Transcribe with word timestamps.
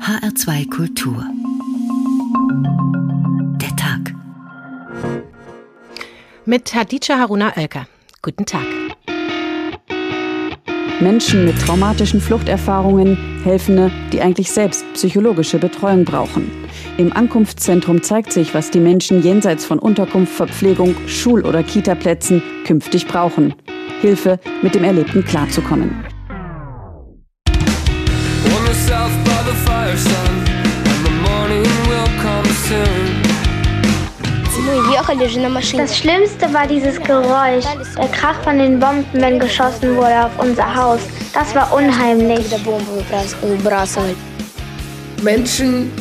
HR2 0.00 0.70
Kultur. 0.70 1.24
Der 3.60 3.76
Tag. 3.76 4.14
Mit 6.44 6.74
Hadija 6.74 7.18
Haruna 7.18 7.56
Oelker. 7.56 7.86
Guten 8.22 8.44
Tag. 8.44 8.66
Menschen 11.00 11.44
mit 11.44 11.58
traumatischen 11.60 12.20
Fluchterfahrungen, 12.20 13.42
Helfende, 13.44 13.90
die 14.12 14.20
eigentlich 14.20 14.50
selbst 14.50 14.84
psychologische 14.94 15.58
Betreuung 15.58 16.04
brauchen. 16.04 16.50
Im 16.98 17.12
Ankunftszentrum 17.12 18.02
zeigt 18.02 18.32
sich, 18.32 18.54
was 18.54 18.70
die 18.70 18.80
Menschen 18.80 19.22
jenseits 19.22 19.64
von 19.64 19.78
Unterkunft, 19.78 20.34
Verpflegung, 20.34 20.94
Schul- 21.06 21.44
oder 21.44 21.62
Kitaplätzen 21.62 22.42
künftig 22.64 23.06
brauchen. 23.06 23.54
Hilfe, 24.00 24.38
mit 24.62 24.74
dem 24.74 24.84
Erlebten 24.84 25.24
klarzukommen. 25.24 26.13
Das 35.76 35.98
Schlimmste 35.98 36.52
war 36.52 36.66
dieses 36.66 37.00
Geräusch, 37.00 37.64
der 37.96 38.08
Krach 38.08 38.42
von 38.42 38.58
den 38.58 38.80
Bomben, 38.80 39.04
wenn 39.12 39.38
geschossen 39.38 39.96
wurde 39.96 40.24
auf 40.24 40.30
unser 40.38 40.74
Haus. 40.74 41.00
Das 41.32 41.54
war 41.54 41.72
unheimlich. 41.72 42.44
Menschen 45.22 45.92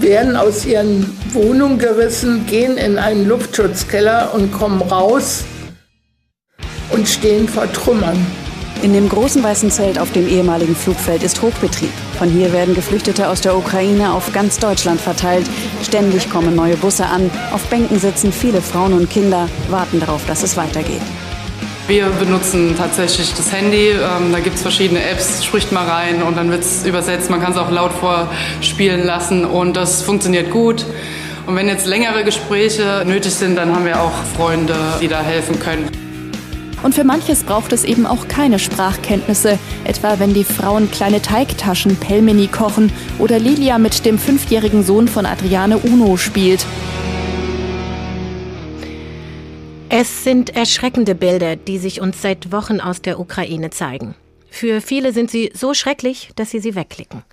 werden 0.00 0.36
aus 0.36 0.66
ihren 0.66 1.18
Wohnungen 1.32 1.78
gerissen, 1.78 2.46
gehen 2.46 2.76
in 2.76 2.98
einen 2.98 3.28
Luftschutzkeller 3.28 4.34
und 4.34 4.52
kommen 4.52 4.82
raus 4.82 5.44
und 6.90 7.08
stehen 7.08 7.48
vor 7.48 7.72
Trümmern. 7.72 8.26
In 8.82 8.94
dem 8.94 9.10
großen 9.10 9.42
weißen 9.42 9.70
Zelt 9.70 9.98
auf 9.98 10.10
dem 10.12 10.26
ehemaligen 10.26 10.74
Flugfeld 10.74 11.22
ist 11.22 11.42
Hochbetrieb. 11.42 11.90
Von 12.16 12.30
hier 12.30 12.50
werden 12.50 12.74
Geflüchtete 12.74 13.28
aus 13.28 13.42
der 13.42 13.54
Ukraine 13.54 14.14
auf 14.14 14.32
ganz 14.32 14.58
Deutschland 14.58 14.98
verteilt. 14.98 15.46
Ständig 15.82 16.30
kommen 16.30 16.56
neue 16.56 16.78
Busse 16.78 17.04
an. 17.04 17.30
Auf 17.52 17.66
Bänken 17.66 17.98
sitzen 17.98 18.32
viele 18.32 18.62
Frauen 18.62 18.94
und 18.94 19.10
Kinder, 19.10 19.50
warten 19.68 20.00
darauf, 20.00 20.24
dass 20.26 20.42
es 20.42 20.56
weitergeht. 20.56 21.02
Wir 21.88 22.06
benutzen 22.06 22.74
tatsächlich 22.78 23.34
das 23.34 23.52
Handy. 23.52 23.90
Ähm, 23.90 24.32
da 24.32 24.40
gibt 24.40 24.56
es 24.56 24.62
verschiedene 24.62 25.02
Apps, 25.02 25.44
spricht 25.44 25.72
mal 25.72 25.86
rein 25.86 26.22
und 26.22 26.38
dann 26.38 26.50
wird 26.50 26.62
es 26.62 26.86
übersetzt. 26.86 27.28
Man 27.28 27.42
kann 27.42 27.52
es 27.52 27.58
auch 27.58 27.70
laut 27.70 27.92
vorspielen 27.92 29.04
lassen 29.04 29.44
und 29.44 29.76
das 29.76 30.00
funktioniert 30.00 30.50
gut. 30.50 30.86
Und 31.46 31.54
wenn 31.54 31.68
jetzt 31.68 31.86
längere 31.86 32.24
Gespräche 32.24 33.02
nötig 33.04 33.34
sind, 33.34 33.56
dann 33.56 33.74
haben 33.74 33.84
wir 33.84 34.00
auch 34.00 34.12
Freunde, 34.36 34.74
die 35.02 35.08
da 35.08 35.20
helfen 35.20 35.58
können. 35.58 36.09
Und 36.82 36.94
für 36.94 37.04
manches 37.04 37.44
braucht 37.44 37.72
es 37.72 37.84
eben 37.84 38.06
auch 38.06 38.28
keine 38.28 38.58
Sprachkenntnisse, 38.58 39.58
etwa 39.84 40.18
wenn 40.18 40.32
die 40.32 40.44
Frauen 40.44 40.90
kleine 40.90 41.20
Teigtaschen 41.20 41.96
Pelmeni 41.96 42.46
kochen 42.46 42.90
oder 43.18 43.38
Lilia 43.38 43.78
mit 43.78 44.04
dem 44.06 44.18
fünfjährigen 44.18 44.82
Sohn 44.82 45.08
von 45.08 45.26
Adriane 45.26 45.78
Uno 45.78 46.16
spielt. 46.16 46.64
Es 49.90 50.24
sind 50.24 50.56
erschreckende 50.56 51.14
Bilder, 51.14 51.56
die 51.56 51.78
sich 51.78 52.00
uns 52.00 52.22
seit 52.22 52.52
Wochen 52.52 52.80
aus 52.80 53.02
der 53.02 53.18
Ukraine 53.18 53.70
zeigen. 53.70 54.14
Für 54.48 54.80
viele 54.80 55.12
sind 55.12 55.30
sie 55.30 55.50
so 55.54 55.74
schrecklich, 55.74 56.30
dass 56.36 56.50
sie 56.50 56.60
sie 56.60 56.74
wegklicken. 56.74 57.24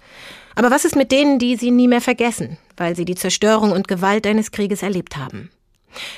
Aber 0.55 0.71
was 0.71 0.83
ist 0.83 0.95
mit 0.95 1.11
denen, 1.11 1.39
die 1.39 1.55
sie 1.55 1.71
nie 1.71 1.87
mehr 1.87 2.01
vergessen, 2.01 2.57
weil 2.75 2.95
sie 2.95 3.05
die 3.05 3.15
Zerstörung 3.15 3.71
und 3.71 3.87
Gewalt 3.87 4.25
eines 4.25 4.51
Krieges 4.51 4.81
erlebt 4.81 5.17
haben? 5.17 5.51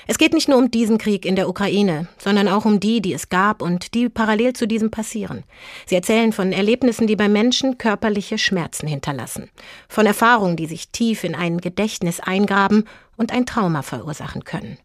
Es 0.08 0.18
geht 0.18 0.34
nicht 0.34 0.50
nur 0.50 0.58
um 0.58 0.72
diesen 0.72 0.98
Krieg 0.98 1.26
in 1.26 1.36
der 1.36 1.48
Ukraine, 1.48 2.08
sondern 2.18 2.48
auch 2.48 2.66
um 2.66 2.80
die, 2.80 3.02
die 3.02 3.14
es 3.14 3.30
gab 3.30 3.62
und 3.62 3.94
die 3.94 4.10
parallel 4.10 4.54
zu 4.54 4.68
diesem 4.68 4.92
passieren. 4.92 5.44
Sie 5.86 5.96
erzählen 5.96 6.34
von 6.34 6.52
Erlebnissen, 6.52 7.08
die 7.08 7.16
bei 7.16 7.30
Menschen 7.30 7.78
körperliche 7.78 8.38
Schmerzen 8.38 8.88
hinterlassen, 8.88 9.50
von 9.88 10.06
Erfahrungen, 10.06 10.58
die 10.58 10.66
sich 10.66 10.90
tief 10.90 11.24
in 11.24 11.36
ein 11.36 11.60
Gedächtnis 11.60 12.20
eingraben 12.20 12.86
und 13.16 13.32
ein 13.32 13.46
Trauma 13.46 13.82
verursachen 13.82 14.44
können, 14.44 14.78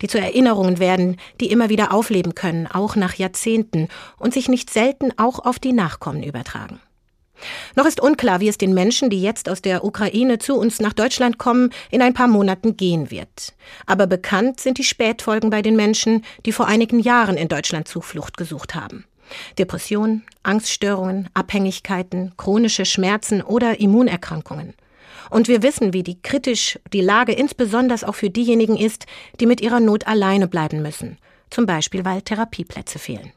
die 0.00 0.08
zu 0.08 0.18
Erinnerungen 0.18 0.78
werden, 0.78 1.16
die 1.40 1.50
immer 1.50 1.68
wieder 1.68 1.92
aufleben 1.92 2.34
können, 2.34 2.66
auch 2.66 2.96
nach 2.96 3.14
Jahrzehnten 3.14 3.88
und 4.18 4.32
sich 4.32 4.48
nicht 4.48 4.70
selten 4.70 5.12
auch 5.16 5.38
auf 5.40 5.58
die 5.58 5.72
Nachkommen 5.72 6.22
übertragen. 6.22 6.80
Noch 7.74 7.86
ist 7.86 8.00
unklar, 8.00 8.40
wie 8.40 8.48
es 8.48 8.58
den 8.58 8.74
Menschen, 8.74 9.10
die 9.10 9.22
jetzt 9.22 9.48
aus 9.48 9.62
der 9.62 9.84
Ukraine 9.84 10.38
zu 10.38 10.56
uns 10.56 10.80
nach 10.80 10.92
Deutschland 10.92 11.38
kommen, 11.38 11.70
in 11.90 12.02
ein 12.02 12.14
paar 12.14 12.28
Monaten 12.28 12.76
gehen 12.76 13.10
wird. 13.10 13.54
Aber 13.86 14.06
bekannt 14.06 14.60
sind 14.60 14.78
die 14.78 14.84
Spätfolgen 14.84 15.50
bei 15.50 15.62
den 15.62 15.76
Menschen, 15.76 16.24
die 16.46 16.52
vor 16.52 16.66
einigen 16.66 17.00
Jahren 17.00 17.36
in 17.36 17.48
Deutschland 17.48 17.88
Zuflucht 17.88 18.36
gesucht 18.36 18.74
haben. 18.74 19.04
Depressionen, 19.58 20.24
Angststörungen, 20.42 21.28
Abhängigkeiten, 21.34 22.32
chronische 22.36 22.84
Schmerzen 22.84 23.42
oder 23.42 23.80
Immunerkrankungen. 23.80 24.74
Und 25.30 25.46
wir 25.46 25.62
wissen, 25.62 25.92
wie 25.92 26.02
die 26.02 26.20
kritisch 26.20 26.78
die 26.92 27.00
Lage 27.00 27.32
insbesondere 27.32 28.08
auch 28.08 28.16
für 28.16 28.30
diejenigen 28.30 28.76
ist, 28.76 29.06
die 29.38 29.46
mit 29.46 29.60
ihrer 29.60 29.80
Not 29.80 30.06
alleine 30.06 30.48
bleiben 30.48 30.82
müssen, 30.82 31.18
zum 31.50 31.66
Beispiel 31.66 32.04
weil 32.04 32.22
Therapieplätze 32.22 32.98
fehlen. 32.98 33.32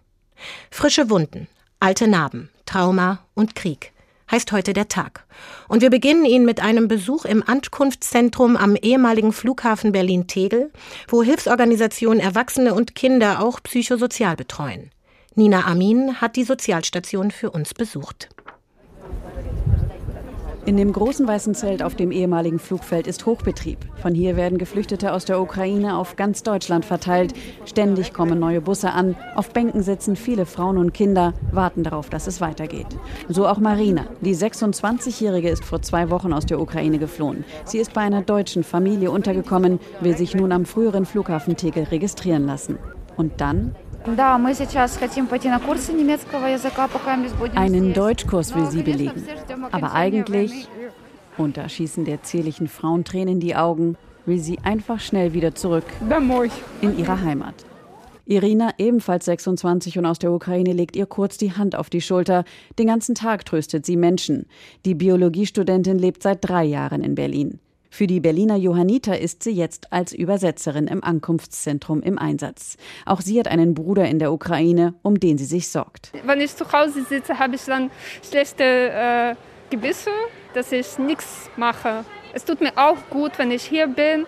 Frische 0.71 1.09
Wunden, 1.09 1.47
alte 1.79 2.07
Narben, 2.07 2.49
Trauma 2.65 3.19
und 3.35 3.55
Krieg 3.55 3.92
heißt 4.33 4.51
heute 4.51 4.73
der 4.73 4.87
Tag. 4.87 5.25
Und 5.67 5.83
wir 5.83 5.91
beginnen 5.91 6.25
ihn 6.25 6.43
mit 6.43 6.59
einem 6.59 6.87
Besuch 6.87 7.25
im 7.25 7.43
Ankunftszentrum 7.47 8.57
am 8.57 8.75
ehemaligen 8.75 9.31
Flughafen 9.31 9.91
Berlin-Tegel, 9.91 10.71
wo 11.07 11.21
Hilfsorganisationen 11.21 12.19
Erwachsene 12.19 12.73
und 12.73 12.95
Kinder 12.95 13.43
auch 13.43 13.61
psychosozial 13.61 14.35
betreuen. 14.35 14.89
Nina 15.35 15.65
Amin 15.65 16.19
hat 16.19 16.35
die 16.35 16.45
Sozialstation 16.45 17.29
für 17.29 17.51
uns 17.51 17.75
besucht. 17.75 18.29
In 20.65 20.77
dem 20.77 20.93
großen 20.93 21.27
weißen 21.27 21.55
Zelt 21.55 21.83
auf 21.83 21.95
dem 21.95 22.09
ehemaligen 22.09 22.57
Flugfeld 22.57 23.05
ist 23.05 23.25
Hochbetrieb. 23.25 23.79
Von 24.01 24.15
hier 24.15 24.37
werden 24.37 24.57
Geflüchtete 24.57 25.11
aus 25.11 25.25
der 25.25 25.41
Ukraine 25.41 25.97
auf 25.97 26.15
ganz 26.15 26.41
Deutschland 26.41 26.85
verteilt. 26.85 27.33
Ständig 27.65 28.13
kommen 28.13 28.39
neue 28.39 28.61
Busse 28.61 28.91
an. 28.91 29.17
Auf 29.35 29.49
Bänken 29.49 29.83
sitzen 29.83 30.15
viele 30.15 30.45
Frauen 30.45 30.77
und 30.77 30.93
Kinder, 30.93 31.33
warten 31.51 31.83
darauf, 31.83 32.09
dass 32.09 32.27
es 32.27 32.39
weitergeht. 32.39 32.87
So 33.27 33.45
auch 33.45 33.57
Marina. 33.57 34.05
Die 34.21 34.35
26-Jährige 34.35 35.49
ist 35.49 35.65
vor 35.65 35.81
zwei 35.81 36.09
Wochen 36.09 36.31
aus 36.31 36.45
der 36.45 36.61
Ukraine 36.61 36.97
geflohen. 36.97 37.43
Sie 37.65 37.79
ist 37.79 37.93
bei 37.93 38.01
einer 38.01 38.21
deutschen 38.21 38.63
Familie 38.63 39.11
untergekommen, 39.11 39.81
will 39.99 40.15
sich 40.15 40.33
nun 40.33 40.53
am 40.53 40.63
früheren 40.63 41.05
Flughafen 41.05 41.57
Tegel 41.57 41.83
registrieren 41.83 42.45
lassen. 42.45 42.77
Und 43.17 43.41
dann 43.41 43.75
einen 47.55 47.93
Deutschkurs 47.93 48.53
will 48.53 48.65
sie 48.65 48.83
belegen. 48.83 49.23
Aber 49.71 49.93
eigentlich, 49.93 50.67
und 51.37 51.57
da 51.57 51.69
schießen 51.69 52.03
der 52.03 52.21
zierlichen 52.21 52.67
Frauen 52.67 53.05
Tränen 53.05 53.35
in 53.35 53.39
die 53.39 53.55
Augen, 53.55 53.95
will 54.25 54.39
sie 54.39 54.59
einfach 54.59 54.99
schnell 54.99 55.33
wieder 55.33 55.55
zurück 55.55 55.85
in 56.81 56.97
ihre 56.97 57.21
Heimat. 57.21 57.55
Irina, 58.25 58.71
ebenfalls 58.77 59.25
26 59.25 59.97
und 59.97 60.05
aus 60.05 60.19
der 60.19 60.31
Ukraine, 60.31 60.73
legt 60.73 60.95
ihr 60.95 61.05
kurz 61.05 61.37
die 61.37 61.53
Hand 61.53 61.75
auf 61.75 61.89
die 61.89 62.01
Schulter. 62.01 62.45
Den 62.79 62.87
ganzen 62.87 63.15
Tag 63.15 63.45
tröstet 63.45 63.85
sie 63.85 63.97
Menschen. 63.97 64.47
Die 64.85 64.95
Biologiestudentin 64.95 65.97
lebt 65.97 66.23
seit 66.23 66.39
drei 66.41 66.63
Jahren 66.63 67.03
in 67.03 67.15
Berlin. 67.15 67.59
Für 67.93 68.07
die 68.07 68.21
Berliner 68.21 68.55
Johanniter 68.55 69.19
ist 69.19 69.43
sie 69.43 69.51
jetzt 69.51 69.93
als 69.93 70.13
Übersetzerin 70.13 70.87
im 70.87 71.03
Ankunftszentrum 71.03 72.01
im 72.01 72.17
Einsatz. 72.17 72.75
Auch 73.05 73.21
sie 73.21 73.39
hat 73.39 73.47
einen 73.47 73.75
Bruder 73.75 74.07
in 74.07 74.17
der 74.17 74.33
Ukraine, 74.33 74.95
um 75.03 75.19
den 75.19 75.37
sie 75.37 75.45
sich 75.45 75.67
sorgt. 75.67 76.11
Wenn 76.25 76.41
ich 76.41 76.55
zu 76.55 76.71
Hause 76.71 77.03
sitze, 77.03 77.37
habe 77.37 77.53
ich 77.53 77.61
dann 77.65 77.91
schlechte 78.27 78.63
äh, 78.63 79.35
Gebisse, 79.69 80.09
dass 80.55 80.71
ich 80.71 80.97
nichts 80.97 81.51
mache. 81.55 82.03
Es 82.33 82.43
tut 82.43 82.61
mir 82.61 82.71
auch 82.77 82.97
gut, 83.11 83.37
wenn 83.37 83.51
ich 83.51 83.61
hier 83.61 83.85
bin, 83.85 84.25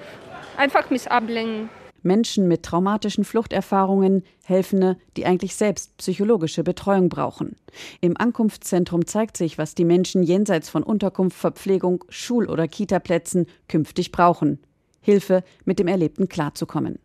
einfach 0.57 0.91
mich 0.91 1.11
ablenken. 1.11 1.67
Menschen 2.05 2.47
mit 2.47 2.63
traumatischen 2.63 3.25
Fluchterfahrungen, 3.25 4.23
Helfende, 4.43 4.97
die 5.17 5.25
eigentlich 5.25 5.55
selbst 5.55 5.97
psychologische 5.97 6.63
Betreuung 6.63 7.09
brauchen. 7.09 7.55
Im 7.99 8.15
Ankunftszentrum 8.15 9.05
zeigt 9.05 9.35
sich, 9.37 9.57
was 9.57 9.75
die 9.75 9.85
Menschen 9.85 10.23
jenseits 10.23 10.69
von 10.69 10.83
Unterkunft, 10.83 11.37
Verpflegung, 11.37 12.05
Schul- 12.09 12.49
oder 12.49 12.67
Kitaplätzen 12.67 13.47
künftig 13.67 14.11
brauchen. 14.11 14.59
Hilfe, 15.05 15.43
mit 15.65 15.77
dem 15.77 15.87
Erlebten 15.87 16.27
klarzukommen. 16.27 16.97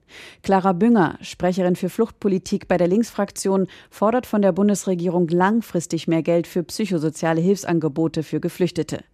Clara 0.42 0.72
Bünger, 0.72 1.18
Sprecherin 1.20 1.76
für 1.76 1.90
Fluchtpolitik 1.90 2.66
bei 2.66 2.78
der 2.78 2.88
Linksfraktion, 2.88 3.66
fordert 3.90 4.26
von 4.26 4.40
der 4.40 4.52
Bundesregierung 4.52 5.28
langfristig 5.28 6.08
mehr 6.08 6.22
Geld 6.22 6.46
für 6.46 6.62
psychosoziale 6.62 7.42
Hilfsangebote 7.42 8.22
für 8.22 8.40
Geflüchtete. 8.40 9.04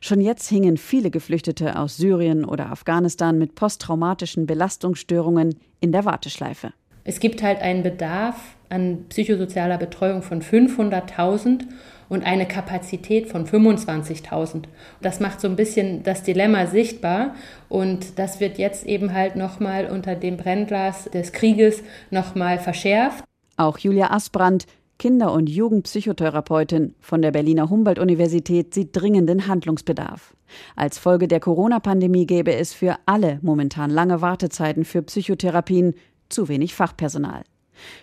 Schon 0.00 0.20
jetzt 0.20 0.48
hingen 0.48 0.76
viele 0.76 1.10
Geflüchtete 1.10 1.76
aus 1.76 1.96
Syrien 1.96 2.44
oder 2.44 2.70
Afghanistan 2.70 3.36
mit 3.36 3.56
posttraumatischen 3.56 4.46
Belastungsstörungen 4.46 5.56
in 5.80 5.90
der 5.90 6.04
Warteschleife. 6.04 6.72
Es 7.02 7.20
gibt 7.20 7.42
halt 7.42 7.60
einen 7.60 7.82
Bedarf 7.82 8.56
an 8.68 9.06
psychosozialer 9.08 9.78
Betreuung 9.78 10.22
von 10.22 10.40
500.000 10.40 11.62
und 12.08 12.24
eine 12.24 12.46
Kapazität 12.46 13.28
von 13.28 13.46
25.000. 13.46 14.64
Das 15.00 15.20
macht 15.20 15.40
so 15.40 15.48
ein 15.48 15.56
bisschen 15.56 16.02
das 16.02 16.22
Dilemma 16.22 16.66
sichtbar 16.66 17.34
und 17.68 18.18
das 18.18 18.40
wird 18.40 18.58
jetzt 18.58 18.86
eben 18.86 19.12
halt 19.12 19.36
nochmal 19.36 19.86
unter 19.90 20.14
dem 20.14 20.36
Brennglas 20.36 21.04
des 21.04 21.32
Krieges 21.32 21.82
nochmal 22.10 22.58
verschärft. 22.58 23.24
Auch 23.56 23.78
Julia 23.78 24.10
Asbrand, 24.10 24.66
Kinder- 24.98 25.32
und 25.32 25.50
Jugendpsychotherapeutin 25.50 26.94
von 27.00 27.20
der 27.20 27.30
Berliner 27.30 27.68
Humboldt-Universität 27.68 28.72
sieht 28.72 28.90
dringenden 28.92 29.46
Handlungsbedarf. 29.46 30.34
Als 30.74 30.98
Folge 30.98 31.28
der 31.28 31.40
Corona-Pandemie 31.40 32.26
gäbe 32.26 32.54
es 32.54 32.72
für 32.72 32.96
alle 33.04 33.38
momentan 33.42 33.90
lange 33.90 34.22
Wartezeiten 34.22 34.84
für 34.84 35.02
Psychotherapien, 35.02 35.94
zu 36.28 36.48
wenig 36.48 36.74
Fachpersonal. 36.74 37.42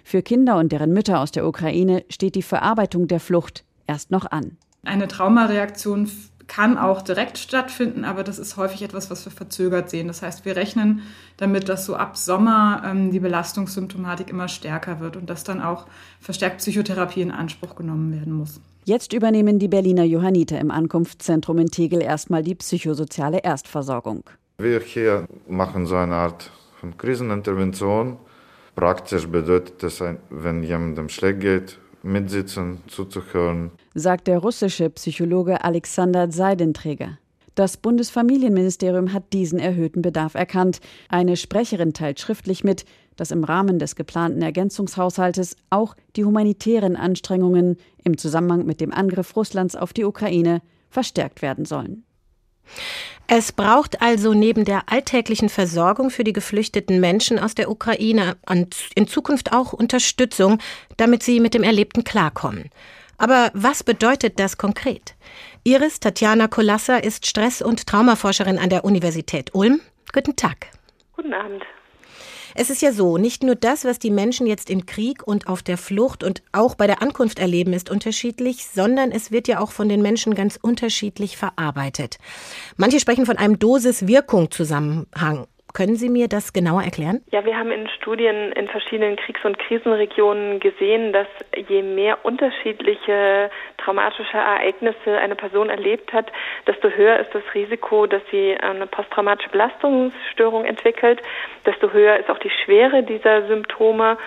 Für 0.04 0.22
Kinder 0.22 0.58
und 0.58 0.72
deren 0.72 0.94
Mütter 0.94 1.20
aus 1.20 1.32
der 1.32 1.48
Ukraine 1.48 2.06
steht 2.10 2.36
die 2.36 2.44
Verarbeitung 2.44 3.08
der 3.08 3.20
Flucht 3.20 3.66
erst 3.88 4.12
noch 4.12 4.30
an. 4.32 4.58
Eine 4.84 5.08
Traumareaktion 5.08 6.10
kann 6.48 6.78
auch 6.78 7.02
direkt 7.02 7.38
stattfinden, 7.38 8.06
aber 8.06 8.24
das 8.24 8.38
ist 8.38 8.58
häufig 8.58 8.82
etwas, 8.82 9.10
was 9.10 9.26
wir 9.26 9.32
verzögert 9.32 9.90
sehen. 9.90 10.08
Das 10.08 10.22
heißt, 10.22 10.46
wir 10.46 10.56
rechnen 10.56 11.02
damit, 11.38 11.70
dass 11.70 11.86
so 11.86 11.96
ab 11.96 12.18
Sommer 12.18 12.84
ähm, 12.86 13.12
die 13.12 13.20
Belastungssymptomatik 13.20 14.30
immer 14.30 14.48
stärker 14.48 15.00
wird 15.00 15.16
und 15.16 15.30
dass 15.30 15.44
dann 15.44 15.62
auch 15.62 15.88
verstärkt 16.20 16.58
Psychotherapie 16.58 17.22
in 17.22 17.32
Anspruch 17.32 17.76
genommen 17.76 18.12
werden 18.14 18.34
muss. 18.34 18.60
Jetzt 18.86 19.14
übernehmen 19.14 19.60
die 19.60 19.70
Berliner 19.70 20.04
Johanniter 20.04 20.60
im 20.60 20.70
Ankunftszentrum 20.70 21.58
in 21.60 21.72
Tegel 21.72 22.02
erstmal 22.02 22.44
die 22.44 22.56
psychosoziale 22.56 23.40
Erstversorgung. 23.40 24.24
Wir 24.58 24.82
hier 24.82 25.26
machen 25.48 25.86
so 25.86 25.96
eine 25.96 26.16
Art 26.16 26.52
von 26.80 26.98
Krisenintervention. 26.98 28.18
Praktisch 28.76 29.28
bedeutet 29.28 29.82
das, 29.82 30.04
wenn 30.30 30.64
jemandem 30.64 31.08
schlecht 31.08 31.40
geht, 31.40 31.80
mitsitzen, 32.04 32.80
zuzuhören. 32.88 33.72
Sagt 33.96 34.28
der 34.28 34.40
russische 34.40 34.90
Psychologe 34.90 35.64
Alexander 35.64 36.32
Seidenträger. 36.32 37.18
Das 37.56 37.78
Bundesfamilienministerium 37.78 39.14
hat 39.14 39.32
diesen 39.32 39.60
erhöhten 39.60 40.02
Bedarf 40.02 40.34
erkannt. 40.34 40.80
Eine 41.08 41.38
Sprecherin 41.38 41.94
teilt 41.94 42.20
schriftlich 42.20 42.64
mit, 42.64 42.86
dass 43.16 43.32
im 43.32 43.44
Rahmen 43.44 43.78
des 43.78 43.96
geplanten 43.96 44.42
Ergänzungshaushaltes 44.42 45.56
auch 45.70 45.96
die 46.16 46.26
humanitären 46.26 46.96
Anstrengungen 46.96 47.78
im 48.04 48.18
Zusammenhang 48.18 48.66
mit 48.66 48.82
dem 48.82 48.92
Angriff 48.92 49.36
Russlands 49.36 49.76
auf 49.76 49.94
die 49.94 50.04
Ukraine 50.04 50.62
verstärkt 50.90 51.42
werden 51.42 51.66
sollen. 51.66 52.04
Es 53.28 53.52
braucht 53.52 54.02
also 54.02 54.34
neben 54.34 54.66
der 54.66 54.84
alltäglichen 54.92 55.50
Versorgung 55.50 56.10
für 56.10 56.24
die 56.24 56.34
geflüchteten 56.34 57.00
Menschen 57.00 57.40
aus 57.40 57.56
der 57.56 57.72
Ukraine 57.72 58.36
in 58.96 59.08
Zukunft 59.08 59.54
auch 59.54 59.74
Unterstützung, 59.74 60.60
damit 60.98 61.24
sie 61.24 61.40
mit 61.40 61.54
dem 61.54 61.64
Erlebten 61.64 62.04
klarkommen. 62.04 62.70
Aber 63.18 63.52
was 63.54 63.84
bedeutet 63.84 64.40
das 64.40 64.58
konkret? 64.58 65.16
Iris 65.64 66.00
Tatjana 66.00 66.48
Kolassa 66.48 66.98
ist 66.98 67.26
Stress- 67.26 67.62
und 67.62 67.88
Traumaforscherin 67.88 68.60
an 68.60 68.70
der 68.70 68.84
Universität 68.84 69.52
Ulm. 69.54 69.80
Guten 70.12 70.36
Tag. 70.36 70.68
Guten 71.16 71.34
Abend. 71.34 71.64
Es 72.56 72.70
ist 72.70 72.82
ja 72.82 72.92
so, 72.92 73.18
nicht 73.18 73.44
nur 73.44 73.56
das, 73.56 73.86
was 73.86 74.00
die 74.00 74.12
Menschen 74.12 74.48
jetzt 74.48 74.70
im 74.70 74.86
Krieg 74.86 75.26
und 75.26 75.48
auf 75.48 75.64
der 75.64 75.78
Flucht 75.78 76.24
und 76.24 76.44
auch 76.52 76.76
bei 76.76 76.88
der 76.88 77.02
Ankunft 77.02 77.40
erleben, 77.40 77.74
ist 77.74 77.90
unterschiedlich, 77.90 78.68
sondern 78.74 79.12
es 79.12 79.32
wird 79.32 79.48
ja 79.48 79.60
auch 79.60 79.72
von 79.72 79.90
den 79.90 80.02
Menschen 80.02 80.36
ganz 80.36 80.60
unterschiedlich 80.62 81.38
verarbeitet. 81.38 82.18
Manche 82.78 83.00
sprechen 83.00 83.26
von 83.26 83.38
einem 83.38 83.60
Dosis-Wirkung-Zusammenhang. 83.60 85.48
Können 85.74 85.96
Sie 85.96 86.10
mir 86.10 86.28
das 86.28 86.54
genauer 86.54 86.84
erklären? 86.84 87.22
Ja, 87.32 87.46
wir 87.46 87.58
haben 87.58 87.72
in 87.72 87.90
Studien 87.90 88.52
in 88.52 88.68
verschiedenen 88.68 89.16
Kriegs- 89.16 89.44
und 89.44 89.58
Krisenregionen 89.58 90.60
gesehen, 90.60 91.14
dass 91.14 91.28
je 91.68 91.82
mehr 91.82 92.24
unterschiedliche 92.24 93.50
traumatische 93.78 94.38
Ereignisse 94.38 95.18
eine 95.18 95.36
Person 95.36 95.72
erlebt 95.72 96.14
hat, 96.14 96.32
desto 96.68 96.90
höher 96.90 97.20
ist 97.20 97.34
das 97.34 97.42
Risiko, 97.56 98.06
dass 98.06 98.22
sie 98.30 98.56
eine 98.56 98.86
posttraumatische 98.86 99.50
Belastungsstörung 99.50 100.64
entwickelt, 100.66 101.22
desto 101.66 101.92
höher 101.92 102.18
ist 102.18 102.30
auch 102.30 102.40
die 102.40 102.52
Schwere 102.64 103.02
dieser 103.02 103.48
Symptome 103.48 104.18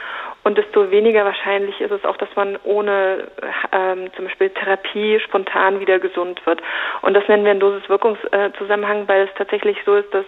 und 0.46 0.56
desto 0.56 0.92
weniger 0.92 1.24
wahrscheinlich 1.24 1.80
ist 1.80 1.90
es 1.90 2.04
auch, 2.04 2.16
dass 2.18 2.28
man 2.36 2.56
ohne 2.62 3.26
ähm, 3.72 4.12
zum 4.14 4.26
Beispiel 4.26 4.50
Therapie 4.50 5.18
spontan 5.18 5.80
wieder 5.80 5.98
gesund 5.98 6.40
wird. 6.46 6.62
Und 7.02 7.14
das 7.14 7.26
nennen 7.26 7.42
wir 7.42 7.50
einen 7.50 7.58
Dosis-Wirkungszusammenhang, 7.58 9.08
weil 9.08 9.22
es 9.22 9.34
tatsächlich 9.36 9.76
so 9.84 9.96
ist, 9.96 10.14
dass 10.14 10.24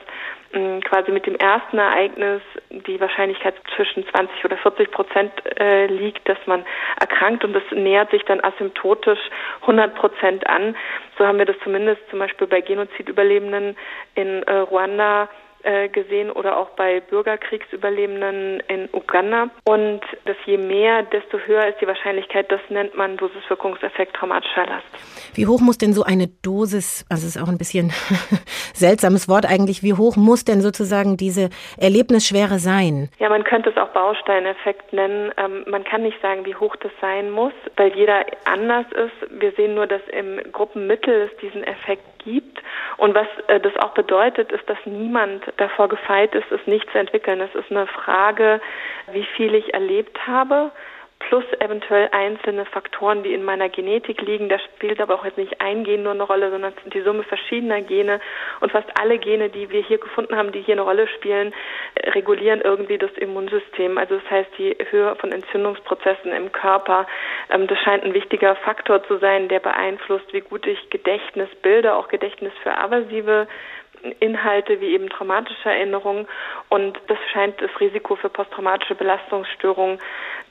mh, 0.54 0.80
quasi 0.80 1.12
mit 1.12 1.26
dem 1.26 1.36
ersten 1.36 1.78
Ereignis 1.78 2.42
die 2.68 3.00
Wahrscheinlichkeit 3.00 3.54
zwischen 3.76 4.08
20 4.08 4.44
oder 4.44 4.56
40 4.56 4.90
Prozent 4.90 5.32
äh, 5.60 5.86
liegt, 5.86 6.28
dass 6.28 6.38
man 6.46 6.66
erkrankt 6.98 7.44
und 7.44 7.52
das 7.52 7.62
nähert 7.70 8.10
sich 8.10 8.24
dann 8.24 8.42
asymptotisch 8.42 9.20
100 9.60 9.94
Prozent 9.94 10.44
an. 10.48 10.74
So 11.16 11.28
haben 11.28 11.38
wir 11.38 11.46
das 11.46 11.60
zumindest 11.62 12.02
zum 12.10 12.18
Beispiel 12.18 12.48
bei 12.48 12.60
Genozidüberlebenden 12.60 13.76
in 14.16 14.42
äh, 14.42 14.52
Ruanda 14.52 15.28
äh, 15.62 15.88
gesehen 15.88 16.30
oder 16.30 16.56
auch 16.56 16.70
bei 16.70 17.00
Bürgerkriegsüberlebenden 17.00 18.60
in 18.68 18.88
Uganda. 18.92 19.50
Und 19.64 20.00
dass 20.24 20.36
je 20.46 20.56
mehr, 20.56 21.02
desto 21.02 21.38
höher 21.38 21.66
ist 21.66 21.80
die 21.80 21.86
Wahrscheinlichkeit, 21.86 22.50
das 22.50 22.60
nennt 22.68 22.96
man 22.96 23.16
Dosiswirkungseffekt 23.16 24.14
traumatischer 24.14 24.66
Last. 24.66 24.86
Wie 25.34 25.46
hoch 25.46 25.60
muss 25.60 25.78
denn 25.78 25.92
so 25.92 26.02
eine 26.04 26.28
Dosis, 26.42 27.04
also 27.08 27.26
es 27.26 27.36
ist 27.36 27.42
auch 27.42 27.48
ein 27.48 27.58
bisschen 27.58 27.92
seltsames 28.74 29.28
Wort 29.28 29.46
eigentlich, 29.46 29.82
wie 29.82 29.94
hoch 29.94 30.16
muss 30.16 30.44
denn 30.44 30.60
sozusagen 30.60 31.16
diese 31.16 31.50
Erlebnisschwere 31.76 32.58
sein? 32.58 33.08
Ja, 33.18 33.28
man 33.28 33.44
könnte 33.44 33.70
es 33.70 33.76
auch 33.76 33.88
Bausteineffekt 33.88 34.92
nennen. 34.92 35.32
Ähm, 35.36 35.64
man 35.66 35.84
kann 35.84 36.02
nicht 36.02 36.20
sagen, 36.22 36.44
wie 36.46 36.54
hoch 36.54 36.76
das 36.76 36.92
sein 37.00 37.30
muss, 37.30 37.52
weil 37.76 37.94
jeder 37.96 38.24
anders 38.44 38.86
ist. 38.92 39.40
Wir 39.40 39.52
sehen 39.52 39.74
nur, 39.74 39.86
dass 39.86 40.02
im 40.12 40.40
Gruppenmittel 40.52 41.28
es 41.30 41.36
diesen 41.38 41.64
Effekt 41.64 42.04
gibt. 42.24 42.58
Und 42.96 43.14
was 43.14 43.26
äh, 43.48 43.60
das 43.60 43.76
auch 43.76 43.94
bedeutet, 43.94 44.52
ist, 44.52 44.68
dass 44.68 44.78
niemand 44.84 45.42
davor 45.56 45.88
gefeit 45.88 46.34
ist, 46.34 46.50
es 46.50 46.66
nicht 46.66 46.90
zu 46.90 46.98
entwickeln. 46.98 47.40
Es 47.40 47.54
ist 47.54 47.70
eine 47.70 47.86
Frage, 47.86 48.60
wie 49.12 49.24
viel 49.36 49.54
ich 49.54 49.74
erlebt 49.74 50.26
habe 50.26 50.70
plus 51.20 51.44
eventuell 51.58 52.08
einzelne 52.12 52.64
Faktoren, 52.64 53.22
die 53.22 53.34
in 53.34 53.44
meiner 53.44 53.68
Genetik 53.68 54.20
liegen. 54.22 54.48
Da 54.48 54.58
spielt 54.58 55.00
aber 55.00 55.14
auch 55.14 55.24
jetzt 55.24 55.38
nicht 55.38 55.60
ein 55.60 55.84
Gen 55.84 56.02
nur 56.02 56.12
eine 56.12 56.22
Rolle, 56.22 56.50
sondern 56.50 56.72
die 56.92 57.00
Summe 57.00 57.22
verschiedener 57.24 57.82
Gene. 57.82 58.20
Und 58.60 58.72
fast 58.72 58.88
alle 59.00 59.18
Gene, 59.18 59.48
die 59.50 59.70
wir 59.70 59.82
hier 59.82 59.98
gefunden 59.98 60.36
haben, 60.36 60.52
die 60.52 60.62
hier 60.62 60.74
eine 60.74 60.82
Rolle 60.82 61.08
spielen, 61.08 61.52
regulieren 62.14 62.60
irgendwie 62.60 62.98
das 62.98 63.12
Immunsystem. 63.12 63.98
Also 63.98 64.16
das 64.16 64.30
heißt, 64.30 64.50
die 64.58 64.76
Höhe 64.90 65.14
von 65.16 65.32
Entzündungsprozessen 65.32 66.32
im 66.32 66.52
Körper, 66.52 67.06
ähm, 67.50 67.66
das 67.66 67.78
scheint 67.80 68.04
ein 68.04 68.14
wichtiger 68.14 68.54
Faktor 68.56 69.02
zu 69.04 69.18
sein, 69.18 69.48
der 69.48 69.60
beeinflusst, 69.60 70.32
wie 70.32 70.40
gut 70.40 70.66
ich 70.66 70.90
Gedächtnis 70.90 71.48
bilde, 71.62 71.94
auch 71.94 72.08
Gedächtnis 72.08 72.52
für 72.62 72.76
aversive 72.76 73.48
Inhalte 74.20 74.80
wie 74.80 74.94
eben 74.94 75.08
traumatische 75.08 75.68
Erinnerungen 75.68 76.26
und 76.68 76.98
das 77.06 77.18
scheint 77.32 77.60
das 77.60 77.70
Risiko 77.80 78.16
für 78.16 78.28
posttraumatische 78.28 78.94
Belastungsstörungen 78.94 79.98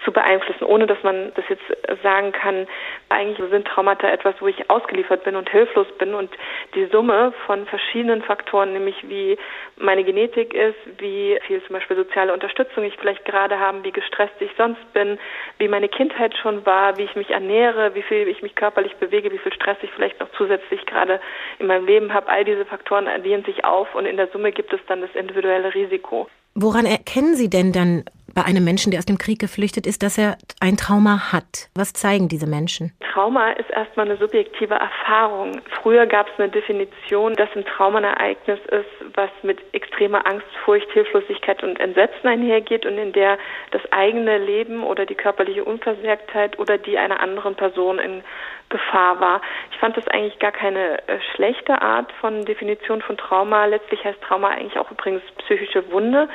zu 0.04 0.12
beeinflussen, 0.12 0.64
ohne 0.64 0.88
dass 0.88 1.02
man 1.04 1.32
das 1.36 1.46
jetzt 1.50 1.64
sagen 2.04 2.32
kann, 2.32 2.68
eigentlich 3.10 3.50
sind 3.50 3.68
Traumata 3.68 4.08
etwas, 4.08 4.36
wo 4.40 4.48
ich 4.48 4.70
ausgeliefert 4.70 5.24
bin 5.24 5.36
und 5.36 5.50
hilflos 5.50 5.88
bin. 5.98 6.14
Und 6.14 6.30
die 6.76 6.86
Summe 6.86 7.34
von 7.46 7.66
verschiedenen 7.66 8.22
Faktoren, 8.22 8.74
nämlich 8.74 8.96
wie 9.10 9.38
meine 9.78 10.04
Genetik 10.04 10.54
ist, 10.54 10.78
wie 10.98 11.40
viel 11.46 11.64
zum 11.64 11.76
Beispiel 11.76 11.98
soziale 11.98 12.34
Unterstützung 12.34 12.84
ich 12.84 12.96
vielleicht 12.98 13.26
gerade 13.26 13.60
habe, 13.60 13.84
wie 13.84 13.92
gestresst 13.92 14.36
ich 14.40 14.52
sonst 14.58 14.94
bin, 14.94 15.20
wie 15.58 15.68
meine 15.68 15.90
Kindheit 15.90 16.36
schon 16.38 16.66
war, 16.66 16.98
wie 16.98 17.04
ich 17.04 17.16
mich 17.16 17.32
ernähre, 17.32 17.96
wie 17.96 18.02
viel 18.02 18.28
ich 18.28 18.42
mich 18.42 18.56
körperlich 18.56 18.96
bewege, 18.98 19.32
wie 19.32 19.38
viel 19.38 19.54
Stress 19.54 19.78
ich 19.82 19.92
vielleicht 19.92 20.20
noch 20.20 20.30
zusätzlich 20.38 20.86
gerade 20.86 21.20
in 21.60 21.68
meinem 21.68 21.86
Leben 21.86 22.14
habe, 22.14 22.30
all 22.30 22.44
diese 22.44 22.66
Faktoren 22.66 23.08
addieren 23.08 23.37
sich 23.46 23.66
auf 23.66 23.94
und 23.96 24.06
in 24.06 24.18
der 24.18 24.28
Summe 24.28 24.52
gibt 24.52 24.74
es 24.74 24.80
dann 24.88 25.02
das 25.02 25.14
individuelle 25.16 25.74
Risiko. 25.74 26.28
Woran 26.56 26.86
erkennen 26.86 27.36
Sie 27.36 27.50
denn 27.50 27.72
dann 27.72 28.04
bei 28.34 28.44
einem 28.44 28.64
Menschen, 28.64 28.92
der 28.92 29.00
aus 29.00 29.06
dem 29.06 29.18
Krieg 29.18 29.40
geflüchtet 29.40 29.88
ist, 29.88 30.04
dass 30.04 30.18
er 30.18 30.38
ein 30.60 30.78
Trauma 30.78 31.32
hat? 31.32 31.70
Was 31.76 31.94
zeigen 31.94 32.30
diese 32.30 32.48
Menschen? 32.48 32.94
Trauma 33.12 33.52
ist 33.54 33.70
erstmal 33.72 34.06
eine 34.06 34.18
subjektive 34.18 34.76
Erfahrung. 34.76 35.60
Früher 35.82 36.06
gab 36.06 36.28
es 36.28 36.40
eine 36.40 36.50
Definition, 36.50 37.34
dass 37.34 37.50
ein 37.56 37.66
Trauma 37.66 37.98
ein 37.98 38.04
Ereignis 38.04 38.60
ist, 38.70 39.16
was 39.16 39.32
mit 39.42 39.60
extremer 39.74 40.26
Angst, 40.28 40.46
Furcht, 40.64 40.92
Hilflosigkeit 40.92 41.64
und 41.64 41.80
Entsetzen 41.80 42.28
einhergeht 42.28 42.86
und 42.86 43.00
in 43.00 43.12
der 43.12 43.40
das 43.72 43.82
eigene 43.92 44.38
Leben 44.38 44.84
oder 44.84 45.08
die 45.08 45.16
körperliche 45.16 45.64
Unversehrtheit 45.64 46.60
oder 46.60 46.78
die 46.78 47.00
einer 47.00 47.20
anderen 47.20 47.56
Person 47.56 47.98
in 47.98 48.24
Gefahr 48.70 49.20
war. 49.20 49.42
Ich 49.72 49.78
fand 49.78 49.96
das 49.96 50.08
eigentlich 50.08 50.40
gar 50.40 50.52
keine 50.52 51.00
äh, 51.08 51.20
schlechte 51.36 51.82
Art 51.82 52.12
von 52.20 52.46
Definition 52.46 53.02
von 53.02 53.18
Trauma. 53.18 53.66
Letztlich 53.66 54.04
heißt 54.04 54.22
Trauma 54.22 54.50
eigentlich 54.50 54.78
auch 54.78 54.92
übrigens 54.92 55.22
psychische 55.40 55.90
Wunde. 55.92 56.28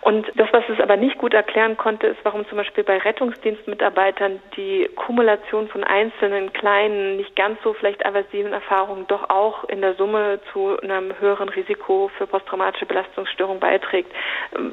Und 0.00 0.30
das, 0.36 0.48
was 0.52 0.64
es 0.68 0.80
aber 0.80 0.96
nicht 0.96 1.18
gut 1.18 1.34
erklären 1.34 1.76
konnte, 1.76 2.06
ist, 2.06 2.20
warum 2.24 2.46
zum 2.48 2.58
Beispiel 2.58 2.84
bei 2.84 2.98
Rettungsdienstmitarbeitern 2.98 4.40
die 4.56 4.88
Kumulation 4.94 5.68
von 5.68 5.84
einzelnen 5.84 6.52
kleinen, 6.52 7.16
nicht 7.16 7.36
ganz 7.36 7.58
so 7.62 7.74
vielleicht 7.74 8.04
aversiven 8.06 8.52
Erfahrungen 8.52 9.06
doch 9.06 9.28
auch 9.30 9.64
in 9.64 9.80
der 9.80 9.94
Summe 9.94 10.40
zu 10.52 10.78
einem 10.80 11.18
höheren 11.20 11.48
Risiko 11.48 12.10
für 12.16 12.26
posttraumatische 12.26 12.86
Belastungsstörung 12.86 13.60
beiträgt, 13.60 14.12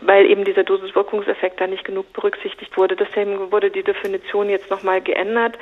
weil 0.02 0.26
eben 0.26 0.46
dieser 0.46 0.64
Dosiswirkungseffekt 0.64 1.60
da 1.60 1.68
nicht 1.68 1.84
genug 1.84 2.12
berücksichtigt 2.14 2.76
wurde. 2.78 2.96
Deswegen 2.96 3.52
wurde 3.52 3.72
die 3.72 3.84
Definition 3.84 4.50
jetzt 4.50 4.70
nochmal 4.70 5.02
geändert 5.02 5.58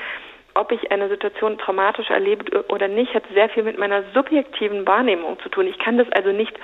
ob 0.53 0.71
ich 0.71 0.91
eine 0.91 1.09
Situation 1.09 1.57
traumatisch 1.57 2.09
erlebe 2.09 2.65
oder 2.69 2.87
nicht, 2.87 3.13
hat 3.13 3.23
sehr 3.33 3.49
viel 3.49 3.63
mit 3.63 3.77
meiner 3.77 4.03
subjektiven 4.13 4.85
Wahrnehmung 4.87 5.39
zu 5.39 5.49
tun. 5.49 5.67
Ich 5.67 5.79
kann 5.79 5.97
das 5.97 6.11
also 6.11 6.31
nicht 6.31 6.57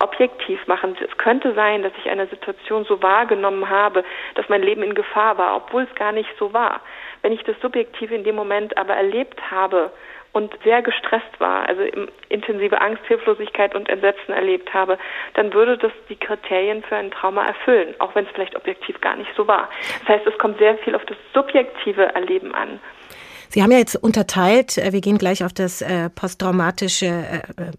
objektiv 0.00 0.66
machen. 0.66 0.96
Es 1.00 1.16
könnte 1.18 1.54
sein, 1.54 1.82
dass 1.82 1.92
ich 2.02 2.10
eine 2.10 2.26
Situation 2.26 2.84
so 2.84 3.02
wahrgenommen 3.02 3.68
habe, 3.68 4.02
dass 4.34 4.48
mein 4.48 4.62
Leben 4.62 4.82
in 4.82 4.94
Gefahr 4.94 5.38
war, 5.38 5.56
obwohl 5.56 5.82
es 5.82 5.94
gar 5.94 6.12
nicht 6.12 6.30
so 6.38 6.52
war. 6.52 6.80
Wenn 7.22 7.32
ich 7.32 7.42
das 7.44 7.60
subjektiv 7.60 8.10
in 8.10 8.24
dem 8.24 8.34
Moment 8.34 8.76
aber 8.78 8.94
erlebt 8.94 9.38
habe 9.50 9.92
und 10.32 10.56
sehr 10.64 10.80
gestresst 10.80 11.38
war, 11.38 11.68
also 11.68 11.82
intensive 12.28 12.80
Angst, 12.80 13.04
Hilflosigkeit 13.06 13.74
und 13.74 13.88
Entsetzen 13.88 14.32
erlebt 14.32 14.72
habe, 14.72 14.96
dann 15.34 15.52
würde 15.52 15.76
das 15.76 15.92
die 16.08 16.16
Kriterien 16.16 16.82
für 16.82 16.96
ein 16.96 17.10
Trauma 17.10 17.46
erfüllen, 17.46 17.94
auch 17.98 18.14
wenn 18.14 18.24
es 18.24 18.30
vielleicht 18.32 18.56
objektiv 18.56 19.00
gar 19.00 19.16
nicht 19.16 19.30
so 19.36 19.46
war. 19.46 19.68
Das 20.00 20.16
heißt, 20.16 20.26
es 20.26 20.38
kommt 20.38 20.58
sehr 20.58 20.78
viel 20.78 20.94
auf 20.94 21.04
das 21.04 21.18
subjektive 21.34 22.14
Erleben 22.14 22.54
an. 22.54 22.80
Sie 23.50 23.62
haben 23.62 23.72
ja 23.72 23.78
jetzt 23.78 23.96
unterteilt, 23.96 24.78
äh, 24.78 24.92
wir 24.92 25.00
gehen 25.00 25.18
gleich 25.18 25.44
auf 25.44 25.52
das 25.52 25.82
äh, 25.82 26.08
posttraumatische 26.10 27.06
äh, 27.06 27.72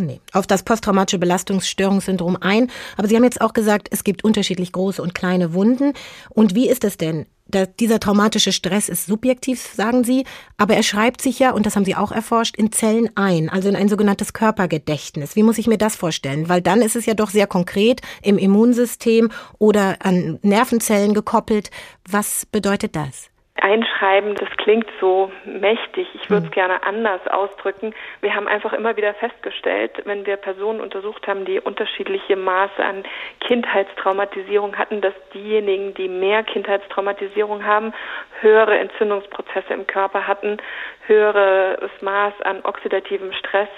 nee, 0.00 0.20
auf 0.32 0.46
das 0.46 0.62
posttraumatische 0.62 1.18
Belastungsstörungssyndrom 1.18 2.36
ein. 2.40 2.70
Aber 2.96 3.08
Sie 3.08 3.16
haben 3.16 3.24
jetzt 3.24 3.40
auch 3.40 3.52
gesagt, 3.52 3.88
es 3.90 4.04
gibt 4.04 4.24
unterschiedlich 4.24 4.72
große 4.72 5.02
und 5.02 5.14
kleine 5.14 5.54
Wunden. 5.54 5.92
Und 6.30 6.54
wie 6.54 6.68
ist 6.68 6.84
es 6.84 6.96
denn? 6.96 7.26
Da, 7.50 7.64
dieser 7.64 7.98
traumatische 7.98 8.52
Stress 8.52 8.90
ist 8.90 9.06
subjektiv, 9.06 9.70
sagen 9.74 10.04
Sie, 10.04 10.24
aber 10.58 10.74
er 10.74 10.82
schreibt 10.82 11.22
sich 11.22 11.38
ja, 11.38 11.52
und 11.52 11.64
das 11.64 11.76
haben 11.76 11.86
Sie 11.86 11.96
auch 11.96 12.12
erforscht, 12.12 12.56
in 12.56 12.72
Zellen 12.72 13.08
ein, 13.14 13.48
also 13.48 13.70
in 13.70 13.76
ein 13.76 13.88
sogenanntes 13.88 14.34
Körpergedächtnis. 14.34 15.34
Wie 15.34 15.42
muss 15.42 15.56
ich 15.56 15.66
mir 15.66 15.78
das 15.78 15.96
vorstellen? 15.96 16.50
Weil 16.50 16.60
dann 16.60 16.82
ist 16.82 16.94
es 16.94 17.06
ja 17.06 17.14
doch 17.14 17.30
sehr 17.30 17.46
konkret 17.46 18.02
im 18.22 18.36
Immunsystem 18.36 19.30
oder 19.58 19.96
an 20.00 20.38
Nervenzellen 20.42 21.14
gekoppelt. 21.14 21.70
Was 22.06 22.44
bedeutet 22.44 22.94
das? 22.94 23.27
Einschreiben, 23.62 24.34
das 24.34 24.48
klingt 24.56 24.88
so 25.00 25.30
mächtig. 25.44 26.08
Ich 26.14 26.30
würde 26.30 26.46
es 26.46 26.50
hm. 26.50 26.54
gerne 26.54 26.82
anders 26.82 27.26
ausdrücken. 27.28 27.94
Wir 28.20 28.34
haben 28.34 28.48
einfach 28.48 28.72
immer 28.72 28.96
wieder 28.96 29.14
festgestellt, 29.14 29.92
wenn 30.04 30.26
wir 30.26 30.36
Personen 30.36 30.80
untersucht 30.80 31.26
haben, 31.26 31.44
die 31.44 31.60
unterschiedliche 31.60 32.36
Maße 32.36 32.84
an 32.84 33.04
Kindheitstraumatisierung 33.40 34.76
hatten, 34.76 35.00
dass 35.00 35.14
diejenigen, 35.34 35.94
die 35.94 36.08
mehr 36.08 36.42
Kindheitstraumatisierung 36.42 37.64
haben, 37.64 37.92
höhere 38.40 38.78
Entzündungsprozesse 38.78 39.72
im 39.72 39.86
Körper 39.86 40.26
hatten, 40.26 40.58
höheres 41.06 41.90
Maß 42.00 42.34
an 42.42 42.60
oxidativem 42.62 43.32
Stress. 43.32 43.68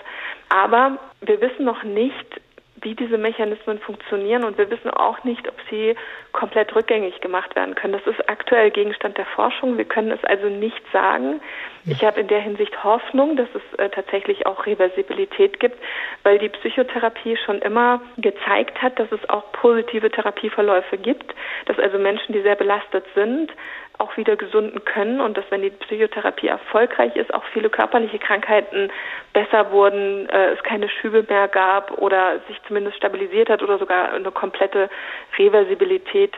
Aber 0.48 0.98
wir 1.20 1.40
wissen 1.40 1.64
noch 1.64 1.84
nicht, 1.84 2.40
wie 2.82 2.94
diese 2.94 3.18
Mechanismen 3.18 3.78
funktionieren 3.78 4.44
und 4.44 4.58
wir 4.58 4.70
wissen 4.70 4.90
auch 4.90 5.22
nicht, 5.24 5.46
ob 5.48 5.54
sie 5.68 5.94
komplett 6.32 6.74
rückgängig 6.74 7.20
gemacht 7.20 7.54
werden 7.56 7.74
können. 7.74 7.92
Das 7.92 8.06
ist 8.06 8.28
aktuell 8.28 8.70
Gegenstand 8.70 9.18
der 9.18 9.26
Forschung. 9.26 9.76
Wir 9.76 9.84
können 9.84 10.10
es 10.10 10.22
also 10.24 10.48
nicht 10.48 10.82
sagen. 10.92 11.40
Ich 11.86 12.04
habe 12.04 12.20
in 12.20 12.28
der 12.28 12.40
Hinsicht 12.40 12.84
Hoffnung, 12.84 13.36
dass 13.36 13.48
es 13.54 13.78
äh, 13.78 13.88
tatsächlich 13.88 14.46
auch 14.46 14.66
Reversibilität 14.66 15.60
gibt, 15.60 15.78
weil 16.22 16.38
die 16.38 16.48
Psychotherapie 16.48 17.36
schon 17.36 17.60
immer 17.60 18.00
gezeigt 18.18 18.80
hat, 18.82 18.98
dass 18.98 19.10
es 19.12 19.28
auch 19.28 19.50
positive 19.52 20.10
Therapieverläufe 20.10 20.98
gibt, 20.98 21.34
dass 21.66 21.78
also 21.78 21.98
Menschen, 21.98 22.32
die 22.32 22.42
sehr 22.42 22.56
belastet 22.56 23.04
sind, 23.14 23.50
auch 24.00 24.16
wieder 24.16 24.36
gesunden 24.36 24.84
können 24.84 25.20
und 25.20 25.36
dass, 25.36 25.44
wenn 25.50 25.62
die 25.62 25.70
Psychotherapie 25.70 26.48
erfolgreich 26.48 27.14
ist, 27.16 27.32
auch 27.34 27.44
viele 27.52 27.68
körperliche 27.68 28.18
Krankheiten 28.18 28.90
besser 29.32 29.70
wurden, 29.70 30.28
äh, 30.28 30.52
es 30.52 30.62
keine 30.62 30.88
Schübe 30.88 31.24
mehr 31.28 31.48
gab 31.48 31.98
oder 31.98 32.40
sich 32.48 32.60
zumindest 32.66 32.96
stabilisiert 32.96 33.50
hat 33.50 33.62
oder 33.62 33.78
sogar 33.78 34.12
eine 34.12 34.30
komplette 34.30 34.88
Reversibilität 35.38 36.34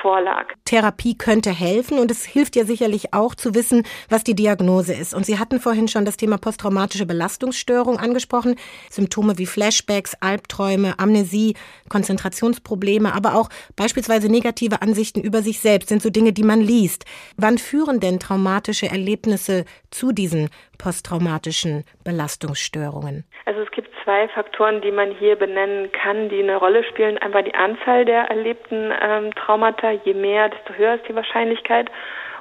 vorlag. 0.00 0.46
Therapie 0.64 1.16
könnte 1.16 1.50
helfen 1.50 1.98
und 1.98 2.10
es 2.10 2.24
hilft 2.24 2.56
ja 2.56 2.64
sicherlich 2.64 3.12
auch 3.12 3.34
zu 3.34 3.54
wissen, 3.54 3.84
was 4.08 4.24
die 4.24 4.34
Diagnose 4.34 4.94
ist. 4.94 5.14
Und 5.14 5.26
Sie 5.26 5.38
hatten 5.38 5.60
vorhin 5.60 5.88
schon 5.88 6.04
das 6.04 6.16
Thema 6.16 6.38
posttraumatische 6.38 7.06
Belastungsstörung 7.06 7.98
angesprochen. 7.98 8.56
Symptome 8.90 9.38
wie 9.38 9.46
Flashbacks, 9.46 10.16
Albträume, 10.20 10.98
Amnesie, 10.98 11.54
Konzentrationsprobleme, 11.88 13.14
aber 13.14 13.34
auch 13.34 13.48
beispielsweise 13.76 14.28
negative 14.28 14.82
Ansichten 14.82 15.20
über 15.20 15.42
sich 15.42 15.60
selbst 15.60 15.88
sind 15.88 16.02
so 16.02 16.10
Dinge, 16.10 16.32
die 16.32 16.44
man 16.44 16.60
liest. 16.60 17.04
Wann 17.36 17.58
führen 17.58 18.00
denn 18.00 18.20
traumatische 18.20 18.88
Erlebnisse 18.88 19.64
zu 19.90 20.12
diesen 20.12 20.50
posttraumatischen 20.80 21.84
Belastungsstörungen? 22.04 23.24
Also 23.44 23.60
es 23.60 23.70
gibt 23.70 23.90
zwei 24.02 24.28
Faktoren, 24.28 24.80
die 24.80 24.90
man 24.90 25.12
hier 25.12 25.36
benennen 25.36 25.92
kann, 25.92 26.28
die 26.28 26.42
eine 26.42 26.56
Rolle 26.56 26.84
spielen. 26.84 27.18
Einmal 27.18 27.44
die 27.44 27.54
Anzahl 27.54 28.04
der 28.04 28.22
erlebten 28.30 28.92
ähm, 29.00 29.34
Traumata. 29.34 29.90
Je 30.04 30.14
mehr, 30.14 30.48
desto 30.48 30.74
höher 30.74 30.94
ist 30.94 31.08
die 31.08 31.14
Wahrscheinlichkeit. 31.14 31.90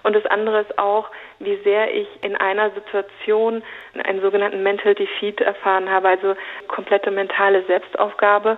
Und 0.03 0.15
das 0.15 0.25
andere 0.25 0.62
ist 0.62 0.77
auch, 0.77 1.10
wie 1.39 1.58
sehr 1.63 1.94
ich 1.94 2.08
in 2.22 2.36
einer 2.36 2.72
Situation 2.72 3.63
einen 4.03 4.22
sogenannten 4.22 4.63
Mental 4.63 4.96
Defeat 4.96 5.41
erfahren 5.41 5.89
habe, 5.89 6.10
also 6.10 6.36
komplette 6.68 7.12
mentale 7.12 7.63
Selbstaufgabe. 7.63 8.58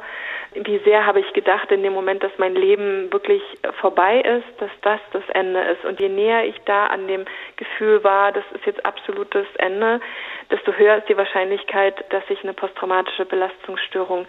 Wie 0.53 0.79
sehr 0.79 1.05
habe 1.05 1.19
ich 1.19 1.33
gedacht 1.33 1.71
in 1.71 1.83
dem 1.83 1.93
Moment, 1.93 2.23
dass 2.23 2.31
mein 2.37 2.55
Leben 2.55 3.11
wirklich 3.11 3.41
vorbei 3.79 4.19
ist, 4.21 4.61
dass 4.61 4.71
das 4.81 4.99
das 5.13 5.23
Ende 5.29 5.61
ist. 5.61 5.85
Und 5.85 5.99
je 5.99 6.09
näher 6.09 6.45
ich 6.45 6.59
da 6.65 6.87
an 6.87 7.07
dem 7.07 7.25
Gefühl 7.55 8.03
war, 8.03 8.31
das 8.31 8.43
ist 8.53 8.65
jetzt 8.65 8.85
absolutes 8.85 9.47
Ende, 9.57 10.01
desto 10.49 10.73
höher 10.73 10.97
ist 10.97 11.07
die 11.07 11.17
Wahrscheinlichkeit, 11.17 12.03
dass 12.09 12.23
ich 12.29 12.43
eine 12.43 12.53
posttraumatische 12.53 13.25
Belastungsstörung 13.25 14.25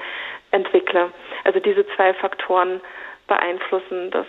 entwickle. 0.53 1.11
Also 1.45 1.59
diese 1.59 1.87
zwei 1.97 2.15
Faktoren 2.15 2.81
beeinflussen 3.27 4.11
das 4.11 4.27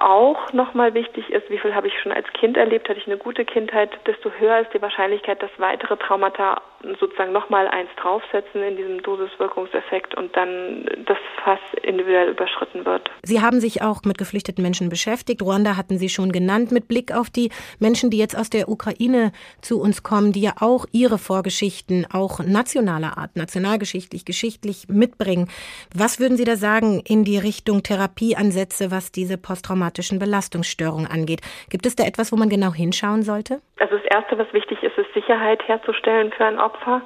auch 0.00 0.52
nochmal 0.52 0.94
wichtig 0.94 1.28
ist, 1.30 1.48
wie 1.50 1.58
viel 1.58 1.74
habe 1.74 1.88
ich 1.88 1.94
schon 2.00 2.12
als 2.12 2.26
Kind 2.32 2.56
erlebt, 2.56 2.88
hatte 2.88 2.98
ich 2.98 3.06
eine 3.06 3.18
gute 3.18 3.44
Kindheit, 3.44 3.90
desto 4.06 4.30
höher 4.30 4.60
ist 4.60 4.72
die 4.74 4.82
Wahrscheinlichkeit, 4.82 5.42
dass 5.42 5.50
weitere 5.58 5.96
Traumata 5.96 6.60
sozusagen 7.00 7.32
nochmal 7.32 7.66
eins 7.68 7.90
draufsetzen 8.00 8.62
in 8.62 8.76
diesem 8.76 9.02
Dosiswirkungseffekt 9.02 10.14
und 10.14 10.34
dann 10.36 10.86
das 11.06 11.18
Fass 11.42 11.58
individuell 11.82 12.30
überschritten 12.30 12.84
wird. 12.84 13.10
Sie 13.22 13.40
haben 13.40 13.60
sich 13.60 13.82
auch 13.82 14.02
mit 14.04 14.16
geflüchteten 14.16 14.62
Menschen 14.62 14.88
beschäftigt. 14.88 15.42
Ruanda 15.42 15.76
hatten 15.76 15.98
Sie 15.98 16.08
schon 16.08 16.30
genannt, 16.30 16.70
mit 16.70 16.86
Blick 16.86 17.12
auf 17.12 17.30
die 17.30 17.50
Menschen, 17.80 18.10
die 18.10 18.18
jetzt 18.18 18.38
aus 18.38 18.48
der 18.50 18.68
Ukraine 18.68 19.32
zu 19.60 19.80
uns 19.80 20.02
kommen, 20.02 20.32
die 20.32 20.42
ja 20.42 20.52
auch 20.60 20.86
ihre 20.92 21.18
Vorgeschichten 21.18 22.06
auch 22.12 22.38
nationaler 22.40 23.18
Art, 23.18 23.34
nationalgeschichtlich, 23.36 24.24
geschichtlich 24.24 24.88
mitbringen. 24.88 25.48
Was 25.94 26.20
würden 26.20 26.36
Sie 26.36 26.44
da 26.44 26.56
sagen 26.56 27.02
in 27.06 27.24
die 27.24 27.38
Richtung 27.38 27.82
Therapieansätze, 27.82 28.90
was 28.92 29.10
diese 29.10 29.36
posttraumatischen 29.78 30.18
Belastungsstörungen 30.18 31.06
angeht? 31.06 31.40
Gibt 31.70 31.86
es 31.86 31.96
da 31.96 32.04
etwas, 32.04 32.32
wo 32.32 32.36
man 32.36 32.48
genau 32.48 32.72
hinschauen 32.72 33.22
sollte? 33.22 33.60
Also 33.78 33.96
das 33.96 34.04
Erste, 34.06 34.38
was 34.38 34.52
wichtig 34.52 34.82
ist, 34.82 34.98
ist 34.98 35.12
Sicherheit 35.14 35.66
herzustellen 35.66 36.32
für 36.32 36.44
ein 36.44 36.58
Opfer. 36.58 37.02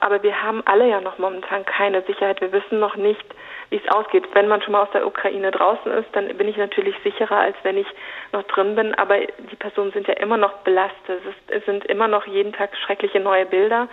Aber 0.00 0.22
wir 0.22 0.42
haben 0.42 0.62
alle 0.66 0.88
ja 0.88 1.00
noch 1.00 1.18
momentan 1.18 1.64
keine 1.64 2.02
Sicherheit. 2.02 2.40
Wir 2.40 2.52
wissen 2.52 2.78
noch 2.78 2.96
nicht, 2.96 3.24
wie 3.70 3.76
es 3.76 3.94
ausgeht. 3.94 4.24
Wenn 4.34 4.46
man 4.46 4.60
schon 4.60 4.72
mal 4.72 4.82
aus 4.82 4.90
der 4.92 5.06
Ukraine 5.06 5.50
draußen 5.50 5.90
ist, 5.92 6.08
dann 6.12 6.28
bin 6.36 6.48
ich 6.48 6.58
natürlich 6.58 6.94
sicherer, 7.02 7.38
als 7.38 7.56
wenn 7.62 7.78
ich 7.78 7.86
noch 8.32 8.42
drin 8.42 8.74
bin. 8.74 8.94
Aber 8.94 9.18
die 9.18 9.56
Personen 9.56 9.92
sind 9.92 10.06
ja 10.06 10.14
immer 10.14 10.36
noch 10.36 10.52
belastet. 10.64 11.22
Es 11.48 11.64
sind 11.64 11.86
immer 11.86 12.08
noch 12.08 12.26
jeden 12.26 12.52
Tag 12.52 12.76
schreckliche 12.76 13.20
neue 13.20 13.46
Bilder. 13.46 13.88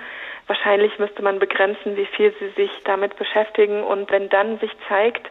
Wahrscheinlich 0.48 1.00
müsste 1.00 1.24
man 1.24 1.40
begrenzen, 1.40 1.96
wie 1.96 2.06
viel 2.06 2.34
sie 2.38 2.50
sich 2.50 2.72
damit 2.84 3.16
beschäftigen. 3.16 3.82
Und 3.84 4.12
wenn 4.12 4.28
dann 4.28 4.60
sich 4.60 4.72
zeigt, 4.90 5.30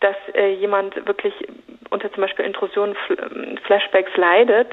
dass 0.00 0.16
äh, 0.34 0.54
jemand 0.54 1.06
wirklich 1.06 1.34
unter 1.90 2.12
zum 2.12 2.22
Beispiel 2.22 2.44
Intrusionen, 2.44 2.96
Flashbacks 3.64 4.16
leidet, 4.16 4.68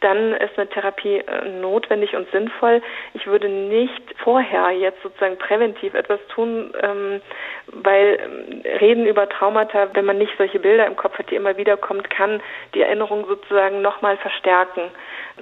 dann 0.00 0.34
ist 0.34 0.56
eine 0.56 0.68
Therapie 0.68 1.18
äh, 1.18 1.48
notwendig 1.60 2.14
und 2.14 2.30
sinnvoll. 2.30 2.82
Ich 3.14 3.26
würde 3.26 3.48
nicht 3.48 4.02
vorher 4.22 4.70
jetzt 4.70 5.02
sozusagen 5.02 5.36
präventiv 5.38 5.94
etwas 5.94 6.20
tun, 6.28 6.72
ähm, 6.82 7.20
weil 7.66 8.18
ähm, 8.22 8.62
Reden 8.80 9.06
über 9.06 9.28
Traumata, 9.28 9.88
wenn 9.94 10.04
man 10.04 10.18
nicht 10.18 10.32
solche 10.38 10.60
Bilder 10.60 10.86
im 10.86 10.96
Kopf 10.96 11.18
hat, 11.18 11.30
die 11.30 11.36
immer 11.36 11.56
wieder 11.56 11.76
kommt, 11.76 12.10
kann 12.10 12.40
die 12.74 12.82
Erinnerung 12.82 13.26
sozusagen 13.26 13.82
nochmal 13.82 14.16
verstärken. 14.18 14.82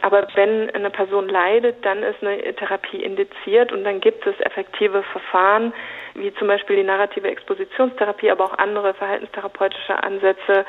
Aber 0.03 0.27
wenn 0.35 0.71
eine 0.75 0.91
Person 0.91 1.29
leidet, 1.29 1.85
dann 1.85 2.03
ist 2.03 2.23
eine 2.23 2.55
Therapie 2.55 3.03
indiziert 3.03 3.73
und 3.73 3.85
dann 3.85 4.01
gibt 4.01 4.27
es 4.27 4.39
effektive 4.41 5.03
Verfahren, 5.03 5.73
wie 6.17 6.33
zum 6.35 6.49
Beispiel 6.49 6.77
die 6.77 6.85
narrative 6.85 7.29
Expositionstherapie, 7.29 8.31
aber 8.31 8.45
auch 8.45 8.59
andere 8.59 8.95
verhaltenstherapeutische 8.95 10.03
Ansätze, 10.03 10.65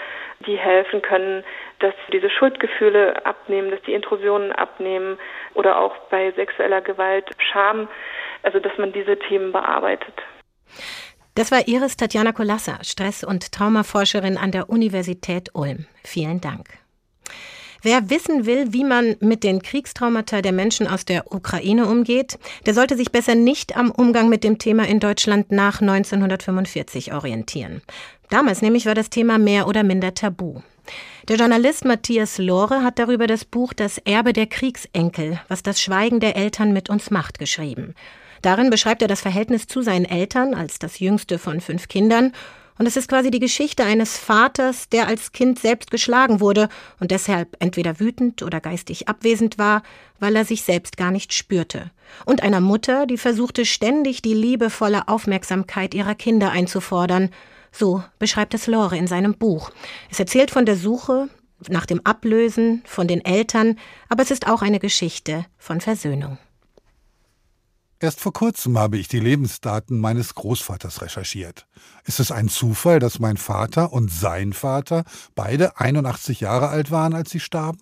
die 0.46 0.58
helfen 0.58 1.01
können, 1.01 1.44
dass 1.80 1.94
diese 2.12 2.30
Schuldgefühle 2.30 3.25
abnehmen, 3.25 3.72
dass 3.72 3.82
die 3.84 3.94
Intrusionen 3.94 4.51
abnehmen 4.51 5.18
oder 5.54 5.80
auch 5.80 5.98
bei 6.10 6.32
sexueller 6.32 6.82
Gewalt 6.82 7.30
Scham, 7.39 7.88
also 8.44 8.60
dass 8.60 8.77
man 8.77 8.94
diese 8.94 9.18
Themen 9.18 9.51
bearbeitet. 9.51 10.13
Das 11.36 11.51
war 11.51 11.68
Iris 11.68 11.98
Tatjana 11.98 12.32
Kolassa, 12.32 12.84
Stress- 12.84 13.24
und 13.24 13.51
Traumaforscherin 13.51 14.38
an 14.38 14.51
der 14.51 14.70
Universität 14.70 15.50
Ulm. 15.54 15.86
Vielen 16.04 16.42
Dank. 16.42 16.66
Wer 17.88 18.10
wissen 18.10 18.46
will, 18.46 18.74
wie 18.74 18.84
man 18.84 19.15
mit 19.22 19.46
den 19.46 19.62
Kriegstraumata 19.62 20.41
der 20.41 20.51
Menschen 20.51 20.88
aus 20.88 21.06
der 21.06 21.32
Ukraine 21.34 21.86
umgeht, 21.86 22.38
der 22.65 22.74
sollte 22.74 22.98
sich 22.98 23.13
besser 23.13 23.34
nicht 23.34 23.77
am 23.77 23.91
Umgang 23.91 24.27
mit 24.27 24.44
dem 24.44 24.58
Thema 24.58 24.86
in 24.86 25.00
Deutschland 25.00 25.53
nach 25.53 25.79
1945 25.79 27.13
orientieren. 27.13 27.82
Damals 28.29 28.62
nämlich 28.62 28.88
war 28.88 28.94
das 28.94 29.10
Thema 29.10 29.38
mehr 29.38 29.70
oder 29.70 29.84
minder 29.84 30.13
tabu. 30.13 30.60
Der 31.29 31.38
Journalist 31.38 31.86
Matthias 31.86 32.38
Lore 32.39 32.84
hat 32.84 33.00
darüber 33.00 33.25
das 33.25 33.46
Buch 33.46 33.72
Das 33.72 34.00
Erbe 34.00 34.34
der 34.34 34.48
Kriegsenkel, 34.48 35.39
was 35.48 35.63
das 35.63 35.82
Schweigen 35.82 36.20
der 36.20 36.36
Eltern 36.36 36.74
mit 36.74 36.89
uns 36.89 37.10
macht, 37.10 37.39
geschrieben. 37.39 37.96
Darin 38.41 38.70
beschreibt 38.70 39.01
er 39.01 39.08
das 39.08 39.22
Verhältnis 39.22 39.65
zu 39.65 39.82
seinen 39.82 40.03
Eltern 40.03 40.53
als 40.56 40.77
das 40.77 41.00
jüngste 41.00 41.39
von 41.39 41.62
fünf 41.62 41.88
Kindern 41.88 42.34
Und 42.77 42.86
es 42.86 42.98
ist 42.98 43.10
quasi 43.10 43.31
die 43.31 43.39
Geschichte 43.39 43.84
eines 43.84 44.17
Vaters, 44.17 44.89
der 44.89 45.07
als 45.07 45.31
Kind 45.31 45.60
selbst 45.60 45.91
geschlagen 45.91 46.39
wurde 46.39 46.69
und 47.00 47.12
deshalb 47.12 47.55
entweder 47.60 48.00
wütend 48.00 48.43
oder 48.43 48.62
geistig 48.62 49.07
abwesend 49.07 49.57
war, 49.57 49.84
weil 50.19 50.36
er 50.36 50.46
sich 50.46 50.63
selbst 50.63 50.98
gar 50.98 51.12
nicht 51.12 51.34
spürte. 51.34 51.91
Und 52.25 52.43
einer 52.43 52.62
Mutter, 52.62 53.05
die 53.05 53.17
versuchte 53.17 53.65
ständig 53.65 54.22
die 54.22 54.34
liebevolle 54.34 55.07
Aufmerksamkeit 55.07 55.93
ihrer 55.93 56.15
Kinder 56.15 56.51
einzufordern. 56.51 57.29
So 57.72 58.03
beschreibt 58.19 58.53
es 58.53 58.67
Lore 58.67 58.98
in 58.98 59.07
seinem 59.07 59.36
Buch. 59.36 59.72
Es 60.10 60.19
erzählt 60.19 60.51
von 60.51 60.65
der 60.65 60.75
Suche 60.75 61.29
nach 61.69 61.86
dem 61.86 62.05
Ablösen, 62.05 62.84
von 62.86 63.07
den 63.07 63.25
Eltern, 63.25 63.77
aber 64.10 64.24
es 64.24 64.31
ist 64.31 64.48
auch 64.48 64.62
eine 64.62 64.79
Geschichte 64.79 65.46
von 65.57 65.81
Versöhnung. 65.81 66.38
Erst 68.00 68.20
vor 68.20 68.32
kurzem 68.32 68.77
habe 68.77 69.00
ich 69.00 69.08
die 69.08 69.20
Lebensdaten 69.20 70.00
meines 70.00 70.36
Großvaters 70.36 71.01
recherchiert. 71.01 71.66
Ist 72.06 72.20
es 72.20 72.32
ein 72.32 72.48
Zufall, 72.48 73.00
dass 73.00 73.18
mein 73.18 73.38
Vater 73.38 73.92
und 73.92 74.12
sein 74.12 74.54
Vater 74.54 75.04
beide 75.34 75.80
81 75.80 76.39
Jahre 76.42 76.68
alt 76.68 76.92
waren, 76.92 77.16
als 77.16 77.32
sie 77.32 77.39
starben? 77.39 77.80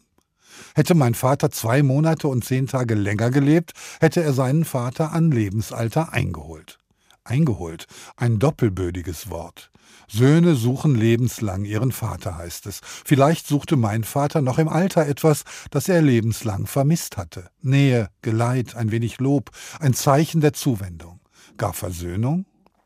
Hätte 0.73 0.95
mein 0.95 1.15
Vater 1.15 1.51
zwei 1.51 1.83
Monate 1.83 2.29
und 2.29 2.45
zehn 2.45 2.65
Tage 2.67 2.95
länger 2.95 3.29
gelebt, 3.29 3.73
hätte 3.99 4.23
er 4.23 4.31
seinen 4.31 4.63
Vater 4.63 5.11
an 5.11 5.31
Lebensalter 5.31 6.13
eingeholt. 6.13 6.77
Eingeholt, 7.25 7.85
ein 8.15 8.39
doppelbödiges 8.39 9.29
Wort. 9.29 9.69
Söhne 10.07 10.55
suchen 10.55 10.95
lebenslang 10.95 11.65
ihren 11.65 11.91
Vater, 11.91 12.37
heißt 12.37 12.65
es. 12.67 12.81
Vielleicht 12.83 13.47
suchte 13.47 13.75
mein 13.75 14.03
Vater 14.03 14.41
noch 14.41 14.57
im 14.57 14.69
Alter 14.69 15.05
etwas, 15.05 15.43
das 15.71 15.89
er 15.89 16.01
lebenslang 16.01 16.67
vermisst 16.67 17.17
hatte. 17.17 17.49
Nähe, 17.61 18.09
Geleit, 18.21 18.75
ein 18.75 18.91
wenig 18.91 19.19
Lob, 19.19 19.51
ein 19.79 19.93
Zeichen 19.93 20.41
der 20.41 20.53
Zuwendung. 20.53 21.19
Gar 21.57 21.73
Versöhnung? 21.73 22.45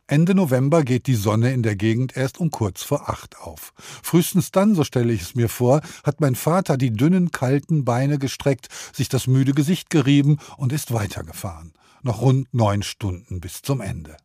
Ende 0.09 0.33
November 0.33 0.83
geht 0.83 1.05
die 1.05 1.13
Sonne 1.13 1.53
in 1.53 1.61
der 1.61 1.75
Gegend 1.75 2.17
erst 2.17 2.39
um 2.39 2.49
kurz 2.49 2.81
vor 2.81 3.09
acht 3.09 3.37
auf. 3.37 3.73
Frühestens 3.77 4.49
dann, 4.49 4.73
so 4.73 4.83
stelle 4.83 5.13
ich 5.13 5.21
es 5.21 5.35
mir 5.35 5.49
vor, 5.49 5.81
hat 6.03 6.19
mein 6.19 6.33
Vater 6.33 6.77
die 6.77 6.91
dünnen, 6.91 7.29
kalten 7.29 7.85
Beine 7.85 8.17
gestreckt, 8.17 8.69
sich 8.91 9.07
das 9.07 9.27
müde 9.27 9.53
Gesicht 9.53 9.91
gerieben 9.91 10.39
und 10.57 10.73
ist 10.73 10.93
weitergefahren. 10.93 11.73
Noch 12.01 12.21
rund 12.21 12.51
neun 12.53 12.81
Stunden 12.81 13.39
bis 13.39 13.61
zum 13.61 13.81
Ende. 13.81 14.17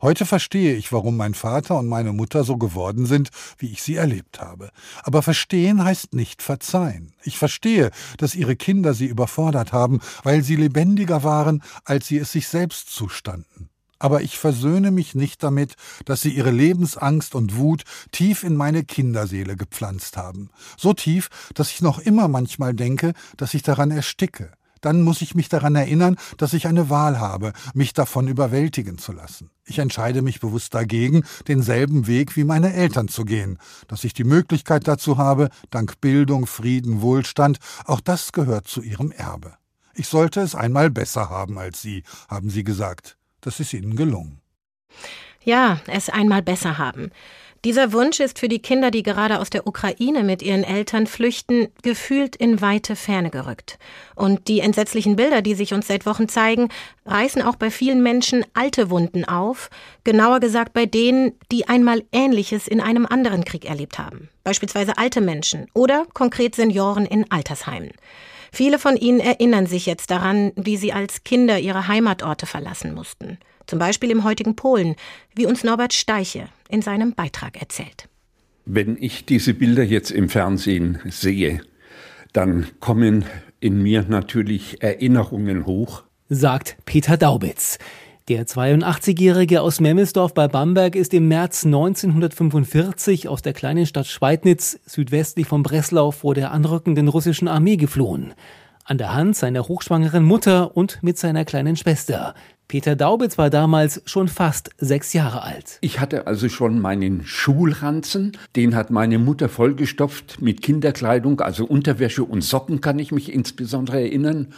Heute 0.00 0.26
verstehe 0.26 0.74
ich, 0.74 0.92
warum 0.92 1.16
mein 1.16 1.34
Vater 1.34 1.78
und 1.78 1.88
meine 1.88 2.12
Mutter 2.12 2.44
so 2.44 2.56
geworden 2.56 3.06
sind, 3.06 3.30
wie 3.58 3.70
ich 3.70 3.82
sie 3.82 3.96
erlebt 3.96 4.40
habe. 4.40 4.70
Aber 5.02 5.22
verstehen 5.22 5.82
heißt 5.82 6.14
nicht 6.14 6.42
verzeihen. 6.42 7.12
Ich 7.22 7.38
verstehe, 7.38 7.90
dass 8.16 8.34
ihre 8.34 8.56
Kinder 8.56 8.94
sie 8.94 9.06
überfordert 9.06 9.72
haben, 9.72 10.00
weil 10.22 10.42
sie 10.42 10.56
lebendiger 10.56 11.22
waren, 11.22 11.62
als 11.84 12.06
sie 12.06 12.18
es 12.18 12.32
sich 12.32 12.48
selbst 12.48 12.90
zustanden. 12.90 13.68
Aber 13.98 14.22
ich 14.22 14.38
versöhne 14.38 14.90
mich 14.90 15.14
nicht 15.14 15.42
damit, 15.42 15.74
dass 16.04 16.20
sie 16.20 16.30
ihre 16.30 16.52
Lebensangst 16.52 17.34
und 17.34 17.56
Wut 17.56 17.82
tief 18.12 18.44
in 18.44 18.54
meine 18.54 18.84
Kinderseele 18.84 19.56
gepflanzt 19.56 20.16
haben. 20.16 20.50
So 20.76 20.92
tief, 20.92 21.28
dass 21.54 21.70
ich 21.72 21.82
noch 21.82 21.98
immer 21.98 22.28
manchmal 22.28 22.74
denke, 22.74 23.12
dass 23.36 23.54
ich 23.54 23.62
daran 23.62 23.90
ersticke 23.90 24.52
dann 24.80 25.02
muss 25.02 25.22
ich 25.22 25.34
mich 25.34 25.48
daran 25.48 25.74
erinnern, 25.74 26.16
dass 26.36 26.52
ich 26.52 26.66
eine 26.66 26.90
Wahl 26.90 27.20
habe, 27.20 27.52
mich 27.74 27.92
davon 27.92 28.28
überwältigen 28.28 28.98
zu 28.98 29.12
lassen. 29.12 29.50
Ich 29.64 29.78
entscheide 29.78 30.22
mich 30.22 30.40
bewusst 30.40 30.74
dagegen, 30.74 31.24
denselben 31.46 32.06
Weg 32.06 32.36
wie 32.36 32.44
meine 32.44 32.72
Eltern 32.72 33.08
zu 33.08 33.24
gehen. 33.24 33.58
Dass 33.86 34.04
ich 34.04 34.14
die 34.14 34.24
Möglichkeit 34.24 34.88
dazu 34.88 35.18
habe, 35.18 35.50
dank 35.70 36.00
Bildung, 36.00 36.46
Frieden, 36.46 37.02
Wohlstand, 37.02 37.58
auch 37.84 38.00
das 38.00 38.32
gehört 38.32 38.66
zu 38.66 38.82
ihrem 38.82 39.10
Erbe. 39.12 39.54
Ich 39.94 40.08
sollte 40.08 40.40
es 40.40 40.54
einmal 40.54 40.90
besser 40.90 41.28
haben 41.28 41.58
als 41.58 41.82
Sie, 41.82 42.04
haben 42.28 42.50
Sie 42.50 42.64
gesagt. 42.64 43.18
Das 43.40 43.60
ist 43.60 43.72
Ihnen 43.72 43.96
gelungen. 43.96 44.40
Ja, 45.42 45.80
es 45.86 46.08
einmal 46.08 46.42
besser 46.42 46.78
haben. 46.78 47.10
Dieser 47.64 47.92
Wunsch 47.92 48.20
ist 48.20 48.38
für 48.38 48.48
die 48.48 48.60
Kinder, 48.60 48.92
die 48.92 49.02
gerade 49.02 49.40
aus 49.40 49.50
der 49.50 49.66
Ukraine 49.66 50.22
mit 50.22 50.42
ihren 50.42 50.62
Eltern 50.62 51.08
flüchten, 51.08 51.68
gefühlt 51.82 52.36
in 52.36 52.60
weite 52.60 52.94
Ferne 52.94 53.30
gerückt. 53.30 53.78
Und 54.14 54.46
die 54.46 54.60
entsetzlichen 54.60 55.16
Bilder, 55.16 55.42
die 55.42 55.54
sich 55.54 55.74
uns 55.74 55.88
seit 55.88 56.06
Wochen 56.06 56.28
zeigen, 56.28 56.68
reißen 57.04 57.42
auch 57.42 57.56
bei 57.56 57.72
vielen 57.72 58.00
Menschen 58.00 58.44
alte 58.54 58.90
Wunden 58.90 59.24
auf, 59.24 59.70
genauer 60.04 60.38
gesagt 60.38 60.72
bei 60.72 60.86
denen, 60.86 61.32
die 61.50 61.68
einmal 61.68 62.04
Ähnliches 62.12 62.68
in 62.68 62.80
einem 62.80 63.06
anderen 63.06 63.44
Krieg 63.44 63.68
erlebt 63.68 63.98
haben, 63.98 64.28
beispielsweise 64.44 64.96
alte 64.96 65.20
Menschen 65.20 65.66
oder 65.74 66.06
konkret 66.14 66.54
Senioren 66.54 67.06
in 67.06 67.28
Altersheimen. 67.28 67.90
Viele 68.52 68.78
von 68.78 68.96
ihnen 68.96 69.18
erinnern 69.18 69.66
sich 69.66 69.84
jetzt 69.84 70.12
daran, 70.12 70.52
wie 70.54 70.76
sie 70.76 70.92
als 70.92 71.24
Kinder 71.24 71.58
ihre 71.58 71.88
Heimatorte 71.88 72.46
verlassen 72.46 72.94
mussten 72.94 73.38
zum 73.68 73.78
Beispiel 73.78 74.10
im 74.10 74.24
heutigen 74.24 74.56
Polen, 74.56 74.96
wie 75.36 75.46
uns 75.46 75.62
Norbert 75.62 75.92
Steiche 75.92 76.48
in 76.68 76.82
seinem 76.82 77.14
Beitrag 77.14 77.60
erzählt. 77.60 78.08
Wenn 78.64 78.96
ich 79.00 79.24
diese 79.24 79.54
Bilder 79.54 79.84
jetzt 79.84 80.10
im 80.10 80.28
Fernsehen 80.28 80.98
sehe, 81.08 81.60
dann 82.32 82.66
kommen 82.80 83.24
in 83.60 83.82
mir 83.82 84.04
natürlich 84.08 84.82
Erinnerungen 84.82 85.66
hoch, 85.66 86.02
sagt 86.28 86.76
Peter 86.84 87.16
Daubitz. 87.16 87.78
Der 88.28 88.46
82-Jährige 88.46 89.62
aus 89.62 89.80
Memmelsdorf 89.80 90.34
bei 90.34 90.48
Bamberg 90.48 90.96
ist 90.96 91.14
im 91.14 91.28
März 91.28 91.64
1945 91.64 93.26
aus 93.26 93.40
der 93.40 93.54
kleinen 93.54 93.86
Stadt 93.86 94.06
Schweidnitz 94.06 94.78
südwestlich 94.84 95.46
von 95.46 95.62
Breslau 95.62 96.10
vor 96.10 96.34
der 96.34 96.52
anrückenden 96.52 97.08
russischen 97.08 97.48
Armee 97.48 97.76
geflohen. 97.76 98.34
An 98.84 98.98
der 98.98 99.14
Hand 99.14 99.34
seiner 99.34 99.66
hochschwangeren 99.66 100.24
Mutter 100.24 100.76
und 100.76 101.02
mit 101.02 101.16
seiner 101.16 101.46
kleinen 101.46 101.76
Schwester. 101.76 102.34
Peter 102.68 102.96
Daubitz 102.96 103.38
war 103.38 103.48
damals 103.48 104.02
schon 104.04 104.28
fast 104.28 104.68
sechs 104.76 105.14
Jahre 105.14 105.42
alt. 105.42 105.78
Ich 105.80 106.00
hatte 106.00 106.26
also 106.26 106.50
schon 106.50 106.80
meinen 106.80 107.24
Schulranzen, 107.24 108.32
den 108.56 108.76
hat 108.76 108.90
meine 108.90 109.18
Mutter 109.18 109.48
vollgestopft 109.48 110.42
mit 110.42 110.60
Kinderkleidung, 110.60 111.40
also 111.40 111.64
Unterwäsche 111.64 112.24
und 112.24 112.42
Socken 112.42 112.82
kann 112.82 112.98
ich 112.98 113.10
mich 113.10 113.32
insbesondere 113.32 114.02
erinnern. 114.02 114.48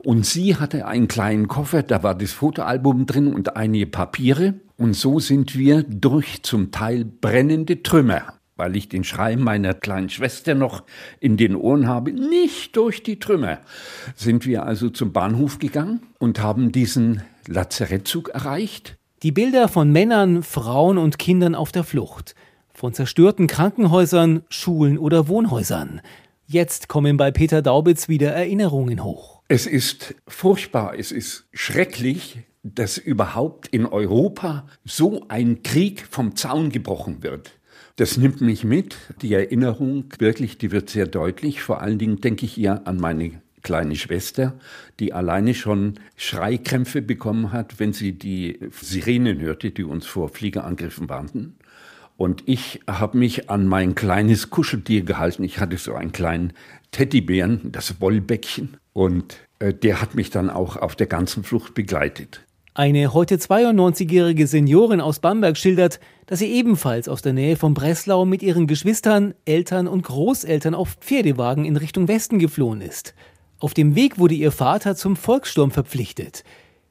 Und 0.00 0.26
sie 0.26 0.56
hatte 0.56 0.84
einen 0.88 1.06
kleinen 1.06 1.46
Koffer, 1.46 1.84
da 1.84 2.02
war 2.02 2.16
das 2.16 2.32
Fotoalbum 2.32 3.06
drin 3.06 3.32
und 3.32 3.56
einige 3.56 3.86
Papiere. 3.86 4.54
Und 4.76 4.94
so 4.94 5.20
sind 5.20 5.56
wir 5.56 5.84
durch 5.84 6.42
zum 6.42 6.72
Teil 6.72 7.04
brennende 7.04 7.84
Trümmer 7.84 8.34
weil 8.56 8.76
ich 8.76 8.90
den 8.90 9.04
Schrei 9.04 9.36
meiner 9.36 9.72
kleinen 9.72 10.10
Schwester 10.10 10.54
noch 10.54 10.82
in 11.18 11.38
den 11.38 11.56
Ohren 11.56 11.88
habe, 11.88 12.12
nicht 12.12 12.76
durch 12.76 13.02
die 13.02 13.18
Trümmer, 13.18 13.60
sind 14.14 14.44
wir 14.44 14.66
also 14.66 14.90
zum 14.90 15.14
Bahnhof 15.14 15.58
gegangen 15.58 16.02
und 16.18 16.42
haben 16.42 16.70
diesen 16.70 17.22
Lazarettzug 17.46 18.30
erreicht. 18.30 18.96
Die 19.22 19.32
Bilder 19.32 19.68
von 19.68 19.92
Männern, 19.92 20.42
Frauen 20.42 20.98
und 20.98 21.18
Kindern 21.18 21.54
auf 21.54 21.72
der 21.72 21.84
Flucht, 21.84 22.34
von 22.72 22.94
zerstörten 22.94 23.46
Krankenhäusern, 23.46 24.42
Schulen 24.48 24.98
oder 24.98 25.28
Wohnhäusern. 25.28 26.00
Jetzt 26.46 26.88
kommen 26.88 27.16
bei 27.16 27.30
Peter 27.30 27.62
Daubitz 27.62 28.08
wieder 28.08 28.30
Erinnerungen 28.32 29.04
hoch. 29.04 29.42
Es 29.48 29.66
ist 29.66 30.14
furchtbar, 30.26 30.98
es 30.98 31.12
ist 31.12 31.46
schrecklich, 31.52 32.38
dass 32.62 32.98
überhaupt 32.98 33.68
in 33.68 33.86
Europa 33.86 34.66
so 34.84 35.24
ein 35.28 35.62
Krieg 35.62 36.06
vom 36.10 36.36
Zaun 36.36 36.70
gebrochen 36.70 37.22
wird. 37.22 37.52
Das 37.96 38.16
nimmt 38.16 38.40
mich 38.40 38.64
mit. 38.64 38.96
Die 39.22 39.34
Erinnerung 39.34 40.04
wirklich, 40.18 40.58
die 40.58 40.72
wird 40.72 40.90
sehr 40.90 41.06
deutlich. 41.06 41.62
Vor 41.62 41.80
allen 41.82 41.98
Dingen 41.98 42.20
denke 42.20 42.46
ich 42.46 42.56
ihr 42.56 42.86
an 42.86 42.96
meine 42.96 43.42
kleine 43.62 43.96
Schwester, 43.96 44.54
die 44.98 45.12
alleine 45.12 45.54
schon 45.54 45.94
Schreikrämpfe 46.16 47.02
bekommen 47.02 47.52
hat, 47.52 47.78
wenn 47.78 47.92
sie 47.92 48.12
die 48.12 48.58
Sirenen 48.72 49.40
hörte, 49.40 49.70
die 49.70 49.84
uns 49.84 50.06
vor 50.06 50.28
Fliegerangriffen 50.28 51.08
warnten. 51.08 51.56
Und 52.16 52.42
ich 52.46 52.80
habe 52.86 53.16
mich 53.16 53.48
an 53.48 53.66
mein 53.66 53.94
kleines 53.94 54.50
Kuscheltier 54.50 55.02
gehalten. 55.04 55.42
Ich 55.42 55.58
hatte 55.58 55.78
so 55.78 55.94
einen 55.94 56.12
kleinen 56.12 56.52
Teddybären, 56.90 57.72
das 57.72 58.00
Wollbäckchen. 58.00 58.76
Und 58.92 59.38
äh, 59.58 59.72
der 59.72 60.02
hat 60.02 60.14
mich 60.14 60.28
dann 60.28 60.50
auch 60.50 60.76
auf 60.76 60.96
der 60.96 61.06
ganzen 61.06 61.44
Flucht 61.44 61.72
begleitet. 61.72 62.42
Eine 62.74 63.12
heute 63.14 63.36
92-jährige 63.36 64.46
Seniorin 64.46 65.00
aus 65.00 65.18
Bamberg 65.18 65.56
schildert, 65.56 65.98
dass 66.26 66.38
sie 66.38 66.52
ebenfalls 66.52 67.08
aus 67.08 67.20
der 67.20 67.32
Nähe 67.32 67.56
von 67.56 67.74
Breslau 67.74 68.24
mit 68.24 68.42
ihren 68.42 68.66
Geschwistern, 68.66 69.34
Eltern 69.44 69.88
und 69.88 70.02
Großeltern 70.02 70.74
auf 70.74 70.94
Pferdewagen 71.00 71.64
in 71.64 71.76
Richtung 71.76 72.06
Westen 72.06 72.38
geflohen 72.38 72.80
ist. 72.80 73.14
Auf 73.60 73.74
dem 73.74 73.94
Weg 73.94 74.18
wurde 74.18 74.34
ihr 74.34 74.52
Vater 74.52 74.96
zum 74.96 75.16
Volkssturm 75.16 75.70
verpflichtet. 75.70 76.44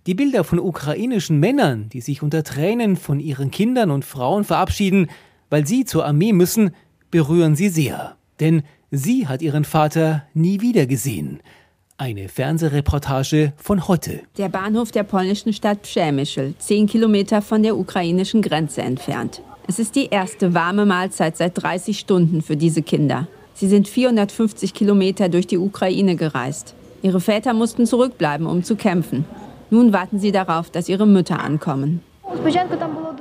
Die 0.05 0.13
Bilder 0.13 0.43
von 0.43 0.59
ukrainischen 0.59 1.39
Männern, 1.39 1.89
die 1.89 1.99
sich 1.99 2.21
unter 2.21 2.43
Tränen 2.43 2.95
von 2.95 3.19
ihren 3.19 3.49
Kindern 3.49 3.89
und 3.89 4.05
Frauen 4.05 4.43
verabschieden, 4.43 5.07
weil 5.49 5.65
sie 5.65 5.83
zur 5.83 6.05
Armee 6.05 6.31
müssen, 6.31 6.75
berühren 7.09 7.55
sie 7.55 7.69
sehr. 7.69 8.15
Denn 8.39 8.61
sie 8.91 9.27
hat 9.27 9.41
ihren 9.41 9.65
Vater 9.65 10.23
nie 10.35 10.61
wieder 10.61 10.85
gesehen. 10.85 11.39
Eine 11.97 12.29
Fernsehreportage 12.29 13.53
von 13.57 13.87
heute. 13.87 14.21
Der 14.37 14.49
Bahnhof 14.49 14.91
der 14.91 15.03
polnischen 15.03 15.53
Stadt 15.53 15.81
Przemyśl, 15.81 16.53
zehn 16.59 16.85
Kilometer 16.85 17.41
von 17.41 17.63
der 17.63 17.77
ukrainischen 17.77 18.43
Grenze 18.43 18.83
entfernt. 18.83 19.41
Es 19.67 19.79
ist 19.79 19.95
die 19.95 20.05
erste 20.05 20.53
warme 20.53 20.85
Mahlzeit 20.85 21.35
seit 21.35 21.61
30 21.61 21.97
Stunden 21.97 22.41
für 22.43 22.55
diese 22.55 22.83
Kinder. 22.83 23.27
Sie 23.59 23.67
sind 23.67 23.89
450 23.89 24.73
Kilometer 24.73 25.27
durch 25.27 25.45
die 25.45 25.57
Ukraine 25.57 26.15
gereist. 26.15 26.75
Ihre 27.01 27.19
Väter 27.19 27.53
mussten 27.53 27.85
zurückbleiben, 27.85 28.47
um 28.47 28.63
zu 28.63 28.77
kämpfen. 28.77 29.25
Nun 29.69 29.91
warten 29.91 30.17
sie 30.17 30.31
darauf, 30.31 30.69
dass 30.69 30.87
ihre 30.87 31.05
Mütter 31.05 31.41
ankommen. 31.41 31.99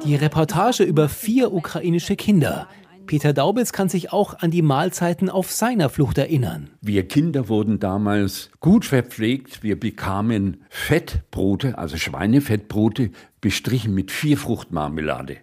Die 0.05 0.15
Reportage 0.15 0.85
über 0.85 1.09
vier 1.09 1.53
ukrainische 1.53 2.15
Kinder. 2.15 2.69
Peter 3.07 3.33
Daubitz 3.33 3.73
kann 3.73 3.89
sich 3.89 4.13
auch 4.13 4.39
an 4.39 4.53
die 4.53 4.63
Mahlzeiten 4.63 5.29
auf 5.29 5.51
seiner 5.51 5.89
Flucht 5.89 6.19
erinnern. 6.19 6.71
Wir 6.83 7.09
Kinder 7.09 7.49
wurden 7.49 7.81
damals 7.81 8.51
gut 8.61 8.85
verpflegt. 8.85 9.65
Wir 9.65 9.81
bekamen 9.81 10.59
Fettbrote, 10.69 11.79
also 11.79 11.97
Schweinefettbrote, 11.97 13.11
bestrichen 13.41 13.93
mit 13.93 14.13
vier 14.13 14.39
Fruchtmarmelade. 14.39 15.39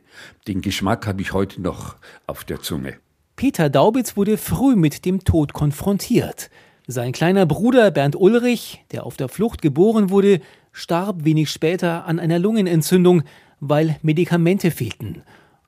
Den 0.48 0.62
Geschmack 0.62 1.06
habe 1.06 1.22
ich 1.22 1.34
heute 1.34 1.62
noch 1.62 1.98
auf 2.28 2.46
der 2.46 2.62
Zunge. 2.62 2.94
Peter 3.36 3.70
Daubitz 3.70 4.16
wurde 4.16 4.38
früh 4.38 4.78
mit 4.78 5.04
dem 5.04 5.26
Tod 5.26 5.52
konfrontiert. 5.52 6.50
Sein 6.88 7.12
kleiner 7.12 7.46
Bruder 7.46 7.92
Bernd 7.92 8.16
Ulrich, 8.16 8.86
der 8.92 9.06
auf 9.06 9.18
der 9.18 9.28
Flucht 9.28 9.62
geboren 9.62 10.10
wurde, 10.10 10.40
starb 10.72 11.26
wenig 11.26 11.50
später 11.50 12.06
an 12.06 12.20
einer 12.20 12.40
Lungenentzündung, 12.40 13.24
weil 13.60 13.98
Medikamente 14.02 14.72
fehlten. 14.72 15.24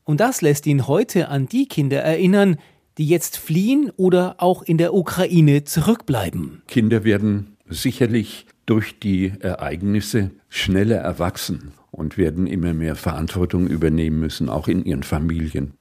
Und 0.06 0.21
das 0.21 0.41
lässt 0.41 0.65
ihn 0.65 0.88
heute 0.88 1.27
an 1.27 1.47
die 1.47 1.67
Kinder 1.67 1.99
erinnern, 1.99 2.58
die 2.97 3.08
jetzt 3.08 3.38
fliehen 3.38 3.91
oder 3.97 4.36
auch 4.38 4.63
in 4.63 4.77
der 4.77 4.93
Ukraine 4.93 5.65
zurückbleiben. 5.65 6.62
Kinder 6.67 7.03
werden 7.03 7.58
sicherlich 7.67 8.45
durch 8.65 8.99
die 8.99 9.34
Ereignisse 9.39 10.32
schneller 10.47 10.97
erwachsen 10.97 11.73
und 11.91 12.17
werden 12.17 12.47
immer 12.47 12.73
mehr 12.73 12.95
Verantwortung 12.95 13.67
übernehmen 13.67 14.19
müssen, 14.19 14.47
auch 14.47 14.69
in 14.69 14.86
ihren 14.86 15.03
Familien. 15.03 15.73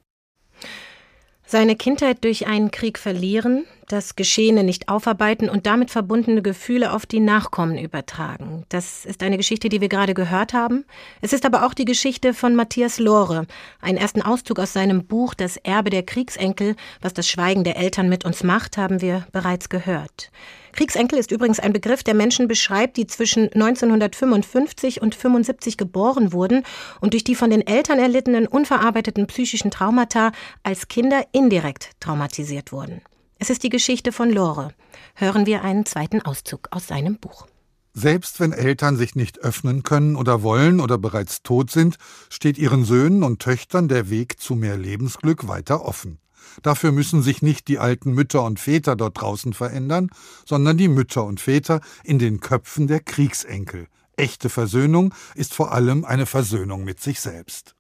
Seine 1.49 1.77
Kindheit 1.77 2.25
durch 2.25 2.49
einen 2.49 2.73
Krieg 2.73 2.99
verlieren, 2.99 3.67
das 3.87 4.17
Geschehene 4.17 4.65
nicht 4.65 4.89
aufarbeiten 4.89 5.49
und 5.49 5.65
damit 5.65 5.93
verbundene 5.93 6.43
Gefühle 6.43 6.93
auf 6.93 7.07
die 7.07 7.21
Nachkommen 7.21 7.79
übertragen. 7.79 8.65
Das 8.69 9.05
ist 9.05 9.23
eine 9.23 9.37
Geschichte, 9.37 9.69
die 9.69 9.81
wir 9.81 9.89
gerade 9.89 10.13
gehört 10.13 10.55
haben. 10.55 10.85
Es 11.21 11.33
ist 11.33 11.47
aber 11.47 11.65
auch 11.65 11.73
die 11.73 11.85
Geschichte 11.85 12.35
von 12.35 12.57
Matthias 12.57 12.99
Lore, 12.99 13.47
einen 13.81 13.97
ersten 13.97 14.23
Auszug 14.23 14.59
aus 14.59 14.73
seinem 14.73 15.07
Buch 15.07 15.35
Das 15.35 15.57
Erbe 15.57 15.91
der 15.91 16.03
Kriegsenkel, 16.03 16.75
was 17.01 17.15
das 17.15 17.29
Schweigen 17.29 17.63
der 17.63 17.77
Eltern 17.77 18.09
mit 18.09 18.25
uns 18.25 18.43
macht, 18.43 18.77
haben 18.77 19.01
wir 19.01 19.25
bereits 19.31 19.69
gehört. 19.69 20.33
Kriegsenkel 20.77 21.19
ist 21.19 21.33
übrigens 21.33 21.59
ein 21.59 21.73
Begriff, 21.73 22.03
der 22.03 22.13
Menschen 22.13 22.49
beschreibt, 22.49 22.99
die 22.99 23.07
zwischen 23.07 23.51
1955 23.51 25.01
und 25.01 25.15
75 25.15 25.79
geboren 25.79 26.35
wurden 26.35 26.65
und 27.01 27.15
durch 27.15 27.25
die 27.25 27.35
von 27.35 27.49
den 27.49 27.67
Eltern 27.67 27.99
erlittenen 27.99 28.47
unverarbeiteten 28.47 29.27
psychischen 29.27 29.71
Traumata 29.71 30.33
als 30.63 30.89
Kinder 30.89 31.25
indirekt 31.33 31.93
traumatisiert 32.01 32.73
wurden. 32.73 33.01
Es 33.39 33.49
ist 33.49 33.63
die 33.63 33.71
Geschichte 33.71 34.13
von 34.13 34.31
Lore. 34.31 34.75
Hören 35.15 35.47
wir 35.47 35.65
einen 35.65 35.87
zweiten 35.87 36.21
Auszug 36.21 36.69
aus 36.71 36.87
seinem 36.87 37.17
Buch. 37.17 37.47
Selbst 37.95 38.39
wenn 38.39 38.53
Eltern 38.53 38.99
sich 38.99 39.15
nicht 39.15 39.39
öffnen 39.39 39.83
können 39.83 40.15
oder 40.15 40.43
wollen 40.43 40.81
oder 40.81 40.99
bereits 40.99 41.43
tot 41.43 41.71
sind, 41.71 41.97
steht 42.29 42.59
ihren 42.59 42.85
Söhnen 42.85 43.23
und 43.23 43.41
Töchtern 43.41 43.89
der 43.89 44.11
Weg 44.11 44.39
zu 44.39 44.55
mehr 44.55 44.77
Lebensglück 44.77 45.49
weiter 45.49 45.87
offen. 45.87 46.19
Dafür 46.63 46.93
müssen 46.93 47.23
sich 47.23 47.43
nicht 47.43 47.69
die 47.69 47.79
alten 47.79 48.13
Mütter 48.13 48.43
und 48.45 48.61
Väter 48.61 48.97
dort 48.97 49.21
draußen 49.21 49.53
verändern, 49.53 50.11
sondern 50.45 50.77
die 50.77 50.89
Mütter 50.89 51.25
und 51.25 51.41
Väter 51.41 51.81
in 52.05 52.19
den 52.19 52.41
Köpfen 52.41 52.87
der 52.87 53.01
Kriegsenkel. 53.01 53.89
Echte 54.17 54.49
Versöhnung 54.49 55.15
ist 55.35 55.55
vor 55.55 55.73
allem 55.73 56.05
eine 56.05 56.27
Versöhnung 56.27 56.85
mit 56.85 57.01
sich 57.01 57.21
selbst. 57.21 57.75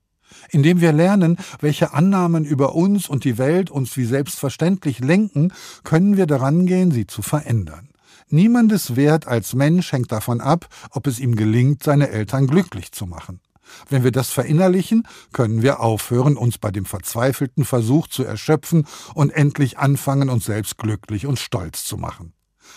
Indem 0.50 0.80
wir 0.80 0.92
lernen, 0.92 1.38
welche 1.60 1.94
Annahmen 1.94 2.44
über 2.44 2.74
uns 2.74 3.08
und 3.08 3.24
die 3.24 3.38
Welt 3.38 3.70
uns 3.70 3.96
wie 3.96 4.04
selbstverständlich 4.04 4.98
lenken, 4.98 5.52
können 5.84 6.16
wir 6.16 6.26
daran 6.26 6.66
gehen, 6.66 6.90
sie 6.90 7.06
zu 7.06 7.22
verändern. 7.22 7.88
Niemandes 8.28 8.96
Wert 8.96 9.28
als 9.28 9.54
Mensch 9.54 9.92
hängt 9.92 10.10
davon 10.10 10.40
ab, 10.40 10.66
ob 10.90 11.06
es 11.06 11.20
ihm 11.20 11.36
gelingt, 11.36 11.84
seine 11.84 12.10
Eltern 12.10 12.48
glücklich 12.48 12.92
zu 12.92 13.06
machen. 13.06 13.40
Wenn 13.88 14.04
wir 14.04 14.12
das 14.12 14.30
verinnerlichen, 14.30 15.06
können 15.32 15.62
wir 15.62 15.80
aufhören, 15.80 16.36
uns 16.36 16.58
bei 16.58 16.70
dem 16.70 16.84
verzweifelten 16.84 17.64
Versuch 17.64 18.08
zu 18.08 18.24
erschöpfen 18.24 18.86
und 19.14 19.30
endlich 19.30 19.78
anfangen, 19.78 20.30
uns 20.30 20.44
selbst 20.44 20.78
glücklich 20.78 21.26
und 21.26 21.38
stolz 21.38 21.84
zu 21.84 21.96
machen. 21.96 22.32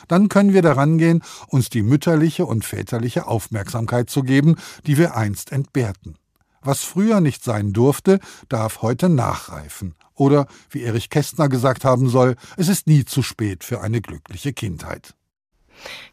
Dann 0.07 0.29
können 0.29 0.53
wir 0.53 0.61
daran 0.61 0.97
gehen, 0.97 1.23
uns 1.47 1.69
die 1.69 1.81
mütterliche 1.81 2.45
und 2.45 2.65
väterliche 2.65 3.27
Aufmerksamkeit 3.27 4.09
zu 4.09 4.23
geben, 4.23 4.55
die 4.85 4.97
wir 4.97 5.15
einst 5.15 5.51
entbehrten. 5.51 6.17
Was 6.61 6.83
früher 6.83 7.21
nicht 7.21 7.43
sein 7.43 7.73
durfte, 7.73 8.19
darf 8.49 8.81
heute 8.81 9.09
nachreifen. 9.09 9.95
Oder, 10.13 10.47
wie 10.69 10.83
Erich 10.83 11.09
Kästner 11.09 11.47
gesagt 11.47 11.85
haben 11.85 12.09
soll, 12.09 12.35
es 12.57 12.67
ist 12.67 12.87
nie 12.87 13.05
zu 13.05 13.23
spät 13.23 13.63
für 13.63 13.81
eine 13.81 14.01
glückliche 14.01 14.51
Kindheit. 14.51 15.15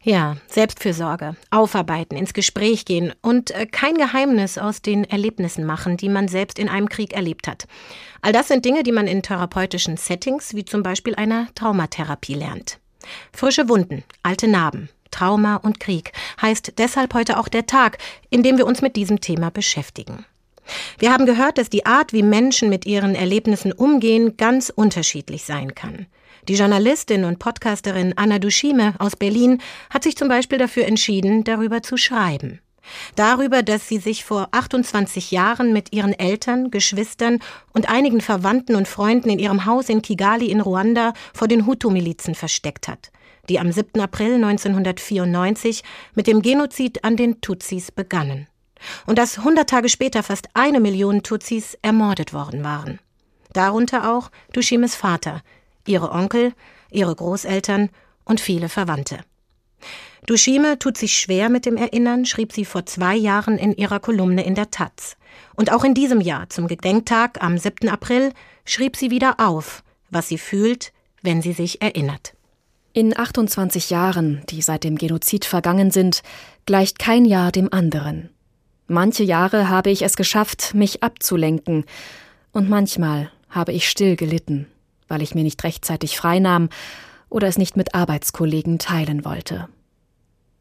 Ja, 0.01 0.37
Selbstfürsorge, 0.47 1.35
aufarbeiten, 1.51 2.17
ins 2.17 2.33
Gespräch 2.33 2.85
gehen 2.85 3.13
und 3.21 3.51
äh, 3.51 3.65
kein 3.65 3.95
Geheimnis 3.95 4.57
aus 4.57 4.81
den 4.81 5.03
Erlebnissen 5.03 5.65
machen, 5.65 5.97
die 5.97 6.09
man 6.09 6.27
selbst 6.27 6.59
in 6.59 6.69
einem 6.69 6.89
Krieg 6.89 7.13
erlebt 7.13 7.47
hat. 7.47 7.67
All 8.21 8.31
das 8.31 8.47
sind 8.47 8.65
Dinge, 8.65 8.83
die 8.83 8.91
man 8.91 9.07
in 9.07 9.21
therapeutischen 9.21 9.97
Settings 9.97 10.55
wie 10.55 10.65
zum 10.65 10.83
Beispiel 10.83 11.15
einer 11.15 11.47
Traumatherapie 11.55 12.35
lernt. 12.35 12.79
Frische 13.31 13.69
Wunden, 13.69 14.03
alte 14.23 14.47
Narben, 14.47 14.89
Trauma 15.11 15.55
und 15.57 15.79
Krieg 15.79 16.11
heißt 16.41 16.73
deshalb 16.77 17.13
heute 17.13 17.39
auch 17.39 17.47
der 17.47 17.65
Tag, 17.65 17.97
in 18.29 18.43
dem 18.43 18.57
wir 18.57 18.67
uns 18.67 18.81
mit 18.81 18.95
diesem 18.95 19.21
Thema 19.21 19.49
beschäftigen. 19.51 20.25
Wir 20.99 21.13
haben 21.13 21.25
gehört, 21.25 21.57
dass 21.57 21.69
die 21.69 21.85
Art, 21.85 22.11
wie 22.13 22.23
Menschen 22.23 22.69
mit 22.69 22.85
ihren 22.85 23.15
Erlebnissen 23.15 23.71
umgehen, 23.71 24.35
ganz 24.37 24.69
unterschiedlich 24.69 25.45
sein 25.45 25.75
kann. 25.75 26.07
Die 26.47 26.55
Journalistin 26.55 27.25
und 27.25 27.39
Podcasterin 27.39 28.13
Anna 28.15 28.39
Duschime 28.39 28.95
aus 28.99 29.17
Berlin 29.17 29.61
hat 29.89 30.03
sich 30.03 30.15
zum 30.15 30.29
Beispiel 30.29 30.57
dafür 30.57 30.85
entschieden, 30.85 31.43
darüber 31.43 31.83
zu 31.83 31.97
schreiben. 31.97 32.61
Darüber, 33.15 33.63
dass 33.63 33.89
sie 33.89 33.97
sich 33.97 34.23
vor 34.23 34.47
28 34.51 35.31
Jahren 35.31 35.73
mit 35.73 35.91
ihren 35.91 36.13
Eltern, 36.13 36.71
Geschwistern 36.71 37.39
und 37.73 37.89
einigen 37.89 38.21
Verwandten 38.21 38.75
und 38.75 38.87
Freunden 38.87 39.29
in 39.29 39.39
ihrem 39.39 39.65
Haus 39.65 39.89
in 39.89 40.01
Kigali 40.01 40.45
in 40.45 40.61
Ruanda 40.61 41.11
vor 41.33 41.49
den 41.49 41.65
Hutu-Milizen 41.65 42.33
versteckt 42.33 42.87
hat, 42.87 43.11
die 43.49 43.59
am 43.59 43.73
7. 43.73 43.99
April 43.99 44.35
1994 44.35 45.83
mit 46.15 46.27
dem 46.27 46.41
Genozid 46.41 47.03
an 47.03 47.17
den 47.17 47.41
Tutsis 47.41 47.91
begannen. 47.91 48.47
Und 49.05 49.17
dass 49.17 49.39
100 49.39 49.69
Tage 49.69 49.89
später 49.89 50.23
fast 50.23 50.47
eine 50.53 50.79
Million 50.79 51.23
Tutsis 51.23 51.77
ermordet 51.81 52.31
worden 52.31 52.63
waren. 52.63 52.99
Darunter 53.51 54.13
auch 54.13 54.29
Dushimes 54.53 54.95
Vater, 54.95 55.41
ihre 55.87 56.11
Onkel, 56.11 56.53
ihre 56.91 57.15
Großeltern 57.15 57.89
und 58.25 58.39
viele 58.41 58.69
Verwandte. 58.69 59.19
Dushime 60.25 60.77
tut 60.77 60.97
sich 60.97 61.17
schwer 61.17 61.49
mit 61.49 61.65
dem 61.65 61.77
Erinnern, 61.77 62.25
schrieb 62.25 62.51
sie 62.51 62.65
vor 62.65 62.85
zwei 62.85 63.15
Jahren 63.15 63.57
in 63.57 63.73
ihrer 63.73 63.99
Kolumne 63.99 64.45
in 64.45 64.55
der 64.55 64.71
Taz. 64.71 65.15
Und 65.55 65.71
auch 65.71 65.83
in 65.83 65.93
diesem 65.93 66.19
Jahr, 66.19 66.49
zum 66.49 66.67
Gedenktag 66.67 67.41
am 67.41 67.57
7. 67.57 67.87
April, 67.87 68.33
schrieb 68.65 68.97
sie 68.97 69.09
wieder 69.09 69.35
auf, 69.39 69.83
was 70.09 70.27
sie 70.27 70.37
fühlt, 70.37 70.91
wenn 71.21 71.41
sie 71.41 71.53
sich 71.53 71.81
erinnert. 71.81 72.33
In 72.91 73.17
28 73.17 73.89
Jahren, 73.89 74.43
die 74.49 74.61
seit 74.61 74.83
dem 74.83 74.97
Genozid 74.97 75.45
vergangen 75.45 75.91
sind, 75.91 76.23
gleicht 76.65 76.99
kein 76.99 77.25
Jahr 77.25 77.51
dem 77.51 77.71
anderen. 77.71 78.29
Manche 78.87 79.23
Jahre 79.23 79.69
habe 79.69 79.91
ich 79.91 80.01
es 80.01 80.17
geschafft, 80.17 80.73
mich 80.73 81.03
abzulenken, 81.03 81.85
und 82.51 82.69
manchmal 82.69 83.31
habe 83.49 83.71
ich 83.71 83.87
still 83.87 84.15
gelitten 84.15 84.67
weil 85.07 85.21
ich 85.21 85.35
mir 85.35 85.43
nicht 85.43 85.63
rechtzeitig 85.63 86.17
freinahm 86.17 86.69
oder 87.29 87.47
es 87.47 87.57
nicht 87.57 87.77
mit 87.77 87.95
Arbeitskollegen 87.95 88.79
teilen 88.79 89.25
wollte. 89.25 89.67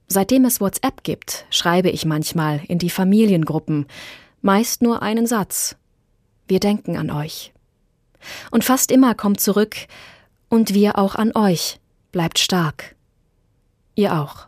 Seitdem 0.08 0.44
es 0.44 0.60
WhatsApp 0.60 1.02
gibt, 1.02 1.46
schreibe 1.50 1.90
ich 1.90 2.04
manchmal 2.04 2.60
in 2.68 2.78
die 2.78 2.90
Familiengruppen, 2.90 3.86
meist 4.40 4.82
nur 4.82 5.02
einen 5.02 5.26
Satz. 5.26 5.76
Wir 6.46 6.60
denken 6.60 6.96
an 6.96 7.10
euch. 7.10 7.52
Und 8.50 8.64
fast 8.64 8.90
immer 8.90 9.14
kommt 9.14 9.40
zurück, 9.40 9.76
und 10.48 10.74
wir 10.74 10.96
auch 10.98 11.16
an 11.16 11.32
euch, 11.34 11.80
bleibt 12.12 12.38
stark. 12.38 12.94
Ihr 13.94 14.14
auch. 14.14 14.46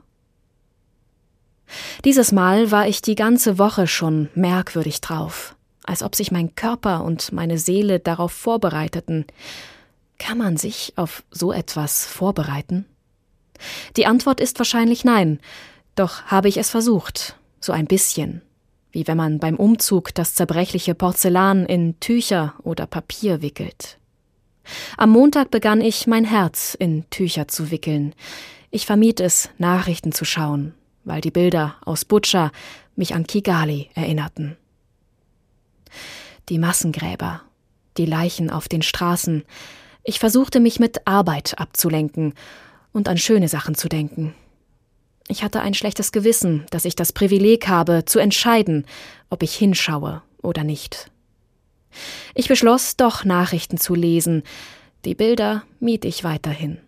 Dieses 2.04 2.32
Mal 2.32 2.70
war 2.70 2.88
ich 2.88 3.02
die 3.02 3.14
ganze 3.14 3.58
Woche 3.58 3.87
schon 3.87 4.28
merkwürdig 4.34 5.00
drauf, 5.00 5.56
als 5.84 6.02
ob 6.02 6.14
sich 6.14 6.30
mein 6.30 6.54
Körper 6.54 7.04
und 7.04 7.32
meine 7.32 7.58
Seele 7.58 7.98
darauf 7.98 8.32
vorbereiteten, 8.32 9.26
kann 10.18 10.38
man 10.38 10.57
sich 10.57 10.92
auf 10.96 11.22
so 11.31 11.52
etwas 11.52 12.07
vorbereiten? 12.07 12.85
Die 13.96 14.07
Antwort 14.07 14.40
ist 14.40 14.59
wahrscheinlich 14.59 15.04
nein, 15.04 15.40
doch 15.94 16.22
habe 16.24 16.48
ich 16.48 16.57
es 16.57 16.70
versucht, 16.70 17.37
so 17.61 17.72
ein 17.72 17.87
bisschen, 17.87 18.42
wie 18.92 19.07
wenn 19.07 19.16
man 19.16 19.38
beim 19.38 19.57
Umzug 19.57 20.14
das 20.14 20.35
zerbrechliche 20.35 20.94
Porzellan 20.94 21.66
in 21.66 21.98
Tücher 22.00 22.54
oder 22.62 22.87
Papier 22.87 23.42
wickelt. 23.42 23.98
Am 24.96 25.11
Montag 25.11 25.50
begann 25.50 25.81
ich, 25.81 26.07
mein 26.07 26.24
Herz 26.24 26.76
in 26.78 27.09
Tücher 27.11 27.48
zu 27.48 27.70
wickeln. 27.70 28.14
Ich 28.70 28.87
vermied 28.87 29.20
es, 29.20 29.50
Nachrichten 29.59 30.12
zu 30.12 30.24
schauen, 30.24 30.74
weil 31.04 31.20
die 31.20 31.31
Bilder 31.31 31.76
aus 31.85 32.04
Butscha 32.04 32.52
mich 32.96 33.14
an 33.14 33.26
Kigali 33.26 33.90
erinnerten. 33.94 34.57
Die 36.48 36.59
Massengräber, 36.59 37.42
die 37.96 38.07
Leichen 38.07 38.50
auf 38.50 38.68
den 38.68 38.83
Straßen, 38.83 39.44
ich 40.09 40.18
versuchte 40.18 40.59
mich 40.59 40.81
mit 40.81 41.07
Arbeit 41.07 41.59
abzulenken 41.59 42.33
und 42.92 43.11
an 43.11 43.18
schöne 43.18 43.47
Sachen 43.47 43.75
zu 43.75 43.90
denken. 43.90 44.35
Ich 45.29 45.42
hatte 45.42 45.61
ein 45.61 45.75
schlechtes 45.75 46.12
Gewissen, 46.12 46.64
dass 46.71 46.87
ich 46.87 46.97
das 46.97 47.12
Privileg 47.12 47.68
habe, 47.68 48.07
zu 48.07 48.18
entscheiden, 48.18 48.87
ob 49.29 49.42
ich 49.42 49.55
hinschaue 49.55 50.23
oder 50.40 50.64
nicht. 50.64 51.11
Ich 52.35 52.49
beschloss 52.49 52.97
doch 52.97 53.27
Nachrichten 53.27 53.77
zu 53.77 53.94
lesen. 53.94 54.44
Die 55.05 55.14
Bilder 55.14 55.62
mied 55.79 56.07
ich 56.07 56.25
weiterhin. 56.25 56.79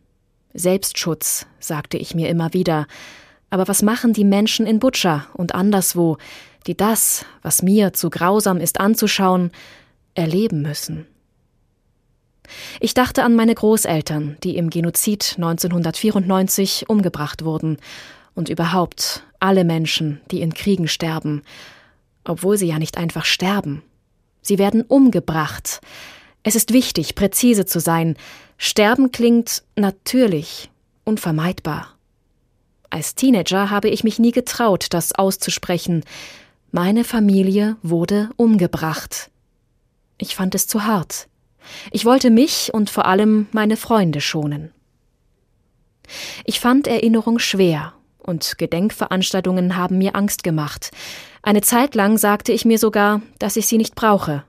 Selbstschutz, 0.55 1.45
sagte 1.59 1.99
ich 1.99 2.15
mir 2.15 2.31
immer 2.31 2.55
wieder. 2.55 2.87
Aber 3.51 3.69
was 3.69 3.83
machen 3.83 4.15
die 4.15 4.25
Menschen 4.25 4.67
in 4.67 4.79
Butscha 4.79 5.27
und 5.35 5.55
anderswo, 5.55 6.17
die 6.67 6.75
das, 6.75 7.27
was 7.43 7.63
mir 7.63 7.93
zu 7.93 8.09
grausam 8.09 8.63
ist 8.63 8.81
anzuschauen, 8.81 9.51
erleben 10.15 10.63
müssen? 10.63 11.07
Ich 12.81 12.95
dachte 12.95 13.23
an 13.23 13.35
meine 13.37 13.55
Großeltern, 13.55 14.37
die 14.43 14.57
im 14.57 14.71
Genozid 14.71 15.35
1994 15.37 16.89
umgebracht 16.89 17.45
wurden, 17.45 17.79
und 18.35 18.49
überhaupt 18.49 19.25
alle 19.39 19.65
Menschen, 19.65 20.21
die 20.31 20.41
in 20.41 20.55
Kriegen 20.55 20.89
sterben, 20.89 21.43
obwohl 22.25 22.57
sie 22.57 22.69
ja 22.69 22.79
nicht 22.79 22.97
einfach 22.97 23.25
sterben. 23.25 23.83
Sie 24.41 24.59
werden 24.59 24.83
umgebracht. 24.83 25.81
Es 26.43 26.55
ist 26.55 26.73
wichtig, 26.73 27.15
präzise 27.15 27.67
zu 27.67 27.81
sein. 27.81 28.17
Sterben 28.57 29.13
klingt 29.13 29.63
natürlich, 29.77 30.71
unvermeidbar. 31.05 31.95
Als 32.89 33.15
Teenager 33.15 33.71
habe 33.71 33.89
ich 33.89 34.05
mich 34.05 34.19
nie 34.19 34.33
getraut, 34.33 34.87
das 34.91 35.13
auszusprechen. 35.13 36.05
Meine 36.73 37.05
Familie 37.05 37.77
wurde 37.83 38.31
umgebracht. 38.37 39.31
Ich 40.19 40.35
fand 40.35 40.55
es 40.55 40.67
zu 40.67 40.85
hart. 40.85 41.29
Ich 41.91 42.05
wollte 42.05 42.31
mich 42.31 42.71
und 42.73 42.91
vor 42.91 43.07
allem 43.07 43.47
meine 43.53 43.77
Freunde 43.77 44.21
schonen. 44.21 44.73
Ich 46.45 46.61
fand 46.61 46.87
Erinnerung 46.87 47.39
schwer 47.39 47.93
und 48.19 48.59
Gedenkveranstaltungen 48.59 49.77
haben 49.77 49.99
mir 49.99 50.17
Angst 50.17 50.43
gemacht. 50.43 50.91
Eine 51.43 51.63
Zeit 51.63 51.95
lang 51.95 52.19
sagte 52.19 52.53
ich 52.53 52.65
mir 52.65 52.79
sogar, 52.79 53.23
dass 53.39 53.57
ich 53.57 53.67
sie 53.67 53.79
nicht 53.79 53.95
brauche. 53.95 54.45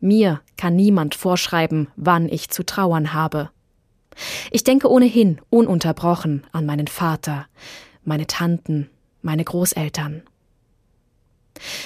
Mir 0.00 0.40
kann 0.56 0.74
niemand 0.76 1.14
vorschreiben, 1.14 1.88
wann 1.96 2.28
ich 2.28 2.50
zu 2.50 2.64
trauern 2.64 3.12
habe. 3.12 3.50
Ich 4.50 4.64
denke 4.64 4.90
ohnehin 4.90 5.40
ununterbrochen 5.50 6.44
an 6.52 6.66
meinen 6.66 6.88
Vater, 6.88 7.46
meine 8.04 8.26
Tanten, 8.26 8.90
meine 9.22 9.44
Großeltern. 9.44 10.22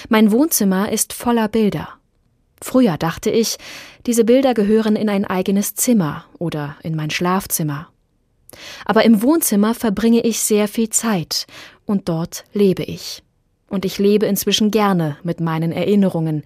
Mein 0.09 0.31
Wohnzimmer 0.31 0.91
ist 0.91 1.13
voller 1.13 1.47
Bilder. 1.47 1.89
Früher 2.61 2.97
dachte 2.97 3.29
ich, 3.29 3.57
diese 4.05 4.23
Bilder 4.23 4.53
gehören 4.53 4.95
in 4.95 5.09
ein 5.09 5.25
eigenes 5.25 5.75
Zimmer 5.75 6.25
oder 6.39 6.75
in 6.83 6.95
mein 6.95 7.09
Schlafzimmer. 7.09 7.89
Aber 8.85 9.03
im 9.03 9.21
Wohnzimmer 9.21 9.75
verbringe 9.75 10.21
ich 10.21 10.39
sehr 10.39 10.67
viel 10.67 10.89
Zeit 10.89 11.45
und 11.85 12.09
dort 12.09 12.45
lebe 12.53 12.83
ich. 12.83 13.23
Und 13.69 13.85
ich 13.85 13.99
lebe 13.99 14.25
inzwischen 14.25 14.71
gerne 14.71 15.17
mit 15.23 15.39
meinen 15.39 15.71
Erinnerungen, 15.71 16.43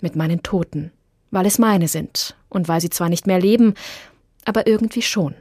mit 0.00 0.14
meinen 0.14 0.42
Toten, 0.42 0.92
weil 1.30 1.46
es 1.46 1.58
meine 1.58 1.88
sind 1.88 2.36
und 2.48 2.68
weil 2.68 2.80
sie 2.80 2.90
zwar 2.90 3.08
nicht 3.08 3.26
mehr 3.26 3.40
leben, 3.40 3.74
aber 4.44 4.66
irgendwie 4.66 5.02
schon. 5.02 5.34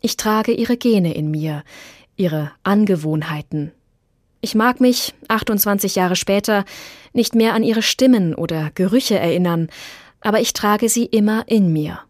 Ich 0.00 0.16
trage 0.16 0.52
ihre 0.52 0.76
Gene 0.76 1.14
in 1.14 1.30
mir, 1.30 1.64
ihre 2.16 2.52
Angewohnheiten. 2.62 3.72
Ich 4.44 4.56
mag 4.56 4.80
mich, 4.80 5.14
28 5.28 5.94
Jahre 5.94 6.16
später, 6.16 6.64
nicht 7.12 7.36
mehr 7.36 7.54
an 7.54 7.62
ihre 7.62 7.80
Stimmen 7.80 8.34
oder 8.34 8.72
Gerüche 8.74 9.16
erinnern, 9.16 9.68
aber 10.20 10.40
ich 10.40 10.52
trage 10.52 10.88
sie 10.88 11.04
immer 11.04 11.44
in 11.46 11.72
mir. 11.72 12.00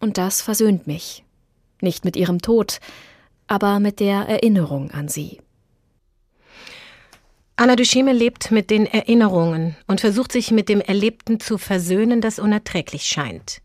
Und 0.00 0.18
das 0.18 0.42
versöhnt 0.42 0.88
mich. 0.88 1.24
Nicht 1.80 2.04
mit 2.04 2.16
ihrem 2.16 2.42
Tod, 2.42 2.80
aber 3.46 3.78
mit 3.78 4.00
der 4.00 4.28
Erinnerung 4.28 4.90
an 4.90 5.06
sie. 5.06 5.38
Anna 7.54 7.76
Duchime 7.76 8.12
lebt 8.12 8.50
mit 8.50 8.70
den 8.70 8.86
Erinnerungen 8.86 9.76
und 9.86 10.00
versucht 10.00 10.32
sich 10.32 10.50
mit 10.50 10.68
dem 10.68 10.80
Erlebten 10.80 11.38
zu 11.38 11.58
versöhnen, 11.58 12.20
das 12.20 12.40
unerträglich 12.40 13.04
scheint. 13.04 13.62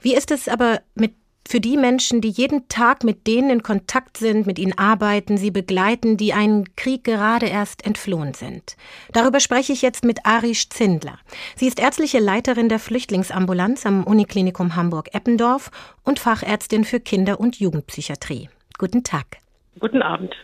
Wie 0.00 0.14
ist 0.14 0.30
es 0.30 0.46
aber 0.46 0.80
mit 0.94 1.17
für 1.48 1.60
die 1.60 1.78
Menschen, 1.78 2.20
die 2.20 2.28
jeden 2.28 2.68
Tag 2.68 3.04
mit 3.04 3.26
denen 3.26 3.48
in 3.48 3.62
Kontakt 3.62 4.18
sind, 4.18 4.46
mit 4.46 4.58
ihnen 4.58 4.76
arbeiten, 4.76 5.38
sie 5.38 5.50
begleiten, 5.50 6.18
die 6.18 6.34
einen 6.34 6.76
Krieg 6.76 7.04
gerade 7.04 7.46
erst 7.46 7.86
entflohen 7.86 8.34
sind. 8.34 8.76
Darüber 9.14 9.40
spreche 9.40 9.72
ich 9.72 9.80
jetzt 9.80 10.04
mit 10.04 10.26
Arish 10.26 10.68
Zindler. 10.68 11.18
Sie 11.56 11.66
ist 11.66 11.80
ärztliche 11.80 12.18
Leiterin 12.18 12.68
der 12.68 12.78
Flüchtlingsambulanz 12.78 13.86
am 13.86 14.04
Uniklinikum 14.04 14.76
Hamburg-Eppendorf 14.76 15.70
und 16.04 16.18
Fachärztin 16.18 16.84
für 16.84 17.00
Kinder- 17.00 17.40
und 17.40 17.58
Jugendpsychiatrie. 17.58 18.50
Guten 18.76 19.02
Tag. 19.02 19.38
Guten 19.78 20.02
Abend. 20.02 20.34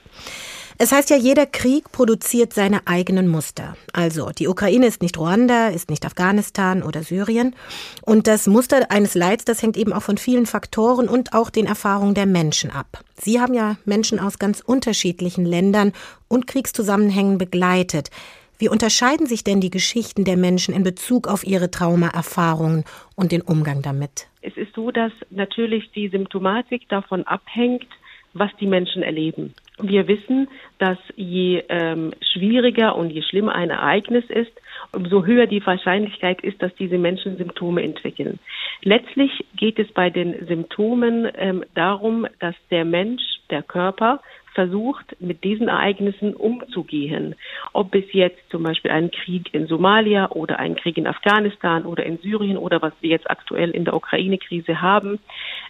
Es 0.77 0.91
heißt 0.91 1.11
ja, 1.11 1.17
jeder 1.17 1.47
Krieg 1.47 1.93
produziert 1.93 2.53
seine 2.53 2.87
eigenen 2.87 3.29
Muster. 3.29 3.77
Also, 3.93 4.31
die 4.31 4.49
Ukraine 4.49 4.87
ist 4.87 5.03
nicht 5.03 5.17
Ruanda, 5.17 5.69
ist 5.69 5.89
nicht 5.89 6.05
Afghanistan 6.05 6.83
oder 6.83 7.05
Syrien. 7.05 7.55
Und 8.03 8.27
das 8.27 8.49
Muster 8.49 8.91
eines 8.91 9.15
Leids, 9.15 9.45
das 9.45 9.63
hängt 9.63 9.77
eben 9.77 9.93
auch 9.93 10.03
von 10.03 10.19
vielen 10.19 10.47
Faktoren 10.47 11.09
und 11.09 11.33
auch 11.33 11.51
den 11.51 11.67
Erfahrungen 11.67 12.15
der 12.15 12.27
Menschen 12.27 12.73
ab. 12.73 13.05
Sie 13.17 13.41
haben 13.41 13.55
ja 13.55 13.77
Menschen 13.85 14.19
aus 14.19 14.41
ganz 14.41 14.61
unterschiedlichen 14.61 15.45
Ländern 15.45 15.93
und 16.27 16.49
Kriegszusammenhängen 16.49 17.39
begleitet. 17.39 18.11
Wie 18.59 18.69
unterscheiden 18.69 19.27
sich 19.27 19.45
denn 19.45 19.61
die 19.61 19.71
Geschichten 19.71 20.25
der 20.25 20.37
Menschen 20.37 20.75
in 20.75 20.83
Bezug 20.83 21.29
auf 21.29 21.47
ihre 21.47 21.71
Traumaerfahrungen 21.71 22.85
und 23.15 23.31
den 23.31 23.43
Umgang 23.43 23.83
damit? 23.83 24.27
Es 24.43 24.57
ist 24.57 24.75
so, 24.75 24.91
dass 24.91 25.13
natürlich 25.31 25.93
die 25.93 26.09
Symptomatik 26.09 26.89
davon 26.89 27.25
abhängt, 27.25 27.87
was 28.33 28.51
die 28.61 28.67
Menschen 28.67 29.03
erleben. 29.03 29.55
Wir 29.79 30.07
wissen, 30.07 30.49
dass 30.79 30.99
je 31.17 31.65
ähm, 31.69 32.13
schwieriger 32.33 32.95
und 32.95 33.11
je 33.11 33.23
schlimmer 33.23 33.55
ein 33.55 33.71
Ereignis 33.71 34.25
ist, 34.29 34.53
umso 34.93 35.25
höher 35.25 35.47
die 35.47 35.65
Wahrscheinlichkeit 35.67 36.43
ist, 36.43 36.63
dass 36.63 36.73
diese 36.77 36.97
Menschen 36.97 37.37
Symptome 37.37 37.83
entwickeln. 37.83 38.39
Letztlich 38.83 39.45
geht 39.57 39.81
es 39.81 39.91
bei 39.93 40.11
den 40.11 40.47
Symptomen 40.47 41.29
ähm, 41.37 41.65
darum, 41.75 42.27
dass 42.39 42.55
der 42.71 42.85
Mensch, 42.85 43.23
der 43.51 43.63
Körper, 43.63 44.21
versucht, 44.55 45.17
mit 45.21 45.43
diesen 45.43 45.67
Ereignissen 45.67 46.35
umzugehen. 46.35 47.35
Ob 47.73 47.93
es 47.95 48.05
jetzt 48.13 48.39
zum 48.51 48.63
Beispiel 48.63 48.93
ein 48.93 49.11
Krieg 49.11 49.53
in 49.53 49.67
Somalia 49.67 50.31
oder 50.31 50.61
ein 50.61 50.77
Krieg 50.77 50.97
in 50.97 51.09
Afghanistan 51.09 51.85
oder 51.85 52.07
in 52.07 52.19
Syrien 52.19 52.57
oder 52.57 52.81
was 52.81 52.93
wir 53.01 53.11
jetzt 53.11 53.29
aktuell 53.29 53.71
in 53.71 53.85
der 53.85 53.95
Ukraine-Krise 53.95 54.81
haben, 54.81 55.19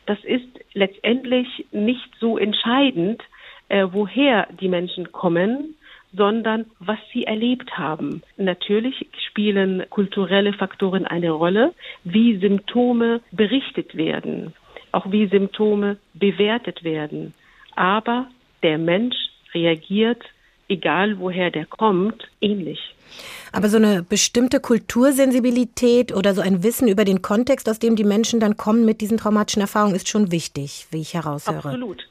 das 0.04 0.22
ist 0.24 0.48
letztendlich 0.74 1.66
nicht 1.72 2.10
so 2.20 2.36
entscheidend, 2.36 3.22
äh, 3.68 3.86
woher 3.90 4.46
die 4.60 4.68
Menschen 4.68 5.12
kommen, 5.12 5.74
sondern 6.16 6.66
was 6.78 6.98
sie 7.12 7.24
erlebt 7.24 7.76
haben. 7.76 8.22
Natürlich 8.36 9.06
spielen 9.28 9.84
kulturelle 9.90 10.52
Faktoren 10.52 11.06
eine 11.06 11.30
Rolle, 11.30 11.74
wie 12.04 12.38
Symptome 12.38 13.20
berichtet 13.32 13.96
werden, 13.96 14.54
auch 14.92 15.10
wie 15.10 15.26
Symptome 15.26 15.96
bewertet 16.14 16.84
werden. 16.84 17.34
Aber 17.74 18.28
der 18.62 18.78
Mensch 18.78 19.16
reagiert, 19.52 20.22
egal 20.68 21.18
woher 21.18 21.50
der 21.50 21.66
kommt, 21.66 22.28
ähnlich. 22.40 22.94
Aber 23.52 23.68
so 23.68 23.76
eine 23.76 24.02
bestimmte 24.02 24.60
Kultursensibilität 24.60 26.14
oder 26.14 26.34
so 26.34 26.40
ein 26.40 26.62
Wissen 26.62 26.88
über 26.88 27.04
den 27.04 27.22
Kontext, 27.22 27.68
aus 27.68 27.78
dem 27.78 27.96
die 27.96 28.04
Menschen 28.04 28.40
dann 28.40 28.56
kommen 28.56 28.84
mit 28.84 29.00
diesen 29.00 29.18
traumatischen 29.18 29.62
Erfahrungen, 29.62 29.94
ist 29.94 30.08
schon 30.08 30.32
wichtig, 30.32 30.86
wie 30.90 31.00
ich 31.00 31.14
heraushöre. 31.14 31.56
Absolut 31.56 32.06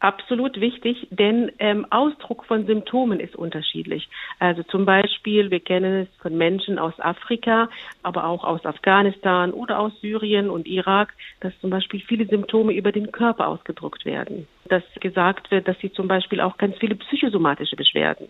absolut 0.00 0.60
wichtig, 0.60 1.08
denn 1.10 1.50
ähm, 1.58 1.86
Ausdruck 1.90 2.44
von 2.44 2.66
Symptomen 2.66 3.20
ist 3.20 3.36
unterschiedlich. 3.36 4.08
Also 4.38 4.62
zum 4.62 4.84
Beispiel, 4.84 5.50
wir 5.50 5.60
kennen 5.60 6.02
es 6.02 6.22
von 6.22 6.36
Menschen 6.36 6.78
aus 6.78 6.98
Afrika, 6.98 7.68
aber 8.02 8.24
auch 8.24 8.44
aus 8.44 8.64
Afghanistan 8.64 9.52
oder 9.52 9.78
aus 9.78 9.92
Syrien 10.00 10.50
und 10.50 10.66
Irak, 10.66 11.14
dass 11.40 11.58
zum 11.60 11.70
Beispiel 11.70 12.00
viele 12.00 12.26
Symptome 12.26 12.72
über 12.72 12.92
den 12.92 13.12
Körper 13.12 13.48
ausgedruckt 13.48 14.04
werden. 14.04 14.46
Dass 14.68 14.82
gesagt 15.00 15.50
wird, 15.50 15.66
dass 15.66 15.78
sie 15.80 15.92
zum 15.92 16.08
Beispiel 16.08 16.40
auch 16.40 16.58
ganz 16.58 16.76
viele 16.78 16.94
psychosomatische 16.94 17.76
Beschwerden 17.76 18.28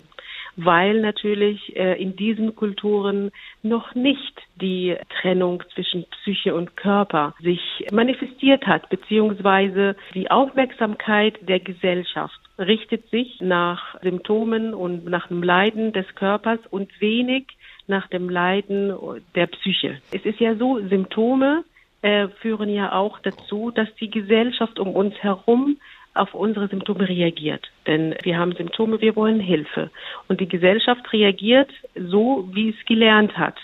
weil 0.59 1.01
natürlich 1.01 1.77
äh, 1.77 2.01
in 2.03 2.17
diesen 2.17 2.57
Kulturen 2.57 3.31
noch 3.63 3.95
nicht 3.95 4.35
die 4.57 4.97
Trennung 5.21 5.63
zwischen 5.73 6.05
Psyche 6.05 6.55
und 6.55 6.77
Körper 6.77 7.35
sich 7.41 7.87
manifestiert 7.93 8.67
hat, 8.67 8.89
beziehungsweise 8.91 9.97
die 10.15 10.31
Aufmerksamkeit 10.31 11.39
der 11.49 11.61
Gesellschaft 11.61 12.39
richtet 12.59 13.09
sich 13.11 13.41
nach 13.41 14.01
Symptomen 14.03 14.75
und 14.75 15.05
nach 15.05 15.29
dem 15.29 15.45
Leiden 15.45 15.93
des 15.93 16.07
Körpers 16.17 16.59
und 16.71 16.91
wenig 17.01 17.47
nach 17.87 18.09
dem 18.09 18.29
Leiden 18.29 18.93
der 19.37 19.47
Psyche. 19.47 20.01
Es 20.11 20.25
ist 20.25 20.41
ja 20.41 20.57
so, 20.57 20.81
Symptome 20.89 21.65
äh, 22.03 22.29
führen 22.41 22.69
ja 22.69 22.93
auch 22.93 23.19
dazu, 23.21 23.71
dass 23.71 23.89
die 24.01 24.11
Gesellschaft 24.11 24.79
um 24.79 24.89
uns 24.89 25.15
herum 25.17 25.79
auf 26.15 26.35
unsere 26.35 26.69
Symptome 26.69 27.09
reagiert. 27.09 27.67
Denn 27.87 28.15
wir 28.23 28.39
haben 28.39 28.53
Symptome, 28.53 29.01
wir 29.01 29.17
wollen 29.17 29.41
Hilfe. 29.41 29.91
Und 30.29 30.41
die 30.41 30.49
Gesellschaft 30.49 31.13
reagiert 31.13 31.71
so, 31.95 32.49
wie 32.53 32.71
es 32.71 32.87
gelernt 32.87 33.37
hat. 33.37 33.57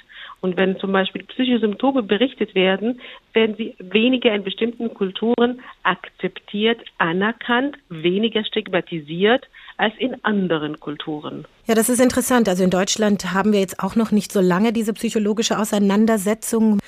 Und 0.44 0.59
wenn 0.59 0.78
zum 0.78 0.92
Beispiel 0.92 1.22
Psychosymptome 1.22 2.02
berichtet 2.02 2.54
werden, 2.54 3.00
werden 3.33 3.57
sie 3.57 3.74
weniger 3.78 4.35
in 4.35 4.44
bestimmten 4.44 4.92
Kulturen 4.92 5.62
akzeptiert, 5.85 6.83
anerkannt, 6.98 7.78
weniger 7.88 8.44
stigmatisiert 8.44 9.48
als 9.78 9.94
in 9.96 10.22
anderen 10.22 10.78
Kulturen. 10.80 11.46
Ja, 11.66 11.74
das 11.74 11.88
ist 11.88 11.98
interessant. 11.98 12.46
Also 12.46 12.62
in 12.62 12.68
Deutschland 12.68 13.33
haben 13.33 13.54
wir 13.54 13.61
jetzt 13.61 13.83
auch 13.83 13.96
noch 13.96 14.11
nicht 14.11 14.33
so 14.33 14.42
lange 14.42 14.74
diese 14.74 14.92
psychologische 14.92 15.59
Auseinandersetzung. 15.59 16.78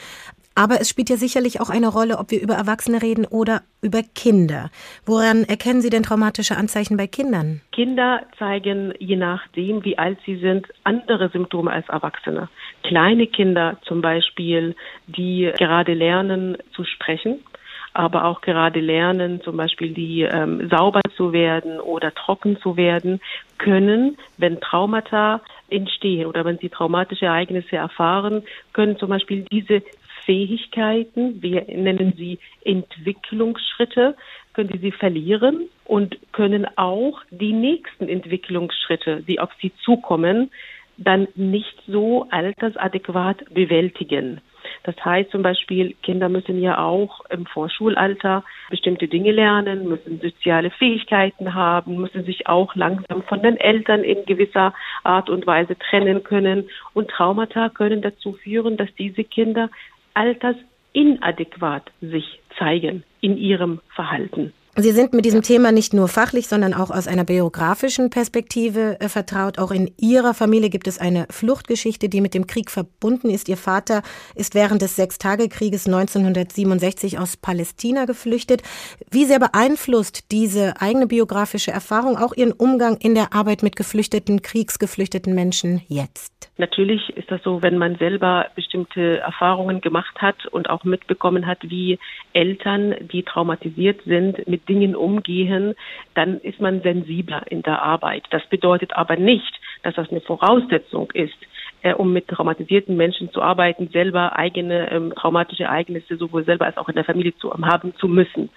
Aber 0.59 0.81
es 0.81 0.89
spielt 0.89 1.11
ja 1.11 1.17
sicherlich 1.17 1.61
auch 1.61 1.69
eine 1.69 1.89
Rolle, 1.89 2.19
ob 2.19 2.31
wir 2.31 2.41
über 2.41 2.55
Erwachsene 2.55 3.03
reden 3.03 3.27
oder 3.27 3.61
über 3.83 4.01
Kinder. 4.03 4.71
Woran 5.05 5.45
erkennen 5.45 5.83
Sie 5.83 5.91
denn 5.91 6.03
traumatische 6.03 6.57
Anzeichen 6.57 6.97
bei 6.97 7.07
Kindern? 7.07 7.61
Kinder 7.73 8.23
zeigen, 8.39 8.95
je 8.99 9.17
nachdem, 9.17 9.85
wie 9.85 9.99
alt 9.99 10.19
sie 10.25 10.37
sind, 10.37 10.67
andere 10.83 11.29
Symptome 11.29 11.71
als 11.71 11.87
Erwachsene. 11.91 12.49
Kleine 12.83 13.27
Kinder 13.27 13.77
zum 13.83 14.01
Beispiel, 14.01 14.75
die 15.07 15.53
gerade 15.59 15.93
lernen 15.93 16.57
zu 16.73 16.85
sprechen, 16.85 17.45
aber 17.93 18.25
auch 18.25 18.41
gerade 18.41 18.81
lernen, 18.81 19.43
zum 19.43 19.59
Beispiel 19.59 19.93
die 19.93 20.23
ähm, 20.23 20.69
sauber 20.71 21.01
zu 21.17 21.33
werden 21.33 21.81
oder 21.81 22.15
trocken 22.15 22.59
zu 22.61 22.79
werden, 22.79 23.21
können, 23.59 24.17
wenn 24.39 24.61
Traumata 24.61 25.43
entstehen 25.69 26.27
oder 26.27 26.45
wenn 26.45 26.59
sie 26.59 26.69
traumatische 26.69 27.27
Ereignisse 27.27 27.77
erfahren, 27.77 28.43
können 28.73 28.99
zum 28.99 29.09
Beispiel 29.09 29.45
diese 29.51 29.83
Fähigkeiten, 30.27 31.41
wir 31.41 31.65
nennen 31.69 32.13
sie 32.17 32.39
Entwicklungsschritte, 32.65 34.17
können 34.53 34.79
sie 34.81 34.93
verlieren 34.93 35.69
und 35.85 36.19
können 36.33 36.67
auch 36.77 37.23
die 37.31 37.53
nächsten 37.53 38.09
Entwicklungsschritte, 38.09 39.23
die 39.23 39.41
auf 39.41 39.51
sie 39.63 39.73
zukommen, 39.85 40.51
dann 40.99 41.29
nicht 41.35 41.75
so 41.87 42.27
altersadäquat 42.31 43.45
bewältigen. 43.55 44.41
Das 44.83 44.97
heißt 45.05 45.31
zum 45.31 45.43
Beispiel, 45.43 45.95
Kinder 46.03 46.29
müssen 46.29 46.61
ja 46.61 46.79
auch 46.79 47.21
im 47.31 47.47
Vorschulalter 47.47 48.45
bestimmte 48.71 49.09
Dinge 49.09 49.33
lernen, 49.33 49.89
müssen 49.89 50.21
soziale 50.21 50.71
Fähigkeiten 50.71 51.55
haben, 51.55 51.97
müssen 51.97 52.25
sich 52.25 52.47
auch 52.47 52.75
langsam 52.75 53.23
von 53.23 53.43
den 53.43 53.57
Eltern 53.57 54.03
in 54.03 54.25
gewisser 54.27 54.75
Art 55.05 55.31
und 55.31 55.47
Weise 55.47 55.79
trennen 55.79 56.25
können. 56.25 56.69
Und 56.95 57.11
Traumata 57.11 57.69
können 57.69 58.03
dazu 58.03 58.33
führen, 58.33 58.77
dass 58.77 58.93
diese 58.97 59.25
Kinder 59.25 59.71
altersinadäquat 60.17 61.91
sich 62.01 62.41
zeigen 62.59 63.05
in 63.21 63.37
ihrem 63.37 63.81
Verhalten. 63.95 64.53
Sie 64.79 64.91
sind 64.91 65.15
mit 65.15 65.25
diesem 65.25 65.41
Thema 65.41 65.73
nicht 65.73 65.95
nur 65.95 66.07
fachlich, 66.07 66.49
sondern 66.49 66.75
auch 66.75 66.91
aus 66.91 67.09
einer 67.09 67.25
biografischen 67.25 68.11
Perspektive 68.11 69.01
äh, 69.01 69.09
vertraut. 69.09 69.59
Auch 69.59 69.71
in 69.71 69.91
Ihrer 69.97 70.35
Familie 70.35 70.69
gibt 70.69 70.87
es 70.87 70.99
eine 70.99 71.27
Fluchtgeschichte, 71.31 72.11
die 72.11 72.21
mit 72.21 72.35
dem 72.35 72.47
Krieg 72.47 72.71
verbunden 72.71 73.31
ist. 73.31 73.49
Ihr 73.49 73.57
Vater 73.57 74.03
ist 74.35 74.55
während 74.55 74.83
des 74.83 74.95
Sechstagekrieges 74.97 75.87
1967 75.87 77.19
aus 77.19 77.39
Palästina 77.39 78.05
geflüchtet. 78.05 78.63
Wie 79.11 79.25
sehr 79.25 79.39
beeinflusst 79.39 80.31
diese 80.31 80.75
eigene 80.79 81.07
biografische 81.07 81.71
Erfahrung 81.71 82.19
auch 82.19 82.35
Ihren 82.37 82.53
Umgang 82.53 82.99
in 82.99 83.15
der 83.15 83.33
Arbeit 83.33 83.63
mit 83.63 83.77
geflüchteten, 83.77 84.43
kriegsgeflüchteten 84.43 85.35
Menschen 85.35 85.81
jetzt? 85.89 86.53
Natürlich 86.59 87.11
ist 87.17 87.31
das 87.31 87.43
so, 87.43 87.63
wenn 87.63 87.79
man 87.79 87.97
selber 87.97 88.47
bestimmte 88.55 89.19
Erfahrungen 89.19 89.81
gemacht 89.81 90.21
hat 90.21 90.47
und 90.47 90.71
auch 90.71 90.85
mitbekommen 90.85 91.47
hat, 91.47 91.59
wie 91.63 91.99
Eltern, 92.33 92.95
die 93.13 93.23
traumatisiert 93.23 94.03
sind, 94.05 94.47
mit 94.47 94.66
Dingen 94.69 94.97
umgehen, 94.97 95.75
dann 96.15 96.41
ist 96.41 96.61
man 96.61 96.83
sensibler 96.83 97.43
in 97.51 97.63
der 97.63 97.83
Arbeit. 97.83 98.25
Das 98.31 98.47
bedeutet 98.47 98.95
aber 98.95 99.17
nicht, 99.17 99.61
dass 99.83 99.95
das 99.95 100.11
eine 100.11 100.21
Voraussetzung 100.21 101.11
ist, 101.13 101.39
äh, 101.83 101.95
um 101.95 102.13
mit 102.13 102.29
traumatisierten 102.29 102.97
Menschen 102.97 103.31
zu 103.33 103.43
arbeiten, 103.43 103.89
selber 103.89 104.37
eigene 104.37 104.91
ähm, 104.91 105.13
traumatische 105.15 105.65
Ereignisse 105.65 106.17
sowohl 106.17 106.45
selber 106.45 106.67
als 106.67 106.77
auch 106.77 106.89
in 106.89 106.95
der 106.95 107.05
Familie 107.05 107.37
zu 107.37 107.53
haben 107.53 107.95
zu 107.97 108.09
müssen. 108.09 108.51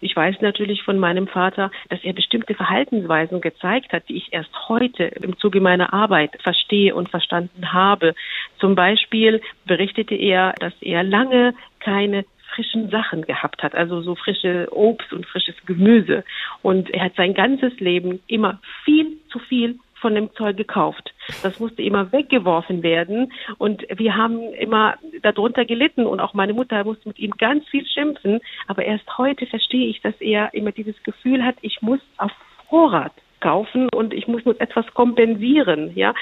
Ich 0.00 0.16
weiß 0.16 0.36
natürlich 0.40 0.82
von 0.82 0.98
meinem 0.98 1.26
Vater, 1.26 1.70
dass 1.90 2.02
er 2.02 2.14
bestimmte 2.14 2.54
Verhaltensweisen 2.54 3.40
gezeigt 3.40 3.92
hat, 3.92 4.08
die 4.08 4.16
ich 4.16 4.32
erst 4.32 4.50
heute 4.68 5.04
im 5.04 5.36
Zuge 5.38 5.60
meiner 5.60 5.92
Arbeit 5.92 6.30
verstehe 6.42 6.94
und 6.94 7.10
verstanden 7.10 7.72
habe. 7.72 8.14
Zum 8.58 8.74
Beispiel 8.74 9.42
berichtete 9.66 10.14
er, 10.14 10.54
dass 10.58 10.72
er 10.80 11.02
lange 11.02 11.54
keine 11.80 12.24
frischen 12.54 12.90
Sachen 12.90 13.22
gehabt 13.22 13.62
hat, 13.62 13.74
also 13.74 14.02
so 14.02 14.14
frische 14.14 14.68
Obst 14.70 15.12
und 15.12 15.26
frisches 15.26 15.54
Gemüse. 15.66 16.24
Und 16.62 16.90
er 16.90 17.04
hat 17.04 17.14
sein 17.16 17.34
ganzes 17.34 17.78
Leben 17.80 18.20
immer 18.26 18.60
viel 18.84 19.18
zu 19.30 19.38
viel 19.38 19.78
von 20.00 20.14
dem 20.14 20.32
Zeug 20.34 20.56
gekauft. 20.56 21.12
Das 21.42 21.60
musste 21.60 21.82
immer 21.82 22.10
weggeworfen 22.10 22.82
werden 22.82 23.32
und 23.58 23.84
wir 23.94 24.16
haben 24.16 24.52
immer 24.54 24.94
darunter 25.22 25.64
gelitten 25.64 26.06
und 26.06 26.20
auch 26.20 26.34
meine 26.34 26.54
Mutter 26.54 26.82
musste 26.84 27.08
mit 27.08 27.18
ihm 27.18 27.32
ganz 27.32 27.66
viel 27.68 27.86
schimpfen. 27.86 28.40
Aber 28.66 28.84
erst 28.84 29.18
heute 29.18 29.46
verstehe 29.46 29.88
ich, 29.88 30.00
dass 30.00 30.18
er 30.20 30.54
immer 30.54 30.72
dieses 30.72 31.00
Gefühl 31.02 31.44
hat, 31.44 31.56
ich 31.60 31.82
muss 31.82 32.00
auf 32.16 32.32
Vorrat 32.68 33.12
kaufen 33.40 33.88
und 33.94 34.14
ich 34.14 34.28
muss 34.28 34.44
nur 34.44 34.60
etwas 34.60 34.86
kompensieren. 34.94 35.92
Ja, 35.94 36.14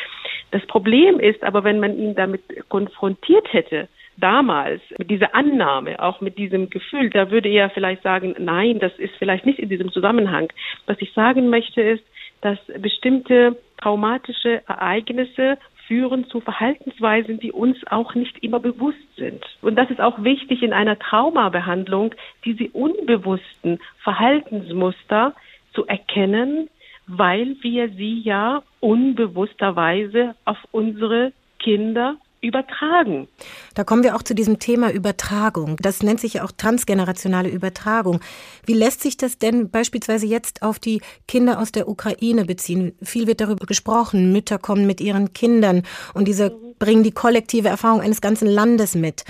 das 0.50 0.64
Problem 0.66 1.20
ist 1.20 1.42
aber, 1.42 1.64
wenn 1.64 1.80
man 1.80 1.96
ihn 1.98 2.14
damit 2.14 2.42
konfrontiert 2.68 3.52
hätte, 3.52 3.88
damals 4.20 4.80
mit 4.98 5.10
dieser 5.10 5.34
Annahme, 5.34 6.02
auch 6.02 6.20
mit 6.20 6.38
diesem 6.38 6.70
Gefühl, 6.70 7.10
da 7.10 7.30
würde 7.30 7.48
er 7.48 7.70
vielleicht 7.70 8.02
sagen, 8.02 8.34
nein, 8.38 8.78
das 8.78 8.92
ist 8.98 9.14
vielleicht 9.18 9.46
nicht 9.46 9.58
in 9.58 9.68
diesem 9.68 9.92
Zusammenhang. 9.92 10.52
Was 10.86 10.96
ich 11.00 11.12
sagen 11.12 11.50
möchte 11.50 11.80
ist, 11.80 12.04
dass 12.40 12.58
bestimmte 12.78 13.56
traumatische 13.78 14.62
Ereignisse 14.68 15.58
führen 15.86 16.26
zu 16.28 16.40
Verhaltensweisen, 16.40 17.40
die 17.40 17.50
uns 17.50 17.78
auch 17.86 18.14
nicht 18.14 18.42
immer 18.42 18.60
bewusst 18.60 19.16
sind. 19.16 19.42
Und 19.62 19.76
das 19.76 19.90
ist 19.90 20.00
auch 20.00 20.22
wichtig 20.22 20.62
in 20.62 20.72
einer 20.72 20.98
Traumabehandlung, 20.98 22.14
diese 22.44 22.68
unbewussten 22.68 23.80
Verhaltensmuster 24.02 25.34
zu 25.72 25.86
erkennen, 25.86 26.68
weil 27.06 27.56
wir 27.62 27.88
sie 27.88 28.20
ja 28.20 28.62
unbewussterweise 28.80 30.34
auf 30.44 30.58
unsere 30.72 31.32
Kinder 31.58 32.16
übertragen. 32.40 33.28
Da 33.74 33.84
kommen 33.84 34.02
wir 34.02 34.16
auch 34.16 34.22
zu 34.22 34.34
diesem 34.34 34.58
Thema 34.58 34.90
Übertragung. 34.92 35.76
Das 35.80 36.02
nennt 36.02 36.20
sich 36.20 36.34
ja 36.34 36.44
auch 36.44 36.52
transgenerationale 36.52 37.48
Übertragung. 37.48 38.20
Wie 38.66 38.74
lässt 38.74 39.02
sich 39.02 39.16
das 39.16 39.38
denn 39.38 39.70
beispielsweise 39.70 40.26
jetzt 40.26 40.62
auf 40.62 40.78
die 40.78 41.00
Kinder 41.26 41.58
aus 41.58 41.72
der 41.72 41.88
Ukraine 41.88 42.44
beziehen? 42.44 42.92
Viel 43.02 43.26
wird 43.26 43.40
darüber 43.40 43.66
gesprochen. 43.66 44.32
Mütter 44.32 44.58
kommen 44.58 44.86
mit 44.86 45.00
ihren 45.00 45.32
Kindern 45.32 45.82
und 46.14 46.28
diese 46.28 46.50
bringen 46.78 47.02
die 47.02 47.10
kollektive 47.10 47.68
Erfahrung 47.68 48.00
eines 48.00 48.20
ganzen 48.20 48.48
Landes 48.48 48.94
mit. 48.94 49.24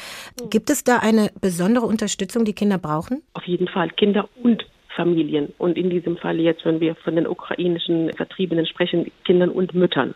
Gibt 0.50 0.70
es 0.70 0.84
da 0.84 0.98
eine 0.98 1.30
besondere 1.40 1.86
Unterstützung, 1.86 2.44
die 2.44 2.52
Kinder 2.52 2.78
brauchen? 2.78 3.22
Auf 3.34 3.44
jeden 3.44 3.68
Fall 3.68 3.88
Kinder 3.90 4.28
und 4.42 4.66
Familien. 4.98 5.54
Und 5.58 5.78
in 5.78 5.90
diesem 5.90 6.16
Fall 6.16 6.40
jetzt, 6.40 6.64
wenn 6.64 6.80
wir 6.80 6.96
von 6.96 7.14
den 7.14 7.26
ukrainischen 7.26 8.12
Vertriebenen 8.16 8.66
sprechen, 8.66 9.12
Kindern 9.24 9.48
und 9.50 9.72
Müttern. 9.72 10.14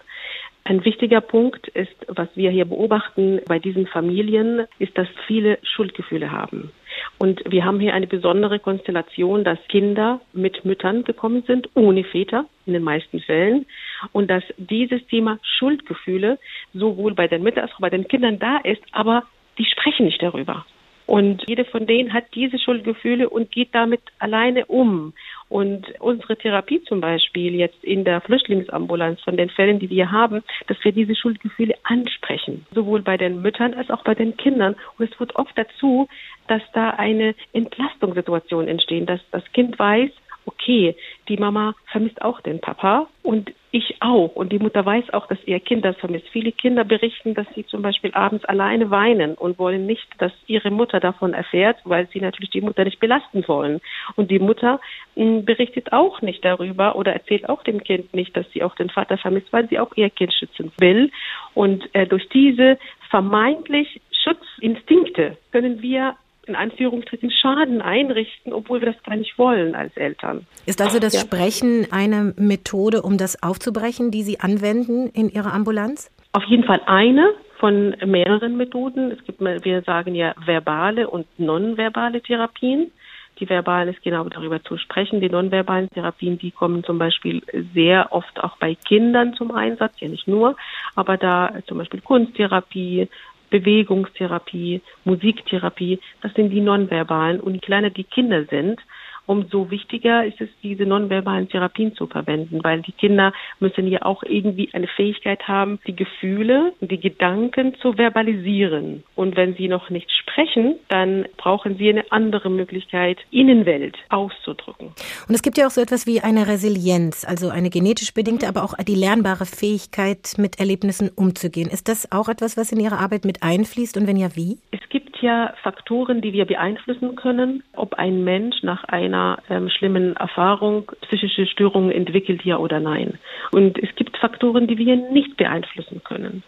Ein 0.64 0.85
wichtiger 0.85 1.20
Punkt 1.20 1.66
ist, 1.68 1.94
was 2.07 2.29
wir 2.37 2.51
hier 2.51 2.64
beobachten 2.64 3.40
bei 3.46 3.59
diesen 3.59 3.88
Familien, 3.88 4.66
ist, 4.79 4.96
dass 4.96 5.09
viele 5.27 5.59
Schuldgefühle 5.62 6.31
haben. 6.31 6.70
Und 7.18 7.42
wir 7.51 7.64
haben 7.64 7.81
hier 7.81 7.94
eine 7.94 8.07
besondere 8.07 8.61
Konstellation, 8.61 9.42
dass 9.42 9.59
Kinder 9.68 10.20
mit 10.33 10.64
Müttern 10.64 11.03
gekommen 11.03 11.42
sind, 11.46 11.68
ohne 11.75 12.05
Väter 12.05 12.46
in 12.66 12.75
den 12.75 12.85
meisten 12.85 13.18
Fällen. 13.20 13.66
Und 14.12 14.31
dass 14.31 14.44
dieses 14.57 15.05
Thema 15.09 15.38
Schuldgefühle 15.42 16.38
sowohl 16.75 17.14
bei 17.14 17.27
den 17.27 17.42
Müttern 17.42 17.64
als 17.64 17.75
auch 17.75 17.81
bei 17.81 17.90
den 17.90 18.07
Kindern 18.07 18.38
da 18.38 18.59
ist, 18.59 18.83
aber 18.92 19.25
die 19.59 19.64
sprechen 19.64 20.07
nicht 20.07 20.22
darüber. 20.22 20.64
Und 21.07 21.42
jede 21.46 21.64
von 21.64 21.87
denen 21.87 22.12
hat 22.12 22.25
diese 22.35 22.59
Schuldgefühle 22.59 23.29
und 23.29 23.51
geht 23.51 23.75
damit 23.75 24.01
alleine 24.18 24.66
um. 24.66 25.12
Und 25.53 26.01
unsere 26.01 26.38
Therapie 26.38 26.83
zum 26.85 27.03
Beispiel 27.03 27.55
jetzt 27.55 27.85
in 27.85 28.05
der 28.05 28.23
Flüchtlingsambulanz 28.23 29.21
von 29.21 29.37
den 29.37 29.51
Fällen, 29.51 29.79
die 29.79 29.91
wir 29.91 30.11
haben, 30.11 30.43
dass 30.67 30.83
wir 30.83 30.93
diese 30.93 31.15
Schuldgefühle 31.15 31.75
ansprechen, 31.83 32.65
sowohl 32.75 33.03
bei 33.03 33.19
den 33.19 33.43
Müttern 33.43 33.75
als 33.75 33.91
auch 33.91 34.03
bei 34.03 34.15
den 34.15 34.35
Kindern. 34.38 34.77
Und 34.97 35.12
es 35.12 35.21
wird 35.21 35.37
oft 35.37 35.53
dazu, 35.59 36.09
dass 36.49 36.62
da 36.73 36.93
eine 36.93 37.35
Entlastungssituation 37.53 38.67
entsteht, 38.67 39.11
dass 39.11 39.21
das 39.31 39.45
Kind 39.53 39.79
weiß, 39.79 40.11
okay, 40.46 40.96
die 41.28 41.37
Mama 41.37 41.74
vermisst 41.90 42.22
auch 42.22 42.40
den 42.40 42.61
Papa 42.61 43.09
und 43.22 43.52
ich 43.70 43.96
auch. 44.00 44.37
Und 44.37 44.52
die 44.52 44.59
Mutter 44.59 44.85
weiß 44.85 45.12
auch, 45.14 45.26
dass 45.26 45.38
ihr 45.46 45.59
Kind 45.59 45.85
das 45.85 45.96
vermisst. 45.96 46.28
Viele 46.31 46.52
Kinder 46.52 46.85
berichten, 46.85 47.35
dass 47.35 47.46
sie 47.55 47.66
zum 47.66 47.83
Beispiel 47.83 48.12
abends 48.12 48.44
alleine 48.44 48.90
weinen 48.90 49.35
und 49.35 49.59
wollen 49.59 49.87
nicht, 49.87 50.07
dass 50.18 50.33
ihre 50.46 50.70
Mutter 50.70 51.00
davon 51.00 51.33
erfährt, 51.33 51.78
weil 51.85 52.07
sie 52.12 52.20
natürlich 52.20 52.50
die 52.50 52.61
Mutter 52.61 52.85
nicht 52.85 53.00
belasten 53.00 53.46
wollen. 53.48 53.81
Und 54.14 54.31
die 54.31 54.38
Mutter 54.38 54.78
hm, 55.14 55.44
berichtet 55.44 55.92
auch 55.92 56.20
nicht 56.20 56.44
darüber 56.44 56.97
oder 56.97 57.12
erzählt 57.12 57.49
auch 57.49 57.62
dem 57.64 57.82
Kind 57.82 58.12
nicht, 58.14 58.36
dass 58.36 58.51
sie 58.53 58.62
auch 58.62 58.74
den 58.74 58.90
Vater 58.90 59.16
vermisst, 59.16 59.53
weil 59.53 59.68
sie 59.68 59.78
auch 59.78 59.97
ihr 59.97 60.11
Kind 60.11 60.34
schützen 60.34 60.70
will. 60.78 61.11
Und 61.55 61.88
äh, 61.95 62.07
durch 62.07 62.28
diese 62.28 62.78
vermeintlich 63.09 64.01
Schutzinstinkte 64.22 65.38
können 65.51 65.82
wir 65.82 66.16
in 66.47 66.57
Anführungsstrichen 66.57 67.30
Schaden 67.30 67.80
einrichten, 67.82 68.53
obwohl 68.53 68.80
wir 68.80 68.93
das 68.93 69.03
gar 69.05 69.16
nicht 69.16 69.38
wollen 69.38 69.74
als 69.74 69.97
Eltern. 69.97 70.47
Ist 70.66 70.80
also 70.80 70.99
das 70.99 71.14
ja. 71.14 71.20
Sprechen 71.20 71.86
eine 71.90 72.34
Methode, 72.36 73.03
um 73.03 73.16
das 73.16 73.43
aufzubrechen, 73.43 74.11
die 74.11 74.22
Sie 74.22 74.40
anwenden 74.40 75.09
in 75.09 75.28
Ihrer 75.28 75.53
Ambulanz? 75.53 76.11
Auf 76.32 76.45
jeden 76.45 76.64
Fall 76.64 76.80
eine 76.86 77.34
von 77.59 77.95
mehreren 78.05 78.57
Methoden. 78.57 79.12
Es 79.12 79.24
gibt, 79.24 79.40
wir 79.40 79.82
sagen 79.82 80.14
ja 80.16 80.34
verbale 80.45 81.09
und 81.09 81.26
nonverbale 81.38 82.20
Therapien. 82.20 82.90
Die 83.38 83.49
verbalen 83.49 83.88
ist 83.88 84.03
genau 84.03 84.24
darüber 84.24 84.62
zu 84.62 84.76
sprechen. 84.78 85.20
Die 85.20 85.28
nonverbalen 85.28 85.88
Therapien, 85.90 86.38
die 86.38 86.51
kommen 86.51 86.84
zum 86.84 86.99
Beispiel 86.99 87.43
sehr 87.72 88.12
oft 88.12 88.43
auch 88.43 88.57
bei 88.59 88.74
Kindern 88.74 89.34
zum 89.34 89.53
Einsatz, 89.53 89.95
ja 90.01 90.09
nicht 90.09 90.28
nur, 90.28 90.57
aber 90.97 91.16
da 91.16 91.53
zum 91.66 91.78
Beispiel 91.78 92.01
Kunsttherapie, 92.01 93.09
Bewegungstherapie, 93.53 94.80
Musiktherapie, 95.05 96.00
das 96.22 96.32
sind 96.34 96.50
die 96.50 96.62
nonverbalen. 96.62 97.38
Und 97.38 97.55
je 97.55 97.61
kleiner 97.61 97.90
die 97.90 98.05
Kinder 98.05 98.44
sind, 98.46 98.80
umso 99.27 99.70
wichtiger 99.70 100.25
ist 100.25 100.41
es, 100.41 100.49
diese 100.62 100.85
nonverbalen 100.85 101.49
Therapien 101.49 101.95
zu 101.95 102.07
verwenden, 102.07 102.62
weil 102.62 102.83
die 102.83 102.93
Kinder 102.93 103.33
müssen 103.61 103.87
ja 103.87 104.03
auch 104.03 104.23
irgendwie 104.23 104.70
eine 104.73 104.89
Fähigkeit 104.89 105.47
haben, 105.49 105.79
die 105.87 105.97
Gefühle, 105.97 106.73
die 106.81 106.99
Gedanken 106.99 107.75
zu 107.81 107.95
verbalisieren. 107.95 109.05
Und 109.14 109.37
wenn 109.37 109.55
sie 109.55 109.68
noch 109.68 109.91
nicht 109.91 110.11
sprechen, 110.11 110.77
dann 110.89 111.27
brauchen 111.37 111.77
sie 111.77 111.89
eine 111.89 112.11
andere 112.11 112.51
Möglichkeit, 112.51 113.18
Innenwelt 113.31 113.97
auszudrücken. 114.09 114.89
Und 115.29 115.35
es 115.35 115.43
gibt 115.43 115.59
ja 115.59 115.66
auch 115.66 115.70
so 115.70 115.81
etwas 115.81 116.07
wie 116.07 116.20
eine 116.20 116.47
Resilienz, 116.47 117.25
also 117.25 117.49
eine 117.49 117.70
genetisch 117.70 118.14
bedingte, 118.14 118.49
aber 118.49 118.64
auch 118.64 118.75
die 118.75 118.95
lernbare 118.95 119.47
Fähigkeit, 119.47 120.35
mit 120.39 120.59
Erlebnissen 120.59 121.11
umzugehen. 121.14 121.70
Ist 121.70 121.89
das 121.89 122.11
auch 122.12 122.29
etwas, 122.29 122.57
was 122.57 122.73
in 122.73 122.81
Ihre 122.81 122.99
Arbeit 122.99 123.25
mit 123.25 123.43
einfließt 123.43 123.97
und 123.97 124.07
wenn 124.07 124.16
ja, 124.16 124.35
wie? 124.35 124.59
Es 124.70 124.81
gibt 124.89 125.12
ja 125.23 125.55
Faktoren, 125.62 126.20
die 126.20 126.33
wir 126.33 126.45
beeinflussen 126.45 127.16
können, 127.16 127.62
ob 127.75 127.95
ein 127.95 128.25
Mensch 128.25 128.62
nach 128.62 128.85
einer 128.85 129.39
ähm, 129.49 129.70
schlimmen 129.70 130.16
Erfahrung 130.16 130.91
psychische 131.03 131.47
Störungen 131.47 131.91
entwickelt, 131.91 132.45
ja 132.45 132.59
oder 132.59 132.81
nein. 132.81 133.18
Und 133.51 133.79
es 133.79 133.95
gibt 133.97 134.16
Faktoren, 134.18 134.66
die 134.66 134.79
wir 134.79 134.97
nicht 134.97 135.37
beeinflussen 135.37 136.03
können. 136.05 136.43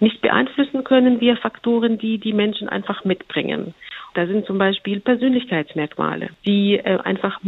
Nicht 0.00 0.20
beeinflussen 0.20 0.84
können 0.84 1.20
wir 1.20 1.36
Faktoren, 1.36 1.98
die 1.98 2.18
die 2.18 2.32
Menschen 2.32 2.68
einfach 2.68 3.04
mitbringen. 3.04 3.74
Da 4.14 4.26
sind 4.26 4.46
zum 4.46 4.58
Beispiel 4.58 5.00
Persönlichkeitsmerkmale, 5.00 6.30
die 6.44 6.76
äh, 6.76 6.98
einfach 6.98 7.42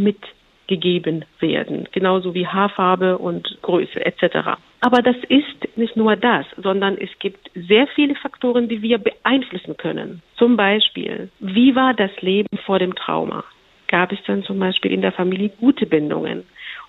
mitgegeben 0.65 1.25
werden, 1.39 1.87
genauso 1.91 2.33
wie 2.33 2.47
Haarfarbe 2.47 3.17
und 3.17 3.57
Größe 3.61 4.05
etc. 4.05 4.57
Aber 4.81 5.01
das 5.01 5.15
ist 5.29 5.77
nicht 5.77 5.95
nur 5.95 6.15
das, 6.15 6.45
sondern 6.57 6.97
es 6.97 7.09
gibt 7.19 7.49
sehr 7.55 7.87
viele 7.87 8.15
Faktoren, 8.15 8.67
die 8.67 8.81
wir 8.81 8.97
beeinflussen 8.97 9.77
können. 9.77 10.21
Zum 10.37 10.57
Beispiel, 10.57 11.29
wie 11.39 11.75
war 11.75 11.93
das 11.93 12.11
Leben 12.21 12.57
vor 12.65 12.79
dem 12.79 12.95
Trauma? 12.95 13.43
Gab 13.87 14.11
es 14.11 14.19
dann 14.25 14.43
zum 14.43 14.59
Beispiel 14.59 14.91
in 14.91 15.01
der 15.01 15.11
Familie 15.11 15.49
gute 15.59 15.85
Bindungen? 15.85 16.43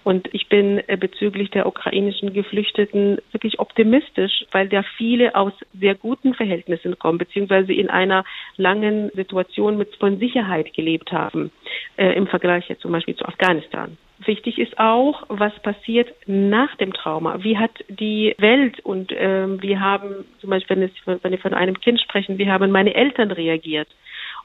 Und 0.07 0.29
ich 0.33 0.49
bin 0.49 0.81
äh, 0.87 0.97
bezüglich 0.97 1.51
der 1.51 1.67
ukrainischen 1.67 2.33
Geflüchteten 2.33 3.19
wirklich 3.33 3.59
optimistisch, 3.59 4.45
weil 4.53 4.69
da 4.69 4.85
viele 4.97 5.35
aus 5.35 5.53
sehr 5.75 5.97
guten 5.97 6.33
Verhältnissen 6.33 6.97
kommen, 6.97 7.19
beziehungsweise 7.19 7.73
in 7.73 7.91
einer 7.91 8.25
langen 8.57 9.11
Situation 9.17 9.77
mit 9.77 9.97
von 9.97 10.21
Sicherheit 10.21 10.73
gelebt 10.75 11.11
haben, 11.11 11.51
äh, 11.97 12.13
im 12.13 12.29
Vergleich 12.29 12.69
jetzt 12.69 12.83
zum 12.83 12.93
Beispiel 12.93 13.17
zu 13.17 13.25
Afghanistan. 13.25 13.99
Wichtig 14.25 14.61
ist 14.61 14.79
auch, 14.79 15.25
was 15.27 15.53
passiert 15.65 16.15
nach 16.27 16.77
dem 16.77 16.93
Trauma. 16.93 17.43
Wie 17.43 17.59
hat 17.59 17.73
die 17.89 18.33
Welt 18.39 18.79
und 18.85 19.13
ähm, 19.13 19.61
wie 19.61 19.77
haben, 19.77 20.25
zum 20.41 20.51
Beispiel, 20.51 20.89
wenn 21.05 21.33
wir 21.33 21.39
von 21.39 21.53
einem 21.53 21.81
Kind 21.81 22.01
sprechen, 22.01 22.39
wie 22.39 22.49
haben 22.49 22.71
meine 22.71 22.95
Eltern 22.95 23.33
reagiert? 23.33 23.89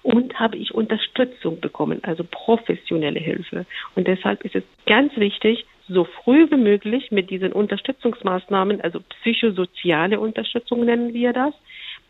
Und 0.03 0.39
habe 0.39 0.57
ich 0.57 0.73
Unterstützung 0.73 1.59
bekommen, 1.59 1.99
also 2.03 2.23
professionelle 2.23 3.19
Hilfe. 3.19 3.65
Und 3.95 4.07
deshalb 4.07 4.43
ist 4.43 4.55
es 4.55 4.63
ganz 4.87 5.15
wichtig, 5.15 5.65
so 5.87 6.05
früh 6.05 6.49
wie 6.49 6.57
möglich 6.57 7.11
mit 7.11 7.29
diesen 7.29 7.51
Unterstützungsmaßnahmen, 7.51 8.81
also 8.81 8.99
psychosoziale 9.21 10.19
Unterstützung 10.19 10.85
nennen 10.85 11.13
wir 11.13 11.33
das, 11.33 11.53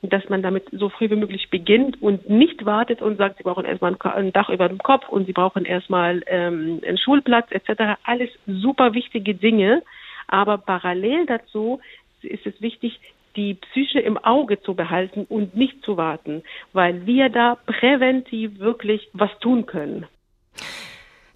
dass 0.04 0.28
man 0.30 0.42
damit 0.42 0.66
so 0.72 0.90
früh 0.90 1.10
wie 1.10 1.16
möglich 1.16 1.50
beginnt 1.50 2.02
und 2.02 2.30
nicht 2.30 2.66
wartet 2.66 3.02
und 3.02 3.18
sagt, 3.18 3.38
sie 3.38 3.44
brauchen 3.44 3.66
erstmal 3.66 3.96
ein 4.16 4.34
Dach 4.34 4.50
über 4.50 4.68
dem 4.68 4.80
Kopf 4.80 5.08
und 5.10 5.26
sie 5.26 5.34
brauchen 5.34 5.66
erstmal 5.66 6.24
ähm, 6.28 6.82
einen 6.86 6.98
Schulplatz 6.98 7.52
etc. 7.52 8.00
Alles 8.04 8.30
super 8.48 8.94
wichtige 8.94 9.36
Dinge, 9.36 9.84
aber 10.28 10.58
parallel 10.58 11.26
dazu 11.26 11.80
ist 12.22 12.46
es 12.46 12.62
wichtig, 12.62 13.00
die 13.36 13.56
Psyche 13.56 14.00
im 14.00 14.18
Auge 14.18 14.62
zu 14.62 14.76
behalten 14.76 15.26
und 15.28 15.56
nicht 15.56 15.84
zu 15.84 15.98
warten, 15.98 16.44
weil 16.74 17.06
wir 17.06 17.30
da 17.30 17.58
präventiv 17.66 18.60
wirklich 18.60 19.10
was 19.14 19.32
tun 19.40 19.66
können. 19.66 20.06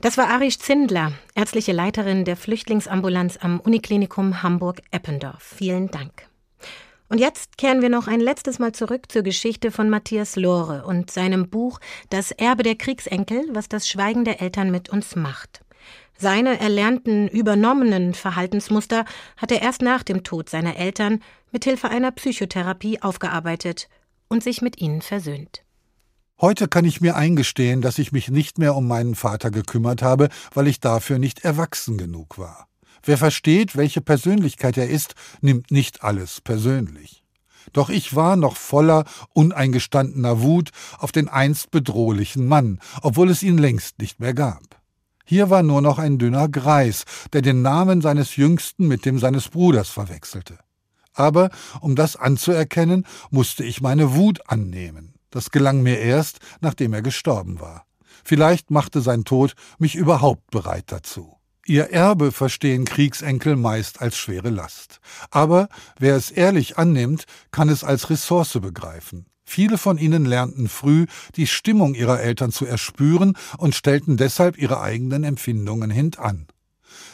Das 0.02 0.18
war 0.18 0.30
Arisch 0.30 0.60
Zindler, 0.60 1.14
ärztliche 1.36 1.72
Leiterin 1.72 2.26
der 2.26 2.36
Flüchtlingsambulanz 2.36 3.38
am 3.42 3.60
Uniklinikum 3.60 4.44
Hamburg-Eppendorf. 4.44 5.42
Vielen 5.42 5.90
Dank. 5.90 6.28
Und 7.08 7.20
jetzt 7.20 7.58
kehren 7.58 7.82
wir 7.82 7.90
noch 7.90 8.08
ein 8.08 8.20
letztes 8.20 8.60
Mal 8.60 8.72
zurück 8.72 9.12
zur 9.12 9.24
Geschichte 9.24 9.72
von 9.72 9.90
Matthias 9.90 10.36
Lohre 10.36 10.86
und 10.86 11.12
seinem 11.12 11.50
Buch 11.50 11.80
Das 12.10 12.32
Erbe 12.32 12.64
der 12.64 12.76
Kriegsenkel, 12.76 13.46
was 13.52 13.70
das 13.70 13.88
Schweigen 13.88 14.26
der 14.26 14.42
Eltern 14.42 14.72
mit 14.72 14.90
uns 14.90 15.16
macht. 15.16 15.65
Seine 16.18 16.60
erlernten, 16.60 17.28
übernommenen 17.28 18.14
Verhaltensmuster 18.14 19.06
hat 19.38 19.52
er 19.52 19.62
erst 19.62 19.82
nach 19.82 20.04
dem 20.04 20.24
Tod 20.24 20.50
seiner 20.50 20.78
Eltern 20.78 21.22
mit 21.52 21.66
Hilfe 21.66 21.90
einer 21.90 22.12
Psychotherapie 22.12 23.02
aufgearbeitet 23.02 23.90
und 24.30 24.44
sich 24.44 24.62
mit 24.62 24.80
ihnen 24.82 25.02
versöhnt. 25.02 25.64
Heute 26.40 26.68
kann 26.68 26.86
ich 26.86 27.02
mir 27.02 27.16
eingestehen, 27.16 27.82
dass 27.82 27.98
ich 27.98 28.12
mich 28.12 28.30
nicht 28.30 28.58
mehr 28.58 28.76
um 28.76 28.88
meinen 28.88 29.16
Vater 29.16 29.52
gekümmert 29.52 30.02
habe, 30.02 30.30
weil 30.54 30.68
ich 30.68 30.80
dafür 30.80 31.18
nicht 31.18 31.46
erwachsen 31.46 31.98
genug 31.98 32.38
war. 32.38 32.68
Wer 33.04 33.18
versteht, 33.18 33.76
welche 33.76 34.02
Persönlichkeit 34.02 34.78
er 34.78 34.90
ist, 34.90 35.16
nimmt 35.42 35.72
nicht 35.72 36.04
alles 36.04 36.42
persönlich. 36.42 37.24
Doch 37.74 37.90
ich 37.90 38.16
war 38.16 38.36
noch 38.36 38.58
voller 38.58 39.06
uneingestandener 39.34 40.42
Wut 40.42 40.72
auf 40.98 41.12
den 41.12 41.28
einst 41.28 41.72
bedrohlichen 41.72 42.48
Mann, 42.48 42.80
obwohl 43.02 43.30
es 43.30 43.44
ihn 43.44 43.58
längst 43.58 44.00
nicht 44.00 44.20
mehr 44.20 44.34
gab. 44.34 44.82
Hier 45.26 45.50
war 45.50 45.64
nur 45.64 45.82
noch 45.82 45.98
ein 45.98 46.20
dünner 46.20 46.48
Greis, 46.48 47.04
der 47.34 47.42
den 47.42 47.62
Namen 47.62 48.02
seines 48.02 48.36
Jüngsten 48.36 48.88
mit 48.88 49.06
dem 49.06 49.20
seines 49.20 49.50
Bruders 49.50 49.90
verwechselte. 49.90 50.60
Aber 51.14 51.50
um 51.82 51.96
das 51.96 52.16
anzuerkennen, 52.16 53.06
musste 53.32 53.64
ich 53.64 53.82
meine 53.82 54.14
Wut 54.14 54.42
annehmen. 54.48 55.16
Das 55.32 55.50
gelang 55.50 55.82
mir 55.82 56.00
erst, 56.00 56.40
nachdem 56.62 56.94
er 56.94 57.02
gestorben 57.02 57.60
war. 57.60 57.86
Vielleicht 58.24 58.72
machte 58.72 59.02
sein 59.02 59.24
Tod 59.24 59.56
mich 59.80 59.96
überhaupt 59.96 60.52
bereit 60.52 60.86
dazu. 60.88 61.38
Ihr 61.66 61.90
Erbe 61.90 62.32
verstehen 62.32 62.86
Kriegsenkel 62.86 63.56
meist 63.56 64.02
als 64.02 64.18
schwere 64.18 64.50
Last. 64.50 65.00
Aber 65.32 65.68
wer 65.98 66.16
es 66.16 66.30
ehrlich 66.30 66.78
annimmt, 66.78 67.26
kann 67.50 67.70
es 67.70 67.84
als 67.84 68.12
Ressource 68.12 68.60
begreifen. 68.62 69.26
Viele 69.46 69.78
von 69.78 69.98
ihnen 69.98 70.26
lernten 70.26 70.68
früh, 70.68 71.06
die 71.36 71.48
Stimmung 71.48 71.94
ihrer 71.94 72.20
Eltern 72.20 72.52
zu 72.52 72.66
erspüren 72.66 73.38
und 73.58 73.76
stellten 73.76 74.18
deshalb 74.18 74.58
ihre 74.58 74.82
eigenen 74.82 75.24
Empfindungen 75.24 75.92
hintan. 75.92 76.48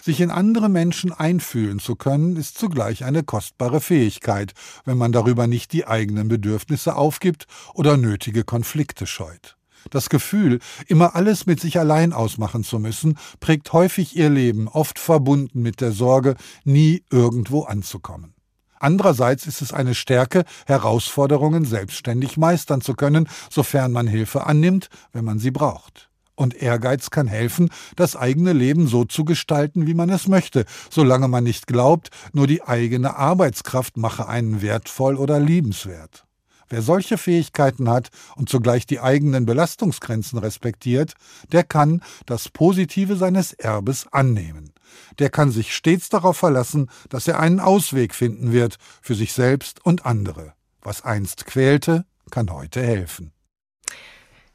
Sich 0.01 0.19
in 0.21 0.31
andere 0.31 0.69
Menschen 0.69 1.11
einfühlen 1.11 1.79
zu 1.79 1.95
können, 1.95 2.35
ist 2.35 2.57
zugleich 2.57 3.03
eine 3.03 3.23
kostbare 3.23 3.81
Fähigkeit, 3.81 4.53
wenn 4.85 4.97
man 4.97 5.11
darüber 5.11 5.45
nicht 5.45 5.73
die 5.73 5.85
eigenen 5.85 6.27
Bedürfnisse 6.27 6.95
aufgibt 6.95 7.45
oder 7.73 7.97
nötige 7.97 8.43
Konflikte 8.43 9.05
scheut. 9.05 9.57
Das 9.89 10.09
Gefühl, 10.09 10.59
immer 10.87 11.15
alles 11.15 11.45
mit 11.45 11.59
sich 11.59 11.79
allein 11.79 12.13
ausmachen 12.13 12.63
zu 12.63 12.79
müssen, 12.79 13.17
prägt 13.39 13.73
häufig 13.73 14.15
ihr 14.15 14.29
Leben, 14.29 14.67
oft 14.67 14.99
verbunden 14.99 15.61
mit 15.61 15.81
der 15.81 15.91
Sorge, 15.91 16.35
nie 16.63 17.03
irgendwo 17.09 17.63
anzukommen. 17.63 18.35
Andererseits 18.81 19.45
ist 19.45 19.61
es 19.61 19.73
eine 19.73 19.93
Stärke, 19.93 20.43
Herausforderungen 20.65 21.65
selbstständig 21.65 22.35
meistern 22.37 22.81
zu 22.81 22.95
können, 22.95 23.29
sofern 23.51 23.91
man 23.91 24.07
Hilfe 24.07 24.47
annimmt, 24.47 24.89
wenn 25.13 25.23
man 25.23 25.37
sie 25.37 25.51
braucht. 25.51 26.09
Und 26.33 26.55
Ehrgeiz 26.55 27.11
kann 27.11 27.27
helfen, 27.27 27.69
das 27.95 28.15
eigene 28.15 28.53
Leben 28.53 28.87
so 28.87 29.05
zu 29.05 29.23
gestalten, 29.23 29.85
wie 29.85 29.93
man 29.93 30.09
es 30.09 30.27
möchte, 30.27 30.65
solange 30.89 31.27
man 31.27 31.43
nicht 31.43 31.67
glaubt, 31.67 32.09
nur 32.33 32.47
die 32.47 32.63
eigene 32.63 33.15
Arbeitskraft 33.17 33.97
mache 33.97 34.27
einen 34.27 34.63
wertvoll 34.63 35.15
oder 35.15 35.39
liebenswert. 35.39 36.25
Wer 36.71 36.81
solche 36.81 37.17
Fähigkeiten 37.17 37.89
hat 37.89 38.11
und 38.37 38.47
zugleich 38.47 38.85
die 38.85 39.01
eigenen 39.01 39.45
Belastungsgrenzen 39.45 40.39
respektiert, 40.39 41.15
der 41.51 41.65
kann 41.65 42.01
das 42.25 42.47
Positive 42.47 43.17
seines 43.17 43.51
Erbes 43.51 44.07
annehmen. 44.13 44.71
Der 45.19 45.29
kann 45.29 45.51
sich 45.51 45.75
stets 45.75 46.07
darauf 46.07 46.37
verlassen, 46.37 46.89
dass 47.09 47.27
er 47.27 47.41
einen 47.41 47.59
Ausweg 47.59 48.15
finden 48.15 48.53
wird 48.53 48.77
für 49.01 49.15
sich 49.15 49.33
selbst 49.33 49.85
und 49.85 50.05
andere. 50.05 50.53
Was 50.81 51.03
einst 51.03 51.45
quälte, 51.45 52.05
kann 52.29 52.49
heute 52.49 52.81
helfen. 52.81 53.33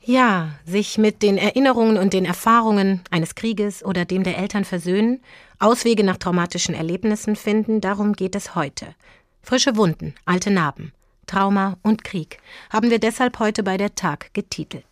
Ja, 0.01 0.53
sich 0.65 0.97
mit 0.97 1.23
den 1.23 1.37
Erinnerungen 1.37 1.99
und 1.99 2.15
den 2.15 2.25
Erfahrungen 2.25 3.03
eines 3.11 3.35
Krieges 3.35 3.85
oder 3.85 4.07
dem 4.07 4.23
der 4.23 4.39
Eltern 4.39 4.65
versöhnen, 4.65 5.21
Auswege 5.59 6.03
nach 6.03 6.17
traumatischen 6.17 6.75
Erlebnissen 6.75 7.37
finden, 7.37 7.83
darum 7.83 8.15
geht 8.15 8.37
es 8.37 8.55
heute. 8.55 8.95
Frische 9.43 9.77
Wunden, 9.77 10.15
alte 10.25 10.51
Narben, 10.51 10.93
Trauma 11.27 11.77
und 11.83 12.05
Krieg 12.05 12.39
haben 12.71 12.91
wir 12.91 12.99
deshalb 12.99 13.39
heute 13.39 13.63
bei 13.63 13.77
der 13.77 13.95
Tag 13.95 14.33
getitelt. 14.35 14.85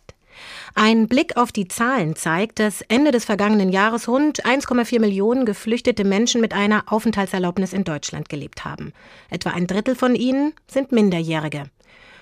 Ein 0.73 1.07
Blick 1.07 1.37
auf 1.37 1.51
die 1.51 1.67
Zahlen 1.67 2.15
zeigt, 2.15 2.59
dass 2.59 2.81
Ende 2.81 3.11
des 3.11 3.25
vergangenen 3.25 3.69
Jahres 3.69 4.07
rund 4.07 4.45
1,4 4.45 4.99
Millionen 4.99 5.45
geflüchtete 5.45 6.03
Menschen 6.03 6.41
mit 6.41 6.53
einer 6.53 6.83
Aufenthaltserlaubnis 6.87 7.73
in 7.73 7.83
Deutschland 7.83 8.29
gelebt 8.29 8.65
haben. 8.65 8.91
Etwa 9.29 9.51
ein 9.51 9.67
Drittel 9.67 9.95
von 9.95 10.15
ihnen 10.15 10.53
sind 10.67 10.91
Minderjährige. 10.91 11.63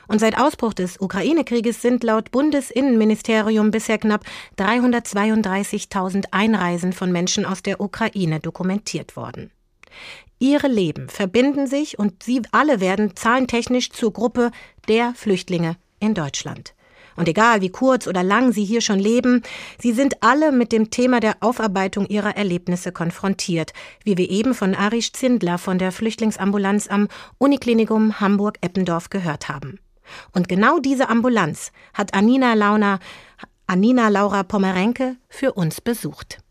Und 0.07 0.19
seit 0.19 0.37
Ausbruch 0.37 0.73
des 0.73 0.99
Ukraine-Krieges 0.99 1.81
sind 1.81 2.03
laut 2.03 2.31
Bundesinnenministerium 2.31 3.71
bisher 3.71 3.97
knapp 3.97 4.25
332.000 4.57 6.25
Einreisen 6.31 6.93
von 6.93 7.11
Menschen 7.11 7.45
aus 7.45 7.63
der 7.63 7.79
Ukraine 7.79 8.39
dokumentiert 8.39 9.15
worden. 9.15 9.49
Ihre 10.43 10.67
Leben 10.67 11.07
verbinden 11.07 11.67
sich 11.67 11.97
und 11.97 12.21
sie 12.21 12.41
alle 12.51 12.81
werden 12.81 13.15
zahlentechnisch 13.15 13.91
zur 13.91 14.11
Gruppe 14.11 14.51
der 14.89 15.13
Flüchtlinge 15.15 15.77
in 16.01 16.15
Deutschland. 16.15 16.73
Und 17.15 17.29
egal 17.29 17.61
wie 17.61 17.69
kurz 17.69 18.07
oder 18.07 18.23
lang 18.23 18.51
sie 18.51 18.65
hier 18.65 18.81
schon 18.81 18.99
leben, 18.99 19.41
sie 19.79 19.93
sind 19.93 20.21
alle 20.21 20.51
mit 20.51 20.73
dem 20.73 20.89
Thema 20.89 21.21
der 21.21 21.37
Aufarbeitung 21.39 22.07
ihrer 22.07 22.35
Erlebnisse 22.35 22.91
konfrontiert, 22.91 23.71
wie 24.03 24.17
wir 24.17 24.29
eben 24.29 24.53
von 24.53 24.75
Arisch 24.75 25.13
Zindler 25.13 25.57
von 25.57 25.77
der 25.77 25.93
Flüchtlingsambulanz 25.93 26.89
am 26.89 27.07
Uniklinikum 27.37 28.19
Hamburg-Eppendorf 28.19 29.09
gehört 29.09 29.47
haben. 29.47 29.79
Und 30.33 30.49
genau 30.49 30.77
diese 30.79 31.07
Ambulanz 31.07 31.71
hat 31.93 32.13
Anina 32.13 32.53
Launa, 32.53 32.99
Anina 33.65 34.09
Laura 34.09 34.43
Pomerenke 34.43 35.15
für 35.29 35.53
uns 35.53 35.79
besucht. 35.79 36.42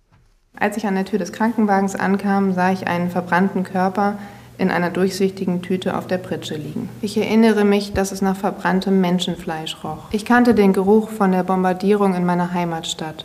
Als 0.59 0.77
ich 0.77 0.87
an 0.87 0.95
der 0.95 1.05
Tür 1.05 1.19
des 1.19 1.33
Krankenwagens 1.33 1.97
ankam, 1.97 2.53
sah 2.53 2.71
ich 2.71 2.87
einen 2.87 3.11
verbrannten 3.11 3.65
Körper 3.65 4.19
in 4.59 4.71
einer 4.71 4.91
durchsichtigen 4.91 5.61
Tüte 5.61 5.97
auf 5.97 6.07
der 6.07 6.19
Pritsche 6.19 6.55
liegen. 6.55 6.89
Ich 7.01 7.17
erinnere 7.17 7.65
mich, 7.65 7.95
dass 7.95 8.13
es 8.13 8.23
nach 8.23 8.37
verbranntem 8.37 9.01
Menschenfleisch 9.01 9.83
roch. 9.83 10.05
Ich 10.13 10.25
kannte 10.25 10.55
den 10.55 10.73
Geruch 10.73 11.09
von 11.09 11.33
der 11.33 11.43
Bombardierung 11.43 12.15
in 12.15 12.25
meiner 12.25 12.53
Heimatstadt. 12.53 13.25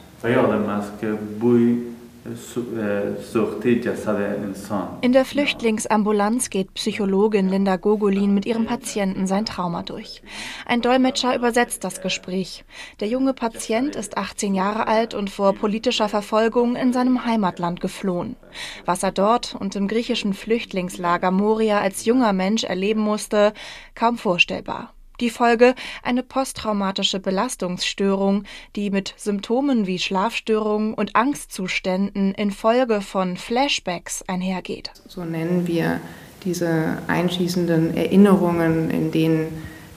In 5.01 5.13
der 5.13 5.23
Flüchtlingsambulanz 5.23 6.49
geht 6.49 6.73
Psychologin 6.73 7.47
Linda 7.47 7.77
Gogolin 7.77 8.33
mit 8.33 8.45
ihrem 8.45 8.65
Patienten 8.65 9.27
sein 9.27 9.45
Trauma 9.45 9.83
durch. 9.83 10.21
Ein 10.65 10.81
Dolmetscher 10.81 11.35
übersetzt 11.35 11.85
das 11.85 12.01
Gespräch. 12.01 12.65
Der 12.99 13.07
junge 13.07 13.33
Patient 13.33 13.95
ist 13.95 14.17
18 14.17 14.55
Jahre 14.55 14.87
alt 14.87 15.13
und 15.13 15.29
vor 15.29 15.53
politischer 15.53 16.09
Verfolgung 16.09 16.75
in 16.75 16.91
seinem 16.91 17.23
Heimatland 17.25 17.79
geflohen. 17.79 18.35
Was 18.83 19.03
er 19.03 19.13
dort 19.13 19.55
und 19.55 19.77
im 19.77 19.87
griechischen 19.87 20.33
Flüchtlingslager 20.33 21.31
Moria 21.31 21.79
als 21.79 22.03
junger 22.03 22.33
Mensch 22.33 22.65
erleben 22.65 23.01
musste, 23.01 23.53
kaum 23.95 24.17
vorstellbar. 24.17 24.96
Die 25.19 25.31
Folge 25.31 25.73
eine 26.03 26.21
posttraumatische 26.21 27.19
Belastungsstörung, 27.19 28.43
die 28.75 28.91
mit 28.91 29.15
Symptomen 29.17 29.87
wie 29.87 29.97
Schlafstörungen 29.97 30.93
und 30.93 31.15
Angstzuständen 31.15 32.35
infolge 32.35 33.01
von 33.01 33.35
Flashbacks 33.35 34.23
einhergeht. 34.27 34.91
So 35.07 35.25
nennen 35.25 35.65
wir 35.65 35.99
diese 36.43 36.99
einschießenden 37.07 37.97
Erinnerungen, 37.97 38.91
in 38.91 39.11
denen 39.11 39.47